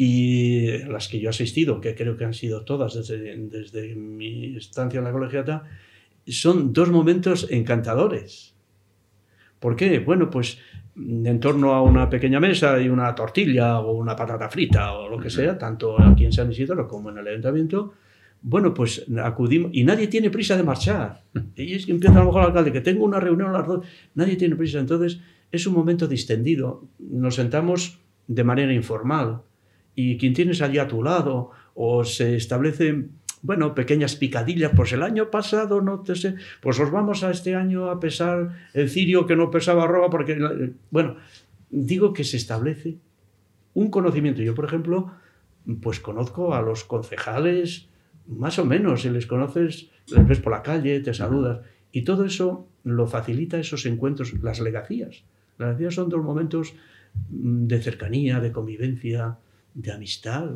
Y 0.00 0.78
las 0.84 1.08
que 1.08 1.18
yo 1.18 1.28
he 1.28 1.30
asistido, 1.30 1.80
que 1.80 1.96
creo 1.96 2.16
que 2.16 2.24
han 2.24 2.32
sido 2.32 2.64
todas 2.64 2.94
desde, 2.94 3.36
desde 3.36 3.96
mi 3.96 4.56
estancia 4.56 4.98
en 4.98 5.04
la 5.04 5.12
colegiata, 5.12 5.64
son 6.24 6.72
dos 6.72 6.88
momentos 6.90 7.48
encantadores. 7.50 8.54
¿Por 9.58 9.74
qué? 9.74 9.98
Bueno, 9.98 10.30
pues 10.30 10.58
en 10.96 11.40
torno 11.40 11.74
a 11.74 11.82
una 11.82 12.08
pequeña 12.08 12.38
mesa 12.38 12.80
y 12.80 12.88
una 12.88 13.12
tortilla 13.14 13.80
o 13.80 13.92
una 13.92 14.14
patata 14.14 14.48
frita 14.48 14.92
o 14.92 15.08
lo 15.08 15.18
que 15.18 15.30
sea, 15.30 15.58
tanto 15.58 16.00
aquí 16.00 16.24
en 16.24 16.32
San 16.32 16.50
Isidro 16.50 16.86
como 16.86 17.10
en 17.10 17.18
el 17.18 17.26
ayuntamiento, 17.26 17.94
bueno, 18.40 18.72
pues 18.72 19.04
acudimos 19.20 19.72
y 19.74 19.82
nadie 19.82 20.06
tiene 20.06 20.30
prisa 20.30 20.56
de 20.56 20.62
marchar. 20.62 21.24
Y 21.56 21.74
es 21.74 21.86
que 21.86 21.92
empieza 21.92 22.16
a 22.16 22.20
lo 22.20 22.26
mejor 22.26 22.42
el 22.42 22.48
alcalde, 22.48 22.72
que 22.72 22.80
tengo 22.80 23.04
una 23.04 23.18
reunión 23.18 23.48
a 23.48 23.58
las 23.58 23.66
dos, 23.66 23.86
nadie 24.14 24.36
tiene 24.36 24.54
prisa. 24.54 24.78
Entonces 24.78 25.20
es 25.50 25.66
un 25.66 25.74
momento 25.74 26.06
distendido. 26.06 26.84
Nos 27.00 27.34
sentamos 27.34 27.98
de 28.28 28.44
manera 28.44 28.72
informal 28.72 29.42
y 30.00 30.16
quien 30.16 30.32
tienes 30.32 30.62
allí 30.62 30.78
a 30.78 30.86
tu 30.86 31.02
lado 31.02 31.50
o 31.74 32.04
se 32.04 32.36
establecen, 32.36 33.10
bueno, 33.42 33.74
pequeñas 33.74 34.14
picadillas, 34.14 34.70
pues 34.76 34.92
el 34.92 35.02
año 35.02 35.28
pasado 35.28 35.80
no 35.80 36.02
te 36.02 36.14
sé, 36.14 36.36
pues 36.60 36.78
os 36.78 36.92
vamos 36.92 37.24
a 37.24 37.32
este 37.32 37.56
año 37.56 37.90
a 37.90 37.98
pesar 37.98 38.50
el 38.74 38.88
cirio 38.88 39.26
que 39.26 39.34
no 39.34 39.50
pesaba 39.50 39.82
arroba 39.82 40.08
porque, 40.08 40.72
bueno, 40.92 41.16
digo 41.70 42.12
que 42.12 42.22
se 42.22 42.36
establece 42.36 42.98
un 43.74 43.90
conocimiento. 43.90 44.40
Yo, 44.40 44.54
por 44.54 44.66
ejemplo, 44.66 45.10
pues 45.82 45.98
conozco 45.98 46.54
a 46.54 46.62
los 46.62 46.84
concejales, 46.84 47.88
más 48.28 48.60
o 48.60 48.64
menos, 48.64 49.02
si 49.02 49.10
les 49.10 49.26
conoces, 49.26 49.90
les 50.14 50.28
ves 50.28 50.38
por 50.38 50.52
la 50.52 50.62
calle, 50.62 51.00
te 51.00 51.12
saludas. 51.12 51.58
Y 51.90 52.02
todo 52.02 52.24
eso 52.24 52.68
lo 52.84 53.08
facilita 53.08 53.58
esos 53.58 53.84
encuentros, 53.84 54.32
las 54.44 54.60
legacías. 54.60 55.24
Las 55.58 55.70
legacías 55.70 55.94
son 55.94 56.08
dos 56.08 56.22
momentos 56.22 56.74
mm, 57.30 57.66
de 57.66 57.82
cercanía, 57.82 58.38
de 58.38 58.52
convivencia, 58.52 59.38
de 59.78 59.92
amistad. 59.92 60.50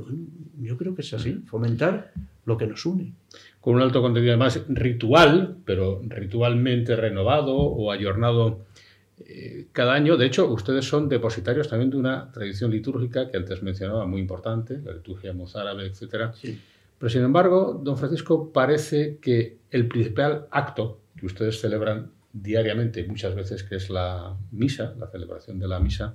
yo 0.61 0.77
creo 0.77 0.95
que 0.95 1.03
es 1.03 1.13
así, 1.15 1.43
fomentar 1.47 2.13
lo 2.45 2.57
que 2.57 2.67
nos 2.67 2.85
une. 2.85 3.13
Con 3.61 3.77
un 3.77 3.83
alto 3.83 4.03
contenido 4.03 4.33
además 4.33 4.61
ritual, 4.69 5.57
pero 5.65 6.03
ritualmente 6.09 6.97
renovado 6.97 7.57
o 7.57 7.93
ayornado 7.93 8.67
eh, 9.25 9.67
cada 9.73 9.95
año. 9.95 10.17
De 10.17 10.27
hecho, 10.27 10.53
ustedes 10.53 10.85
son 10.85 11.09
depositarios 11.09 11.69
también 11.69 11.91
de 11.91 11.97
una 11.97 12.33
tradición 12.33 12.71
litúrgica 12.71 13.31
que 13.31 13.37
antes 13.37 13.63
mencionaba, 13.63 14.07
muy 14.07 14.21
importante, 14.21 14.81
la 14.85 14.93
liturgia 14.93 15.33
mozárabe, 15.33 15.87
etc. 15.87 16.33
Sí 16.35 16.59
pero 17.03 17.11
sin 17.11 17.25
embargo, 17.25 17.81
don 17.83 17.99
Francisco, 17.99 18.53
parece 18.53 19.19
que 19.21 19.59
el 19.73 19.89
principal 19.89 20.47
acto 20.53 21.01
que 21.17 21.27
ustedes 21.27 21.61
celebran 21.61 22.13
diariamente, 22.33 23.03
muchas 23.09 23.35
veces, 23.35 23.65
que 23.65 23.75
es 23.75 23.91
la 23.91 24.37
misa, 24.53 24.95
la 24.97 25.09
celebración 25.09 25.59
de 25.59 25.67
la 25.67 25.81
misa, 25.81 26.15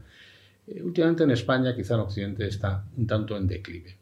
eh, 0.68 0.84
últimamente 0.84 1.24
en 1.24 1.32
España, 1.32 1.76
quizá 1.76 1.96
en 1.96 2.02
Occidente, 2.02 2.48
está 2.48 2.86
un 2.98 3.08
tanto 3.08 3.38
en 3.38 3.48
declive. 3.48 3.98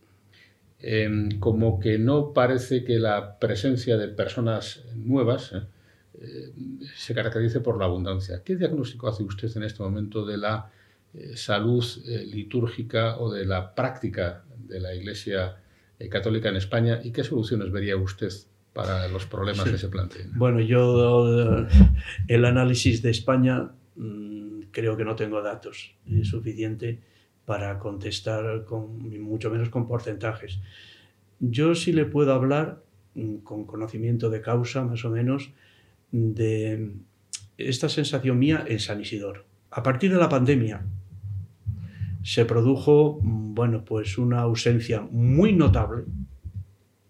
Em, 0.80 1.40
como 1.40 1.80
que 1.80 1.98
no 1.98 2.34
parece 2.34 2.84
que 2.84 3.00
la 3.00 3.40
presencia 3.40 3.98
de 3.98 4.08
personas 4.10 4.84
nuevas 4.96 5.54
eh, 5.54 5.62
eh, 6.22 6.52
se 6.96 7.14
caracterice 7.14 7.60
por 7.60 7.80
la 7.80 7.86
abundancia. 7.86 8.42
¿Qué 8.44 8.56
diagnóstico 8.56 9.08
hace 9.08 9.24
usted 9.24 9.50
en 9.56 9.64
este 9.64 9.82
momento 9.84 10.26
de 10.26 10.38
la 10.38 10.72
salud 11.36 11.86
litúrgica 12.26 13.18
o 13.20 13.32
de 13.32 13.46
la 13.46 13.74
práctica 13.74 14.44
de 14.68 14.82
la 14.82 14.94
Iglesia 14.94 15.56
católica 16.10 16.50
en 16.50 16.58
España 16.58 17.00
y 17.02 17.12
qué 17.12 17.24
soluciones 17.24 17.72
vería 17.72 17.96
usted 17.96 18.34
para 18.74 19.08
los 19.08 19.26
problemas 19.26 19.64
que 19.64 19.78
se 19.78 19.88
planteen? 19.88 20.32
Bueno, 20.36 20.60
yo 20.60 21.66
el 22.28 22.44
análisis 22.44 23.02
de 23.02 23.12
España 23.12 23.72
mm, 23.96 24.35
creo 24.76 24.98
que 24.98 25.06
no 25.06 25.16
tengo 25.16 25.42
datos 25.42 25.96
suficiente 26.24 27.00
para 27.46 27.80
contestar 27.80 28.66
con 28.66 29.00
mucho 29.22 29.50
menos 29.50 29.70
con 29.70 29.88
porcentajes. 29.88 30.60
Yo 31.40 31.74
sí 31.76 31.94
le 31.94 32.06
puedo 32.06 32.34
hablar 32.34 32.84
mm, 33.14 33.38
con 33.38 33.66
conocimiento 33.66 34.30
de 34.30 34.42
causa, 34.42 34.84
más 34.84 35.06
o 35.06 35.10
menos, 35.10 35.52
de 36.12 36.92
esta 37.58 37.88
sensación 37.88 38.38
mía 38.38 38.66
en 38.68 38.80
San 38.80 39.00
Isidoro. 39.00 39.46
A 39.72 39.82
partir 39.82 40.12
de 40.12 40.18
la 40.18 40.30
pandemia, 40.30 40.86
se 42.24 42.44
produjo, 42.46 43.20
bueno, 43.22 43.86
pues 43.86 44.18
una 44.18 44.40
ausencia 44.40 45.02
muy 45.12 45.54
notable, 45.54 46.04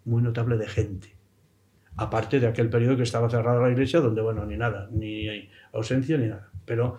muy 0.03 0.21
notable 0.21 0.57
de 0.57 0.67
gente. 0.67 1.15
Aparte 1.95 2.39
de 2.39 2.47
aquel 2.47 2.69
periodo 2.69 2.97
que 2.97 3.03
estaba 3.03 3.29
cerrada 3.29 3.61
la 3.61 3.71
iglesia, 3.71 4.01
donde, 4.01 4.21
bueno, 4.21 4.45
ni 4.45 4.57
nada, 4.57 4.89
ni 4.91 5.49
ausencia 5.71 6.17
ni 6.17 6.27
nada. 6.27 6.51
Pero 6.65 6.97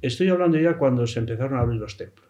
estoy 0.00 0.28
hablando 0.28 0.58
ya 0.58 0.76
cuando 0.76 1.06
se 1.06 1.18
empezaron 1.18 1.58
a 1.58 1.62
abrir 1.62 1.80
los 1.80 1.96
templos. 1.96 2.28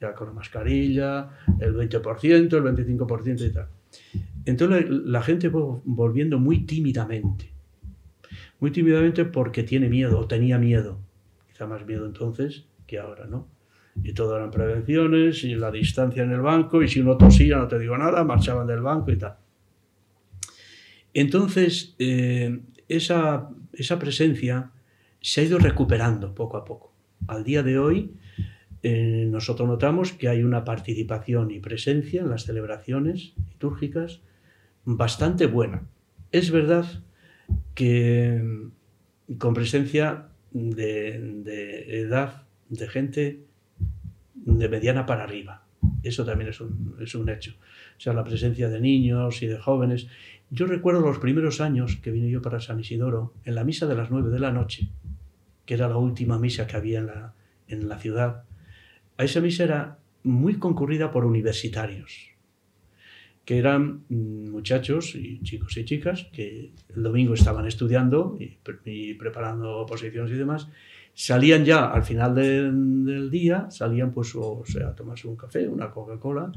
Ya 0.00 0.14
con 0.14 0.28
la 0.28 0.32
mascarilla, 0.32 1.30
el 1.60 1.74
20%, 1.74 2.52
el 2.52 2.62
25% 2.62 3.46
y 3.46 3.52
tal. 3.52 3.68
Entonces 4.44 4.86
la 4.88 5.22
gente 5.22 5.50
fue 5.50 5.62
volviendo 5.84 6.38
muy 6.38 6.60
tímidamente. 6.66 7.52
Muy 8.60 8.70
tímidamente 8.70 9.24
porque 9.24 9.62
tiene 9.62 9.88
miedo, 9.88 10.18
o 10.18 10.26
tenía 10.26 10.58
miedo. 10.58 11.00
Quizá 11.48 11.66
más 11.66 11.86
miedo 11.86 12.06
entonces 12.06 12.66
que 12.86 12.98
ahora, 12.98 13.26
¿no? 13.26 13.48
y 14.02 14.12
todo 14.12 14.36
eran 14.36 14.50
prevenciones 14.50 15.44
y 15.44 15.54
la 15.54 15.70
distancia 15.70 16.22
en 16.22 16.32
el 16.32 16.40
banco 16.40 16.82
y 16.82 16.88
si 16.88 17.00
uno 17.00 17.16
tosía, 17.16 17.56
no 17.56 17.68
te 17.68 17.78
digo 17.78 17.96
nada, 17.96 18.24
marchaban 18.24 18.66
del 18.66 18.80
banco 18.80 19.10
y 19.10 19.16
tal. 19.16 19.36
Entonces, 21.14 21.94
eh, 21.98 22.60
esa, 22.88 23.48
esa, 23.72 23.98
presencia 23.98 24.70
se 25.20 25.40
ha 25.40 25.44
ido 25.44 25.58
recuperando 25.58 26.34
poco 26.34 26.56
a 26.56 26.64
poco. 26.64 26.92
Al 27.26 27.44
día 27.44 27.62
de 27.62 27.78
hoy, 27.78 28.14
eh, 28.82 29.26
nosotros 29.28 29.68
notamos 29.68 30.12
que 30.12 30.28
hay 30.28 30.42
una 30.42 30.64
participación 30.64 31.50
y 31.50 31.60
presencia 31.60 32.22
en 32.22 32.30
las 32.30 32.44
celebraciones 32.44 33.34
litúrgicas 33.48 34.20
bastante 34.84 35.46
buena. 35.46 35.82
Es 36.30 36.50
verdad 36.50 36.86
que 37.74 38.68
con 39.38 39.54
presencia 39.54 40.28
de 40.52 42.00
edad, 42.00 42.44
de 42.68 42.88
gente 42.88 43.40
de 44.34 44.68
mediana 44.68 45.06
para 45.06 45.24
arriba. 45.24 45.65
Eso 46.08 46.24
también 46.24 46.50
es 46.50 46.60
un, 46.60 46.96
es 47.00 47.14
un, 47.14 47.28
hecho. 47.28 47.52
O 47.96 48.00
sea, 48.00 48.12
la 48.12 48.24
presencia 48.24 48.68
de 48.68 48.80
niños 48.80 49.42
y 49.42 49.46
de 49.46 49.58
jóvenes. 49.58 50.06
Yo 50.50 50.66
recuerdo 50.66 51.00
los 51.00 51.18
primeros 51.18 51.60
años 51.60 51.96
que 51.96 52.10
vine 52.10 52.30
yo 52.30 52.40
para 52.42 52.60
San 52.60 52.78
Isidoro, 52.78 53.34
en 53.44 53.54
la 53.54 53.64
misa 53.64 53.86
de 53.86 53.96
las 53.96 54.10
nueve 54.10 54.30
de 54.30 54.38
la 54.38 54.52
noche, 54.52 54.88
que 55.64 55.74
era 55.74 55.88
la 55.88 55.96
última 55.96 56.38
misa 56.38 56.66
que 56.66 56.76
había 56.76 57.00
en 57.00 57.06
la, 57.06 57.34
en 57.68 57.88
la 57.88 57.98
ciudad. 57.98 58.44
A 59.16 59.24
esa 59.24 59.40
misa 59.40 59.64
era 59.64 59.98
muy 60.22 60.58
concurrida 60.58 61.10
por 61.10 61.24
universitarios, 61.24 62.30
que 63.44 63.58
eran 63.58 64.04
muchachos 64.08 65.14
y 65.14 65.40
chicos 65.42 65.76
y 65.76 65.84
chicas 65.84 66.28
que 66.32 66.72
el 66.94 67.02
domingo 67.02 67.34
estaban 67.34 67.66
estudiando 67.66 68.36
y, 68.38 68.58
y 68.84 69.14
preparando 69.14 69.78
oposiciones 69.78 70.32
y 70.32 70.34
demás, 70.34 70.68
salían 71.16 71.64
ya 71.64 71.86
al 71.86 72.02
final 72.02 72.34
del 72.34 73.30
día, 73.30 73.70
salían 73.70 74.12
pues 74.12 74.34
o 74.36 74.62
sea, 74.66 74.88
a 74.88 74.94
tomarse 74.94 75.26
un 75.26 75.34
café, 75.34 75.66
una 75.66 75.90
Coca-Cola, 75.90 76.52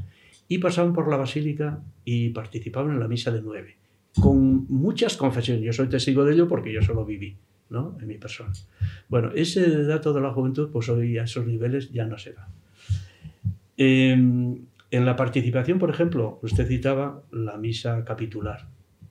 y 0.49 0.57
pasaban 0.57 0.91
por 0.91 1.09
la 1.09 1.15
basílica 1.15 1.81
y 2.03 2.29
participaban 2.29 2.91
en 2.91 2.99
la 2.99 3.07
misa 3.07 3.31
de 3.31 3.41
nueve, 3.41 3.77
con 4.19 4.65
muchas 4.67 5.15
confesiones. 5.15 5.63
Yo 5.63 5.71
soy 5.71 5.87
testigo 5.87 6.25
de 6.25 6.33
ello 6.33 6.49
porque 6.49 6.73
yo 6.73 6.81
solo 6.81 7.05
viví, 7.05 7.37
¿no? 7.69 7.97
En 8.01 8.07
mi 8.07 8.17
persona. 8.17 8.51
Bueno, 9.07 9.31
ese 9.33 9.85
dato 9.85 10.11
de 10.11 10.19
la 10.19 10.33
juventud, 10.33 10.69
pues 10.73 10.89
hoy 10.89 11.17
a 11.17 11.23
esos 11.23 11.47
niveles 11.47 11.93
ya 11.93 12.05
no 12.05 12.17
se 12.17 12.33
da. 12.33 12.49
Em, 13.77 14.65
en 14.91 15.05
la 15.05 15.15
participación, 15.15 15.79
por 15.79 15.89
ejemplo, 15.89 16.37
usted 16.41 16.67
citaba 16.67 17.23
la 17.31 17.55
misa 17.55 18.03
capitular, 18.03 18.67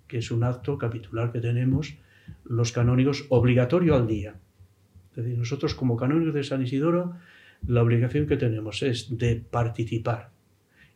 que 0.07 0.19
es 0.19 0.31
un 0.31 0.45
acto 0.45 0.77
capitular 0.77 1.33
que 1.33 1.41
tenemos 1.41 1.97
los 2.45 2.71
canónigos 2.73 3.25
obligatorio 3.31 3.95
al 3.95 4.07
día 4.07 4.35
decir, 5.23 5.39
nosotros 5.39 5.75
como 5.75 5.97
canónigos 5.97 6.35
de 6.35 6.45
San 6.45 6.63
Isidoro, 6.63 7.15
la 7.67 7.83
obligación 7.83 8.27
que 8.27 8.37
tenemos 8.37 8.83
es 8.83 9.19
de 9.19 9.37
participar 9.37 10.31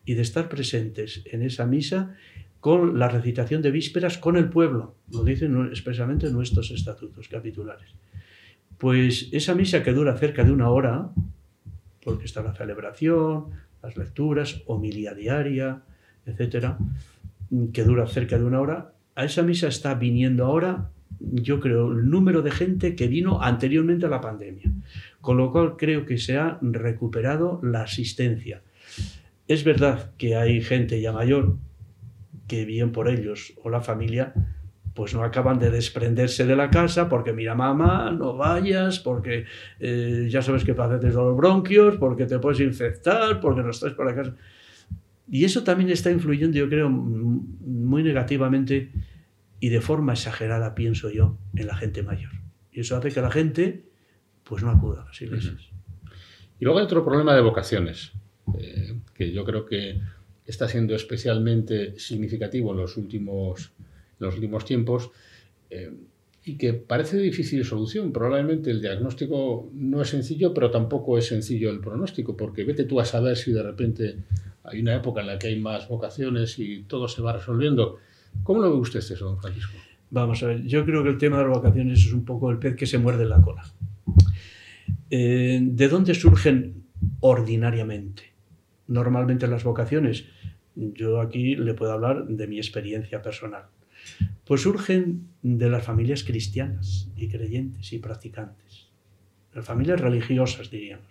y 0.05 0.15
de 0.15 0.23
estar 0.23 0.49
presentes 0.49 1.23
en 1.27 1.43
esa 1.43 1.67
misa 1.67 2.15
con 2.61 2.99
la 2.99 3.09
recitación 3.09 3.61
de 3.61 3.73
vísperas 3.73 4.19
con 4.19 4.37
el 4.37 4.49
pueblo, 4.49 4.95
lo 5.11 5.25
dicen 5.25 5.67
expresamente 5.67 6.31
nuestros 6.31 6.71
estatutos 6.71 7.29
capitulares. 7.29 7.91
Pues 8.79 9.29
esa 9.33 9.55
misa 9.55 9.83
que 9.83 9.93
dura 9.93 10.17
cerca 10.17 10.45
de 10.45 10.53
una 10.53 10.71
hora, 10.71 11.11
porque 12.05 12.25
está 12.25 12.43
la 12.43 12.55
celebración, 12.55 13.47
las 13.83 13.97
lecturas, 13.97 14.63
homilía 14.67 15.15
diaria, 15.15 15.83
etcétera, 16.25 16.79
que 17.73 17.85
dura 17.85 18.07
cerca 18.07 18.39
de 18.39 18.45
una 18.45 18.61
hora, 18.61 18.93
a 19.15 19.25
esa 19.25 19.43
misa 19.43 19.67
está 19.69 19.95
viniendo 19.95 20.45
ahora 20.45 20.91
yo 21.21 21.61
creo, 21.61 21.93
el 21.93 22.11
número 22.11 22.43
de 22.43 22.51
gente 22.51 22.97
que 22.97 23.09
vino 23.09 23.43
anteriormente 23.43 24.07
a 24.07 24.09
la 24.09 24.21
pandemia. 24.21 24.71
Con 25.21 25.37
lo 25.37 25.53
cual 25.53 25.77
creo 25.77 26.07
que 26.07 26.19
se 26.19 26.37
ha 26.37 26.59
recuperado 26.63 27.61
la 27.63 27.83
asistencia. 27.83 28.63
Es 29.49 29.65
verdad 29.65 30.13
que 30.19 30.37
hay 30.37 30.61
gente 30.61 31.01
ya 31.01 31.13
mayor, 31.13 31.57
que 32.49 32.65
bien 32.65 32.93
por 32.93 33.09
ellos 33.09 33.55
o 33.63 33.71
la 33.71 33.81
familia, 33.81 34.35
pues 34.95 35.15
no 35.15 35.23
acaban 35.23 35.59
de 35.59 35.71
desprenderse 35.71 36.45
de 36.45 36.57
la 36.57 36.71
casa 36.71 37.09
porque 37.09 37.33
mira 37.33 37.55
mamá, 37.55 38.11
no 38.11 38.37
vayas, 38.37 38.99
porque 38.99 39.47
eh, 39.81 40.29
ya 40.29 40.43
sabes 40.43 40.65
que 40.65 40.75
padeces 40.75 41.15
los 41.15 41.37
bronquios, 41.37 41.97
porque 41.97 42.27
te 42.27 42.39
puedes 42.39 42.61
infectar, 42.61 43.41
porque 43.41 43.63
no 43.63 43.71
estás 43.71 43.95
por 43.95 44.07
la 44.07 44.15
casa. 44.15 44.35
Y 45.31 45.45
eso 45.45 45.65
también 45.65 45.89
está 45.89 46.11
influyendo, 46.11 46.59
yo 46.59 46.69
creo, 46.69 46.91
muy 46.91 48.03
negativamente 48.03 48.91
y 49.63 49.69
de 49.69 49.81
forma 49.81 50.15
exagerada, 50.15 50.75
pienso 50.75 51.09
yo, 51.09 51.39
en 51.55 51.69
la 51.69 51.77
gente 51.77 52.03
mayor. 52.03 52.33
Y 52.73 52.81
eso 52.81 52.97
hace 52.97 53.13
que 53.13 53.21
la 53.21 53.31
gente 53.31 53.85
pues 54.43 54.65
no 54.65 54.71
acuda 54.73 55.03
a 55.03 55.05
las 55.05 55.23
iglesias. 55.23 55.69
Y 56.59 56.65
luego 56.65 56.81
hay 56.81 56.85
otro 56.85 57.05
problema 57.05 57.33
de 57.37 57.43
vocaciones, 57.43 58.11
eh, 58.59 58.97
que 59.15 59.31
yo 59.31 59.45
creo 59.45 59.65
que 59.65 60.01
está 60.45 60.67
siendo 60.67 60.97
especialmente 60.97 61.97
significativo 61.97 62.73
en 62.73 62.79
los 62.79 62.97
últimos, 62.97 63.71
los 64.19 64.35
últimos 64.35 64.65
tiempos 64.65 65.13
eh, 65.71 65.93
y 66.43 66.57
que 66.57 66.75
parece 66.75 67.19
de 67.19 67.23
difícil 67.23 67.65
solución. 67.65 68.13
Probablemente 68.13 68.73
el 68.73 68.81
diagnóstico 68.81 69.71
no 69.75 70.03
es 70.03 70.09
sencillo, 70.09 70.53
pero 70.53 70.73
tampoco 70.73 71.19
es 71.19 71.27
sencillo 71.27 71.71
el 71.71 71.79
pronóstico, 71.79 72.37
porque 72.37 72.65
vete 72.65 72.83
tú 72.83 72.99
a 72.99 73.05
saber 73.05 73.37
si 73.37 73.53
de 73.53 73.63
repente 73.63 74.17
hay 74.65 74.81
una 74.81 74.97
época 74.97 75.21
en 75.21 75.29
la 75.29 75.39
que 75.39 75.47
hay 75.47 75.61
más 75.61 75.87
vocaciones 75.87 76.59
y 76.59 76.83
todo 76.83 77.07
se 77.07 77.23
va 77.23 77.35
resolviendo. 77.35 78.01
¿Cómo 78.43 78.61
lo 78.61 78.71
ve 78.71 78.77
usted 78.79 79.01
eso, 79.01 79.25
don 79.25 79.41
Francisco? 79.41 79.75
Vamos 80.11 80.43
a 80.43 80.49
ver, 80.49 80.63
yo 80.67 80.85
creo 80.85 81.03
que 81.03 81.09
el 81.09 81.19
tema 81.19 81.39
de 81.39 81.45
las 81.45 81.57
vocaciones 81.57 82.01
es 82.01 82.13
un 82.13 82.25
poco 82.25 82.51
el 82.51 82.59
pez 82.59 82.77
que 82.77 82.87
se 82.87 82.99
muerde 82.99 83.25
la 83.25 83.41
cola. 83.41 83.65
Eh, 85.09 85.61
¿De 85.63 85.89
dónde 85.89 86.15
surgen 86.15 86.85
ordinariamente? 87.21 88.33
Normalmente 88.89 89.47
las 89.47 89.65
vocaciones, 89.65 90.27
yo 90.75 91.21
aquí 91.21 91.57
le 91.57 91.75
puedo 91.75 91.93
hablar 91.93 92.27
de 92.27 92.47
mi 92.47 92.59
experiencia 92.59 93.23
personal, 93.23 93.65
pues 94.45 94.63
surgen 94.63 95.29
de 95.43 95.71
las 95.71 95.85
familias 95.85 96.25
cristianas 96.25 97.09
y 97.17 97.29
creyentes 97.29 97.93
y 97.93 97.99
practicantes, 97.99 98.89
las 99.55 99.65
familias 99.65 100.01
religiosas 100.01 100.71
diríamos. 100.71 101.07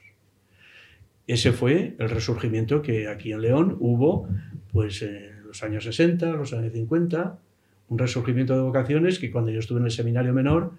Ese 1.28 1.51
fue 1.53 1.95
el 1.97 2.09
resurgimiento 2.09 2.82
que 2.82 3.07
aquí 3.07 3.32
en 3.32 3.41
León 3.41 3.78
hubo 3.80 4.28
pues 4.72 5.01
en 5.01 5.30
los 5.52 5.64
años 5.64 5.84
60, 5.84 6.32
los 6.32 6.54
años 6.54 6.72
50, 6.72 7.38
un 7.89 7.97
resurgimiento 7.99 8.56
de 8.56 8.62
vocaciones 8.62 9.20
que 9.20 9.30
cuando 9.30 9.52
yo 9.52 9.60
estuve 9.60 9.80
en 9.80 9.86
el 9.86 9.91
seminario 9.91 10.34
menor, 10.34 10.72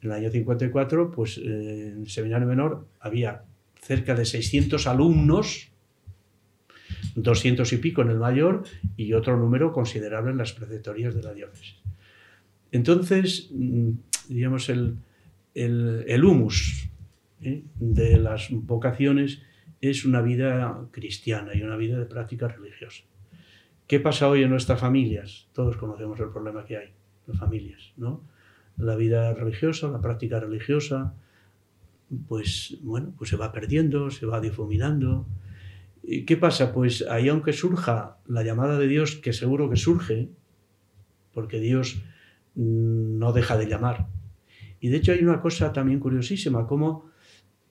en 0.00 0.10
el 0.10 0.16
año 0.16 0.30
54, 0.30 1.10
pues 1.10 1.36
eh, 1.36 1.88
en 1.92 2.00
el 2.00 2.08
seminario 2.08 2.48
menor 2.48 2.86
había 3.00 3.42
cerca 3.82 4.14
de 4.14 4.24
600 4.24 4.86
alumnos, 4.86 5.68
200 7.16 7.70
y 7.74 7.76
pico 7.76 8.00
en 8.00 8.08
el 8.08 8.18
mayor 8.18 8.62
y 8.96 9.12
otro 9.12 9.36
número 9.36 9.74
considerable 9.74 10.30
en 10.30 10.38
las 10.38 10.54
preceptorías 10.54 11.14
de 11.14 11.22
la 11.22 11.34
diócesis. 11.34 11.76
Entonces, 12.72 13.50
mm, 13.52 13.90
digamos, 14.30 14.70
el, 14.70 14.96
el, 15.52 16.24
humus 16.24 16.88
¿eh? 17.42 17.62
de 17.78 18.16
las 18.18 18.48
vocaciones 18.50 19.42
es 19.82 20.06
una 20.06 20.22
vida 20.22 20.88
cristiana 20.92 21.54
y 21.54 21.62
una 21.62 21.76
vida 21.76 21.98
de 21.98 22.06
práctica 22.06 22.48
religiosa. 22.48 23.04
¿Qué 23.86 24.00
pasa 24.00 24.28
hoy 24.28 24.42
en 24.42 24.50
nuestras 24.50 24.80
familias? 24.80 25.48
Todos 25.52 25.76
conocemos 25.76 26.18
el 26.20 26.30
problema 26.30 26.64
que 26.64 26.78
hay, 26.78 26.88
las 27.26 27.38
familias, 27.38 27.92
¿no? 27.98 28.22
La 28.78 28.96
vida 28.96 29.34
religiosa, 29.34 29.88
la 29.88 30.00
práctica 30.00 30.40
religiosa, 30.40 31.14
pues 32.26 32.78
bueno, 32.82 33.12
pues 33.18 33.28
se 33.28 33.36
va 33.36 33.52
perdiendo, 33.52 34.10
se 34.10 34.24
va 34.24 34.40
difuminando. 34.40 35.26
¿Y 36.02 36.24
qué 36.24 36.38
pasa? 36.38 36.72
Pues 36.72 37.06
ahí 37.08 37.28
aunque 37.28 37.52
surja 37.52 38.16
la 38.26 38.42
llamada 38.42 38.78
de 38.78 38.88
Dios, 38.88 39.16
que 39.16 39.34
seguro 39.34 39.68
que 39.68 39.76
surge, 39.76 40.30
porque 41.34 41.60
Dios 41.60 42.02
no 42.54 43.32
deja 43.32 43.58
de 43.58 43.66
llamar. 43.66 44.06
Y 44.80 44.88
de 44.88 44.96
hecho 44.96 45.12
hay 45.12 45.22
una 45.22 45.42
cosa 45.42 45.74
también 45.74 46.00
curiosísima, 46.00 46.66
como 46.66 47.10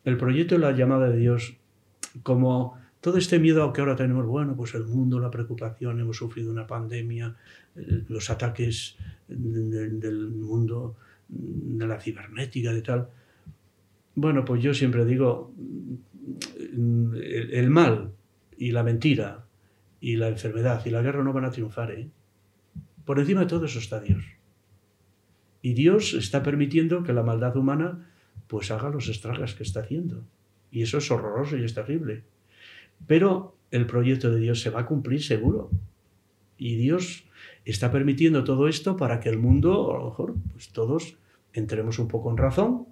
el 0.03 0.17
proyecto 0.17 0.55
de 0.55 0.61
la 0.61 0.73
llamada 0.73 1.09
de 1.09 1.17
Dios, 1.17 1.57
como 2.21 2.77
todo 3.03 3.17
este 3.17 3.37
miedo 3.37 3.73
que 3.73 3.81
ahora 3.81 3.97
tenemos, 3.97 4.25
bueno, 4.25 4.55
pues 4.55 4.73
el 4.75 4.85
mundo, 4.85 5.19
la 5.19 5.29
preocupación, 5.29 5.99
hemos 5.99 6.15
sufrido 6.15 6.49
una 6.49 6.65
pandemia, 6.65 7.35
eh, 7.75 8.03
los 8.07 8.29
ataques 8.29 8.95
del 9.27 10.29
mundo, 10.29 10.95
de 11.27 11.85
la 11.85 11.99
cibernética, 11.99 12.71
de 12.71 12.81
tal. 12.81 13.09
Bueno, 14.15 14.45
pues 14.45 14.63
yo 14.63 14.73
siempre 14.73 15.03
digo, 15.03 15.53
el 16.71 17.69
mal 17.69 18.13
y 18.57 18.71
la 18.71 18.83
mentira 18.83 19.47
y 19.99 20.15
la 20.15 20.29
enfermedad 20.29 20.85
y 20.85 20.89
la 20.89 21.01
guerra 21.01 21.25
no 21.25 21.33
van 21.33 21.43
a 21.43 21.51
triunfar. 21.51 21.91
¿eh? 21.91 22.09
Por 23.03 23.19
encima 23.19 23.41
de 23.41 23.47
todo 23.47 23.65
eso 23.65 23.79
está 23.79 23.99
Dios. 23.99 24.23
Y 25.61 25.73
Dios 25.73 26.13
está 26.13 26.41
permitiendo 26.41 27.03
que 27.03 27.11
la 27.11 27.23
maldad 27.23 27.57
humana 27.57 28.07
pues 28.47 28.71
haga 28.71 28.89
los 28.89 29.09
estragas 29.09 29.55
que 29.55 29.63
está 29.63 29.81
haciendo. 29.81 30.23
Y 30.71 30.83
eso 30.83 30.99
es 30.99 31.11
horroroso 31.11 31.57
y 31.57 31.65
es 31.65 31.73
terrible. 31.73 32.23
Pero 33.07 33.55
el 33.71 33.85
proyecto 33.85 34.31
de 34.31 34.39
Dios 34.39 34.61
se 34.61 34.69
va 34.69 34.81
a 34.81 34.85
cumplir 34.85 35.23
seguro. 35.23 35.69
Y 36.57 36.75
Dios 36.75 37.25
está 37.65 37.91
permitiendo 37.91 38.43
todo 38.43 38.67
esto 38.67 38.97
para 38.97 39.19
que 39.19 39.29
el 39.29 39.39
mundo, 39.39 39.93
a 39.93 39.99
lo 39.99 40.05
mejor, 40.05 40.35
pues 40.51 40.69
todos 40.69 41.17
entremos 41.53 41.99
un 41.99 42.07
poco 42.07 42.29
en 42.31 42.37
razón 42.37 42.87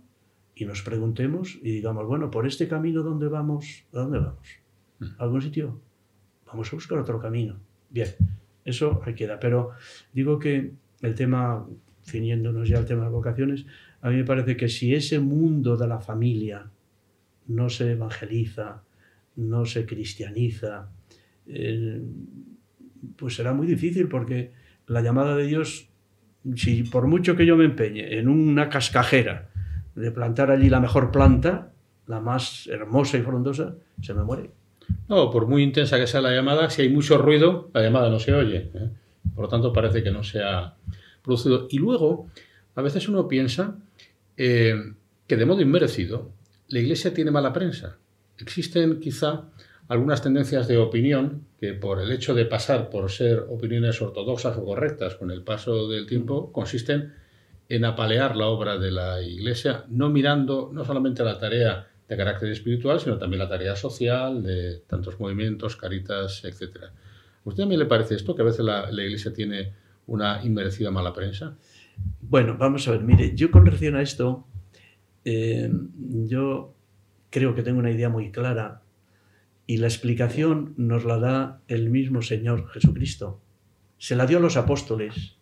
y 0.56 0.66
nos 0.66 0.82
preguntemos 0.82 1.58
y 1.62 1.72
digamos, 1.72 2.06
bueno, 2.08 2.32
por 2.32 2.48
este 2.48 2.68
camino, 2.68 3.04
¿dónde 3.04 3.28
vamos? 3.28 3.86
¿A 3.94 4.00
dónde 4.00 4.20
vamos? 4.20 4.48
Mm. 5.00 5.06
¿A 5.18 5.24
algún 5.24 5.42
sitio? 5.42 5.80
Vamos 6.48 6.72
a 6.72 6.76
buscar 6.76 6.98
otro 6.98 7.20
camino. 7.20 7.60
Bien, 7.90 8.10
eso 8.66 9.02
ahí 9.06 9.16
queda. 9.16 9.40
Pero 9.40 9.72
digo 10.14 10.40
que 10.40 10.74
el 11.02 11.16
tema, 11.16 11.66
ciñéndonos 12.04 12.68
ya 12.68 12.78
al 12.78 12.86
tema 12.86 13.06
de 13.06 13.10
vocaciones, 13.10 13.66
a 14.02 14.10
mí 14.10 14.18
me 14.18 14.26
parece 14.26 14.58
que 14.58 14.68
si 14.68 14.94
ese 14.94 15.20
mundo 15.20 15.78
de 15.78 15.88
la 15.88 16.00
familia 16.00 16.70
no 17.48 17.70
se 17.70 17.92
evangeliza, 17.92 18.84
no 19.50 19.66
se 19.66 19.86
cristianiza, 19.86 20.90
pues 23.16 23.36
será 23.36 23.54
muy 23.54 23.68
difícil 23.68 24.08
porque 24.08 24.52
la 24.88 25.02
llamada 25.02 25.36
de 25.36 25.48
Dios, 25.48 25.90
si 26.56 26.84
por 26.84 27.08
mucho 27.08 27.36
que 27.36 27.46
yo 27.46 27.56
me 27.58 27.66
empeñe 27.66 28.18
en 28.20 28.28
una 28.28 28.70
cascajera 28.70 29.50
de 29.96 30.12
plantar 30.12 30.52
allí 30.52 30.70
la 30.70 30.80
mejor 30.80 31.12
planta, 31.12 31.72
la 32.08 32.20
más 32.20 32.68
hermosa 32.68 33.18
y 33.18 33.22
frondosa, 33.22 33.76
se 34.02 34.14
me 34.14 34.24
muere. 34.24 34.52
No, 35.08 35.30
por 35.30 35.48
muy 35.48 35.64
intensa 35.64 35.98
que 35.98 36.08
sea 36.08 36.22
la 36.22 36.34
llamada, 36.34 36.70
si 36.70 36.82
hay 36.82 36.90
mucho 36.90 37.18
ruido, 37.18 37.70
la 37.74 37.82
llamada 37.82 38.10
no 38.10 38.20
se 38.20 38.34
oye. 38.34 38.70
¿eh? 38.74 38.90
Por 39.36 39.46
lo 39.46 39.50
tanto, 39.50 39.72
parece 39.72 40.04
que 40.04 40.12
no 40.12 40.24
se 40.24 40.44
ha 40.44 40.76
producido. 41.22 41.68
Y 41.70 41.78
luego, 41.78 42.28
a 42.76 42.82
veces 42.82 43.08
uno 43.08 43.28
piensa 43.28 43.78
eh, 44.38 44.76
que 45.28 45.38
de 45.38 45.46
modo 45.46 45.62
inmerecido, 45.62 46.32
la 46.68 46.80
Iglesia 46.80 47.14
tiene 47.14 47.32
mala 47.32 47.54
prensa. 47.54 47.98
Existen 48.42 49.00
quizá 49.00 49.46
algunas 49.88 50.22
tendencias 50.22 50.68
de 50.68 50.78
opinión 50.78 51.46
que 51.60 51.74
por 51.74 52.02
el 52.02 52.12
hecho 52.12 52.34
de 52.34 52.46
pasar 52.46 52.90
por 52.90 53.12
ser 53.12 53.46
opiniones 53.50 54.02
ortodoxas 54.02 54.58
o 54.58 54.66
correctas 54.66 55.16
con 55.16 55.32
el 55.32 55.44
paso 55.44 55.88
del 55.90 56.08
tiempo 56.08 56.52
consisten 56.52 57.14
en 57.70 57.86
apalear 57.86 58.36
la 58.36 58.48
obra 58.48 58.78
de 58.78 58.92
la 58.92 59.22
Iglesia, 59.22 59.86
no 59.90 60.10
mirando 60.10 60.72
no 60.74 60.84
solamente 60.84 61.24
la 61.24 61.38
tarea 61.38 61.88
de 62.08 62.18
carácter 62.18 62.50
espiritual, 62.52 63.00
sino 63.00 63.18
también 63.18 63.40
la 63.40 63.48
tarea 63.48 63.76
social 63.76 64.44
de 64.44 64.82
tantos 64.88 65.20
movimientos, 65.20 65.78
caritas, 65.78 66.44
etc. 66.44 66.84
¿A 67.46 67.50
usted 67.50 67.64
también 67.64 67.80
le 67.80 67.86
parece 67.86 68.16
esto, 68.16 68.36
que 68.36 68.42
a 68.42 68.46
veces 68.46 68.66
la, 68.66 68.90
Iglesia 68.92 69.34
tiene 69.34 69.74
una 70.08 70.44
inmerecida 70.44 70.92
mala 70.92 71.14
prensa? 71.14 71.56
Bueno, 72.22 72.58
vamos 72.58 72.88
a 72.88 72.92
ver, 72.92 73.02
mire, 73.02 73.36
yo 73.36 73.52
con 73.52 73.66
relación 73.66 73.96
a 73.96 74.02
esto, 74.02 74.46
eh, 75.24 75.72
yo 76.26 76.76
creo 77.32 77.56
que 77.56 77.64
tengo 77.64 77.80
una 77.80 77.90
idea 77.90 78.10
muy 78.10 78.32
clara 78.32 78.84
y 79.66 79.78
la 79.78 79.88
explicación 79.88 80.76
nos 80.78 81.06
la 81.06 81.18
da 81.18 81.62
el 81.68 81.90
mismo 81.90 82.22
Señor 82.22 82.70
Jesucristo. 82.70 83.42
Se 83.98 84.16
la 84.16 84.28
dio 84.28 84.38
a 84.38 84.42
los 84.42 84.58
apóstoles 84.58 85.38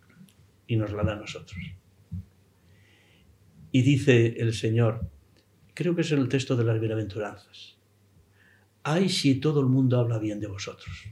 y 0.68 0.78
nos 0.78 0.94
la 0.94 1.04
da 1.04 1.14
a 1.14 1.20
nosotros. 1.20 1.60
Y 3.72 3.82
dice 3.82 4.36
el 4.40 4.54
Señor, 4.54 5.10
creo 5.74 5.96
que 5.96 6.02
es 6.02 6.12
en 6.12 6.20
el 6.20 6.30
texto 6.30 6.56
de 6.56 6.64
las 6.64 6.80
bienaventuranzas, 6.80 7.78
ay 8.84 9.10
si 9.10 9.36
todo 9.36 9.60
el 9.60 9.68
mundo 9.68 10.00
habla 10.00 10.20
bien 10.20 10.40
de 10.40 10.48
vosotros. 10.48 11.06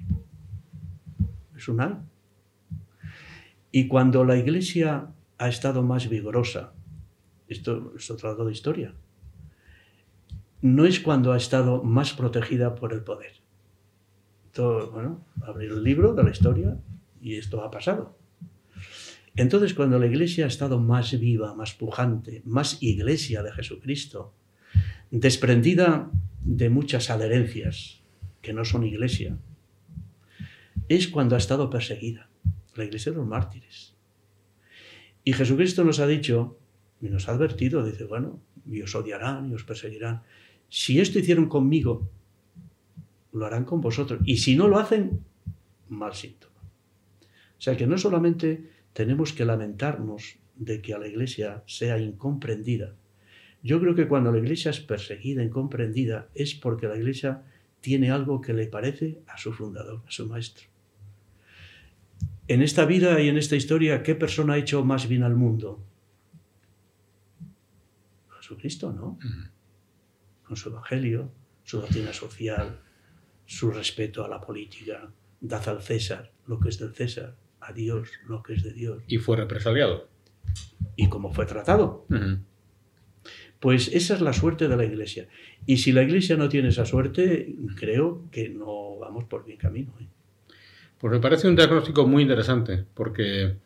Es 1.55 1.67
un 1.67 1.81
ay. 1.81 1.95
Y 3.71 3.87
cuando 3.87 4.23
la 4.23 4.37
iglesia 4.37 5.11
ha 5.39 5.49
estado 5.49 5.81
más 5.81 6.07
vigorosa, 6.09 6.73
esto 7.47 7.93
es 7.95 8.09
otro 8.11 8.29
lado 8.29 8.45
de 8.45 8.51
historia, 8.51 8.93
no 10.61 10.85
es 10.85 10.99
cuando 10.99 11.33
ha 11.33 11.37
estado 11.37 11.83
más 11.83 12.13
protegida 12.13 12.75
por 12.75 12.93
el 12.93 13.03
poder. 13.03 13.33
Todo, 14.51 14.91
bueno, 14.91 15.25
abrir 15.41 15.71
el 15.71 15.83
libro 15.83 16.13
de 16.13 16.23
la 16.23 16.31
historia 16.31 16.77
y 17.21 17.35
esto 17.35 17.63
ha 17.63 17.69
pasado. 17.69 18.17
Entonces, 19.35 19.75
cuando 19.75 19.99
la 19.99 20.07
iglesia 20.07 20.45
ha 20.45 20.47
estado 20.47 20.79
más 20.79 21.17
viva, 21.19 21.53
más 21.53 21.73
pujante, 21.73 22.41
más 22.45 22.81
iglesia 22.81 23.43
de 23.43 23.51
Jesucristo, 23.51 24.33
desprendida 25.11 26.09
de 26.43 26.69
muchas 26.69 27.11
adherencias 27.11 28.01
que 28.41 28.53
no 28.53 28.65
son 28.65 28.83
iglesia, 28.83 29.37
es 30.89 31.07
cuando 31.07 31.35
ha 31.35 31.37
estado 31.37 31.69
perseguida, 31.69 32.29
la 32.75 32.85
iglesia 32.85 33.11
de 33.11 33.19
los 33.19 33.27
mártires. 33.27 33.93
Y 35.23 35.33
Jesucristo 35.33 35.83
nos 35.83 35.99
ha 35.99 36.07
dicho, 36.07 36.57
y 36.99 37.09
nos 37.09 37.27
ha 37.27 37.33
advertido, 37.33 37.85
dice, 37.85 38.05
bueno, 38.05 38.41
y 38.65 38.81
os 38.81 38.95
odiarán 38.95 39.51
y 39.51 39.53
os 39.53 39.63
perseguirán. 39.63 40.23
Si 40.69 40.99
esto 40.99 41.19
hicieron 41.19 41.47
conmigo, 41.47 42.09
lo 43.33 43.45
harán 43.45 43.65
con 43.65 43.81
vosotros. 43.81 44.21
Y 44.25 44.37
si 44.37 44.55
no 44.55 44.67
lo 44.67 44.79
hacen, 44.79 45.23
mal 45.89 46.13
síntoma. 46.13 46.55
O 47.21 47.61
sea 47.61 47.75
que 47.75 47.87
no 47.87 47.97
solamente 47.97 48.69
tenemos 48.93 49.33
que 49.33 49.45
lamentarnos 49.45 50.37
de 50.55 50.81
que 50.81 50.93
a 50.93 50.99
la 50.99 51.07
iglesia 51.07 51.63
sea 51.65 51.99
incomprendida. 51.99 52.95
Yo 53.63 53.79
creo 53.79 53.95
que 53.95 54.07
cuando 54.07 54.31
la 54.31 54.39
iglesia 54.39 54.71
es 54.71 54.79
perseguida, 54.79 55.43
incomprendida, 55.43 56.29
es 56.33 56.55
porque 56.55 56.87
la 56.87 56.97
iglesia 56.97 57.43
tiene 57.81 58.11
algo 58.11 58.41
que 58.41 58.53
le 58.53 58.67
parece 58.67 59.19
a 59.27 59.37
su 59.37 59.53
fundador, 59.53 60.01
a 60.07 60.11
su 60.11 60.27
maestro. 60.27 60.67
En 62.47 62.61
esta 62.61 62.85
vida 62.85 63.19
y 63.21 63.27
en 63.27 63.37
esta 63.37 63.55
historia, 63.55 64.03
¿qué 64.03 64.15
persona 64.15 64.53
ha 64.53 64.57
hecho 64.57 64.83
más 64.85 65.07
bien 65.07 65.23
al 65.23 65.35
mundo? 65.35 65.83
Jesucristo, 68.39 68.93
¿no? 68.93 69.17
Con 70.47 70.55
su 70.55 70.69
evangelio, 70.69 71.31
su 71.63 71.81
doctrina 71.81 72.13
social, 72.13 72.79
su 73.45 73.71
respeto 73.71 74.23
a 74.23 74.29
la 74.29 74.39
política, 74.39 75.11
dad 75.41 75.67
al 75.67 75.81
César 75.81 76.31
lo 76.47 76.59
que 76.59 76.69
es 76.69 76.79
del 76.79 76.93
César, 76.93 77.35
a 77.59 77.73
Dios 77.73 78.09
lo 78.27 78.41
que 78.41 78.53
es 78.53 78.63
de 78.63 78.73
Dios. 78.73 79.03
Y 79.07 79.17
fue 79.17 79.35
represaliado. 79.35 80.07
¿Y 80.95 81.09
cómo 81.09 81.33
fue 81.33 81.45
tratado? 81.45 82.07
Pues 83.59 83.89
esa 83.89 84.15
es 84.15 84.21
la 84.21 84.33
suerte 84.33 84.67
de 84.67 84.77
la 84.77 84.85
Iglesia. 84.85 85.27
Y 85.65 85.77
si 85.77 85.91
la 85.91 86.03
Iglesia 86.03 86.37
no 86.37 86.47
tiene 86.47 86.69
esa 86.69 86.85
suerte, 86.85 87.55
creo 87.75 88.29
que 88.31 88.49
no 88.49 88.97
vamos 88.97 89.25
por 89.25 89.45
bien 89.45 89.57
camino. 89.57 89.93
¿eh? 89.99 90.07
Pues 90.97 91.11
me 91.11 91.19
parece 91.19 91.47
un 91.47 91.55
diagnóstico 91.55 92.07
muy 92.07 92.23
interesante, 92.23 92.85
porque 92.93 93.57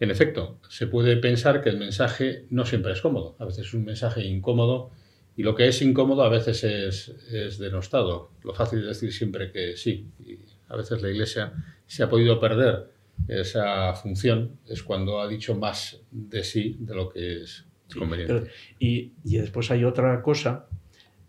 en 0.00 0.10
efecto 0.10 0.58
se 0.68 0.86
puede 0.86 1.16
pensar 1.16 1.62
que 1.62 1.70
el 1.70 1.78
mensaje 1.78 2.46
no 2.50 2.64
siempre 2.64 2.92
es 2.92 3.00
cómodo. 3.00 3.36
A 3.38 3.44
veces 3.44 3.66
es 3.66 3.74
un 3.74 3.84
mensaje 3.84 4.24
incómodo 4.24 4.90
y 5.36 5.42
lo 5.42 5.54
que 5.54 5.68
es 5.68 5.80
incómodo 5.82 6.22
a 6.22 6.28
veces 6.28 6.62
es, 6.64 7.08
es 7.32 7.58
denostado. 7.58 8.32
Lo 8.42 8.54
fácil 8.54 8.80
es 8.80 8.86
decir 8.86 9.12
siempre 9.12 9.50
que 9.50 9.76
sí. 9.76 10.10
Y 10.20 10.38
a 10.68 10.76
veces 10.76 11.00
la 11.02 11.10
Iglesia 11.10 11.52
se 11.86 12.02
ha 12.02 12.10
podido 12.10 12.38
perder 12.38 12.92
esa 13.28 13.94
función 13.94 14.58
es 14.66 14.82
cuando 14.82 15.20
ha 15.20 15.28
dicho 15.28 15.54
más 15.54 16.00
de 16.10 16.42
sí 16.42 16.76
de 16.80 16.94
lo 16.94 17.08
que 17.08 17.42
es 17.42 17.66
conveniente. 17.96 18.50
y, 18.78 19.12
después 19.24 19.70
hay 19.70 19.84
otra 19.84 20.22
cosa, 20.22 20.66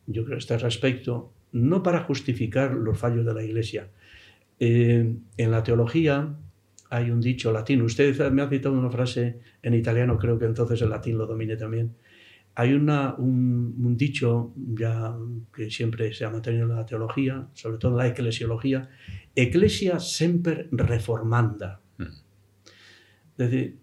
yo 0.07 0.23
creo, 0.23 0.37
a 0.37 0.39
este 0.39 0.57
respecto, 0.57 1.33
no 1.51 1.83
para 1.83 2.03
justificar 2.03 2.71
los 2.71 2.97
fallos 2.97 3.25
de 3.25 3.33
la 3.33 3.43
Iglesia. 3.43 3.89
Eh, 4.59 5.13
en 5.37 5.51
la 5.51 5.63
teología 5.63 6.35
hay 6.89 7.11
un 7.11 7.21
dicho 7.21 7.51
latino, 7.51 7.85
usted 7.85 8.17
me 8.31 8.41
ha 8.41 8.49
citado 8.49 8.75
una 8.75 8.89
frase 8.89 9.39
en 9.61 9.73
italiano, 9.73 10.17
creo 10.17 10.39
que 10.39 10.45
entonces 10.45 10.81
el 10.81 10.89
latín 10.89 11.17
lo 11.17 11.25
domine 11.25 11.57
también. 11.57 11.95
Hay 12.55 12.73
una, 12.73 13.15
un, 13.15 13.75
un, 13.83 13.97
dicho 13.97 14.53
ya 14.55 15.15
que 15.55 15.71
siempre 15.71 16.13
se 16.13 16.25
ha 16.25 16.29
mantenido 16.29 16.65
en 16.65 16.75
la 16.75 16.85
teología, 16.85 17.47
sobre 17.53 17.77
todo 17.77 17.91
en 17.91 17.97
la 17.97 18.07
eclesiología, 18.07 18.89
Ecclesia 19.35 19.99
semper 19.99 20.67
reformanda. 20.71 21.81
Mm. 21.97 22.03
Es 22.03 23.37
decir, 23.37 23.77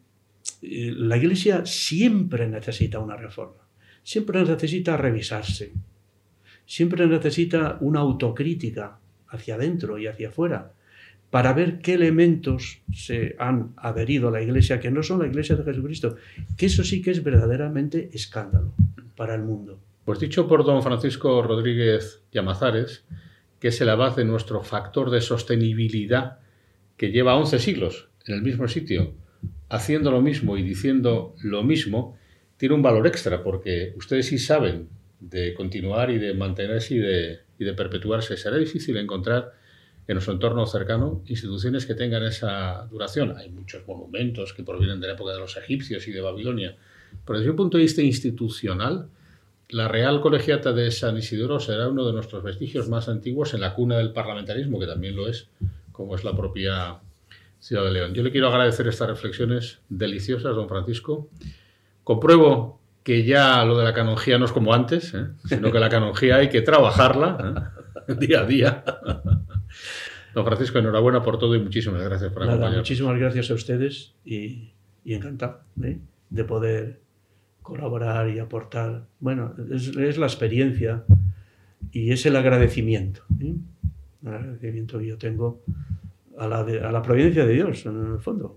eh, 0.63 0.93
la 0.95 1.17
Iglesia 1.17 1.67
siempre 1.67 2.49
necesita 2.49 3.01
una 3.01 3.17
reforma, 3.17 3.67
siempre 4.03 4.45
necesita 4.45 4.97
revisarse, 4.97 5.73
siempre 6.65 7.07
necesita 7.07 7.79
una 7.81 8.01
autocrítica 8.01 9.01
hacia 9.29 9.57
adentro 9.57 9.99
y 9.99 10.07
hacia 10.07 10.29
afuera 10.29 10.75
para 11.31 11.53
ver 11.53 11.79
qué 11.79 11.95
elementos 11.95 12.81
se 12.93 13.37
han 13.39 13.73
adherido 13.77 14.29
a 14.29 14.33
la 14.33 14.43
Iglesia 14.43 14.81
que 14.81 14.91
no 14.91 15.03
son 15.03 15.21
la 15.21 15.29
Iglesia 15.29 15.57
de 15.57 15.65
Jesucristo, 15.65 16.17
que 16.57 16.67
eso 16.67 16.83
sí 16.83 17.01
que 17.01 17.13
es 17.13 17.23
verdaderamente 17.23 18.11
escándalo 18.13 18.73
para 19.17 19.35
el 19.35 19.43
mundo. 19.43 19.79
Pues 20.05 20.19
dicho 20.19 20.49
por 20.49 20.65
don 20.65 20.83
Francisco 20.83 21.41
Rodríguez 21.43 22.23
Llamazares, 22.33 23.05
que 23.61 23.69
es 23.69 23.81
el 23.81 23.91
abad 23.91 24.17
de 24.17 24.25
nuestro 24.25 24.63
factor 24.63 25.11
de 25.11 25.21
sostenibilidad 25.21 26.39
que 26.97 27.13
lleva 27.13 27.37
11 27.37 27.59
siglos 27.61 28.09
en 28.27 28.35
el 28.35 28.43
mismo 28.43 28.67
sitio, 28.67 29.15
haciendo 29.69 30.11
lo 30.11 30.21
mismo 30.21 30.57
y 30.57 30.63
diciendo 30.63 31.37
lo 31.43 31.63
mismo, 31.63 32.19
tiene 32.57 32.75
un 32.75 32.83
valor 32.83 33.07
extra, 33.07 33.43
porque 33.43 33.95
ustedes 33.97 34.27
sí 34.27 34.39
saben 34.39 34.89
de 35.21 35.55
continuar 35.55 36.11
y 36.11 36.19
de 36.19 36.35
mantenerse 36.35 36.95
y 36.95 36.99
de, 36.99 37.39
y 37.59 37.65
de 37.65 37.73
perpetuarse. 37.75 38.37
Será 38.37 38.57
difícil 38.57 38.97
encontrar 38.97 39.53
en 40.11 40.17
nuestro 40.17 40.35
entorno 40.35 40.67
cercano 40.67 41.23
instituciones 41.27 41.87
que 41.87 41.95
tengan 41.95 42.25
esa 42.25 42.85
duración. 42.91 43.37
Hay 43.37 43.49
muchos 43.49 43.87
monumentos 43.87 44.53
que 44.53 44.65
provienen 44.65 44.99
de 44.99 45.07
la 45.07 45.13
época 45.13 45.33
de 45.33 45.39
los 45.39 45.57
egipcios 45.57 46.09
y 46.09 46.11
de 46.11 46.21
Babilonia, 46.21 46.77
pero 47.25 47.39
desde 47.39 47.53
un 47.53 47.57
punto 47.57 47.77
de 47.77 47.85
vista 47.85 48.03
institucional, 48.03 49.09
la 49.69 49.87
Real 49.87 50.21
Colegiata 50.21 50.73
de 50.73 50.91
San 50.91 51.17
Isidoro 51.17 51.61
será 51.61 51.87
uno 51.87 52.05
de 52.05 52.13
nuestros 52.13 52.43
vestigios 52.43 52.89
más 52.89 53.09
antiguos 53.09 53.55
en 53.55 53.61
la 53.61 53.73
cuna 53.73 53.99
del 53.99 54.13
parlamentarismo, 54.13 54.81
que 54.81 54.87
también 54.89 55.15
lo 55.15 55.29
es, 55.29 55.49
como 55.93 56.17
es 56.17 56.25
la 56.25 56.35
propia 56.35 56.99
Ciudad 57.61 57.85
de 57.85 57.93
León. 57.93 58.13
Yo 58.13 58.25
le 58.25 58.33
quiero 58.33 58.49
agradecer 58.49 58.89
estas 58.89 59.11
reflexiones 59.11 59.79
deliciosas, 59.89 60.57
don 60.57 60.69
Francisco. 60.69 61.29
Compruebo 62.03 62.81
que 63.05 63.23
ya 63.23 63.65
lo 63.65 63.79
de 63.79 63.85
la 63.85 63.95
canonjía 63.95 64.39
no 64.39 64.47
es 64.47 64.53
como 64.53 64.75
antes, 64.75 65.15
¿eh? 65.15 65.29
sino 65.45 65.71
que 65.71 65.79
la 65.79 65.89
canonjía 65.89 66.37
hay 66.37 66.49
que 66.49 66.63
trabajarla 66.63 67.73
¿eh? 68.09 68.15
día 68.19 68.41
a 68.41 68.45
día. 68.45 68.85
Don 70.35 70.45
Francisco, 70.45 70.79
enhorabuena 70.79 71.23
por 71.23 71.39
todo 71.39 71.55
y 71.55 71.61
muchísimas 71.61 72.03
gracias 72.03 72.33
por 72.33 72.45
acompañarnos. 72.45 72.79
Muchísimas 72.79 73.19
gracias 73.19 73.51
a 73.51 73.55
ustedes 73.55 74.15
y, 74.25 74.73
encantado 75.05 75.61
¿eh? 75.83 75.99
de 76.29 76.45
poder 76.45 77.01
colaborar 77.63 78.29
y 78.31 78.39
aportar. 78.39 79.07
Bueno, 79.19 79.55
es, 79.71 79.97
la 79.97 80.27
experiencia 80.27 81.05
y 81.93 82.13
es 82.13 82.27
el 82.27 82.37
agradecimiento. 82.37 83.23
El 83.41 84.29
agradecimiento 84.29 84.99
que 84.99 85.07
yo 85.07 85.19
tengo 85.19 85.63
a 86.39 86.47
la, 86.47 86.61
a 86.61 86.93
la 86.93 87.03
providencia 87.03 87.45
de 87.45 87.55
Dios, 87.55 87.85
en 87.87 88.13
el 88.15 88.21
fondo. 88.21 88.57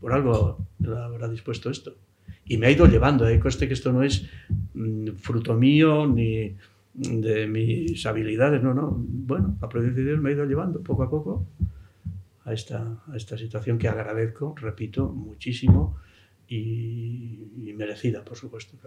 Por 0.00 0.12
algo 0.12 0.66
habrá 0.84 1.28
dispuesto 1.28 1.70
esto. 1.70 1.96
Y 2.44 2.58
me 2.58 2.66
ha 2.66 2.70
ido 2.70 2.86
llevando, 2.86 3.28
¿eh? 3.28 3.40
Coste 3.40 3.66
que 3.66 3.74
esto 3.74 3.92
no 3.92 4.02
es 4.02 4.28
mm, 4.74 5.08
fruto 5.16 5.54
mío 5.54 6.06
ni 6.06 6.54
de 6.96 7.46
mis 7.46 8.04
habilidades, 8.06 8.62
no, 8.62 8.72
no. 8.72 8.96
Bueno, 8.98 9.56
la 9.60 9.68
providencia 9.68 10.16
me 10.16 10.30
ha 10.30 10.32
ido 10.32 10.46
llevando 10.46 10.82
poco 10.82 11.02
a 11.02 11.10
poco 11.10 11.46
a 12.44 12.52
esta, 12.52 13.02
a 13.06 13.16
esta 13.16 13.36
situación 13.36 13.78
que 13.78 13.88
agradezco, 13.88 14.54
repito, 14.56 15.08
muchísimo 15.08 15.98
y, 16.48 17.72
merecida, 17.76 18.24
por 18.24 18.38
supuesto. 18.38 18.78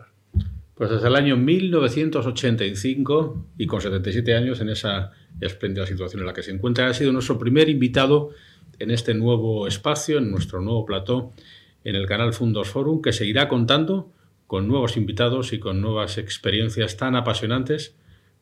Pues 0.74 0.89
desde 0.89 1.07
el 1.07 1.16
año 1.16 1.38
1985 1.38 3.45
y 3.57 3.68
con 3.68 3.82
77 3.82 4.34
años 4.34 4.60
en 4.62 4.70
esa 4.70 5.12
espléndida 5.39 5.86
situación 5.86 6.22
en 6.22 6.26
la 6.26 6.34
que 6.34 6.41
se 6.41 6.51
encuentra, 6.51 6.88
ha 6.88 6.93
sido 6.93 7.12
nuestro 7.12 7.38
primer 7.38 7.70
invitado 7.70 8.32
en 8.80 8.89
este 8.89 9.14
nuevo 9.14 9.68
espacio, 9.68 10.18
en 10.18 10.32
nuestro 10.32 10.62
nuevo 10.62 10.86
plató, 10.86 11.34
en 11.84 11.95
el 11.95 12.07
canal 12.07 12.34
Fundos 12.34 12.70
Forum, 12.70 13.01
que 13.01 13.14
seguirá 13.14 13.47
contando 13.47 14.12
con 14.50 14.68
nuevos 14.68 14.97
invitados 14.97 15.54
y 15.54 15.60
con 15.60 15.80
nuevas 15.80 16.18
experiencias 16.18 16.97
tan 16.97 17.16
apasionantes 17.16 17.95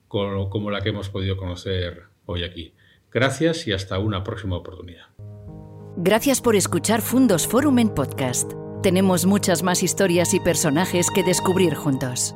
como 0.08 0.72
la 0.72 0.80
que 0.80 0.90
hemos 0.90 1.10
podido 1.10 1.36
conocer 1.36 2.04
hoy 2.26 2.46
aquí. 2.46 2.74
Gracias 3.12 3.68
y 3.68 3.74
hasta 3.74 4.00
una 4.00 4.24
próxima 4.24 4.56
oportunidad. 4.56 5.08
Gracias 5.98 6.40
por 6.40 6.56
escuchar 6.56 7.02
Fundos 7.02 7.46
Forum 7.46 7.80
en 7.80 7.90
podcast. 7.90 8.54
Tenemos 8.82 9.26
muchas 9.26 9.64
más 9.64 9.84
historias 9.84 10.34
y 10.34 10.40
personajes 10.40 11.08
que 11.14 11.24
descubrir 11.24 11.76
juntos. 11.76 12.34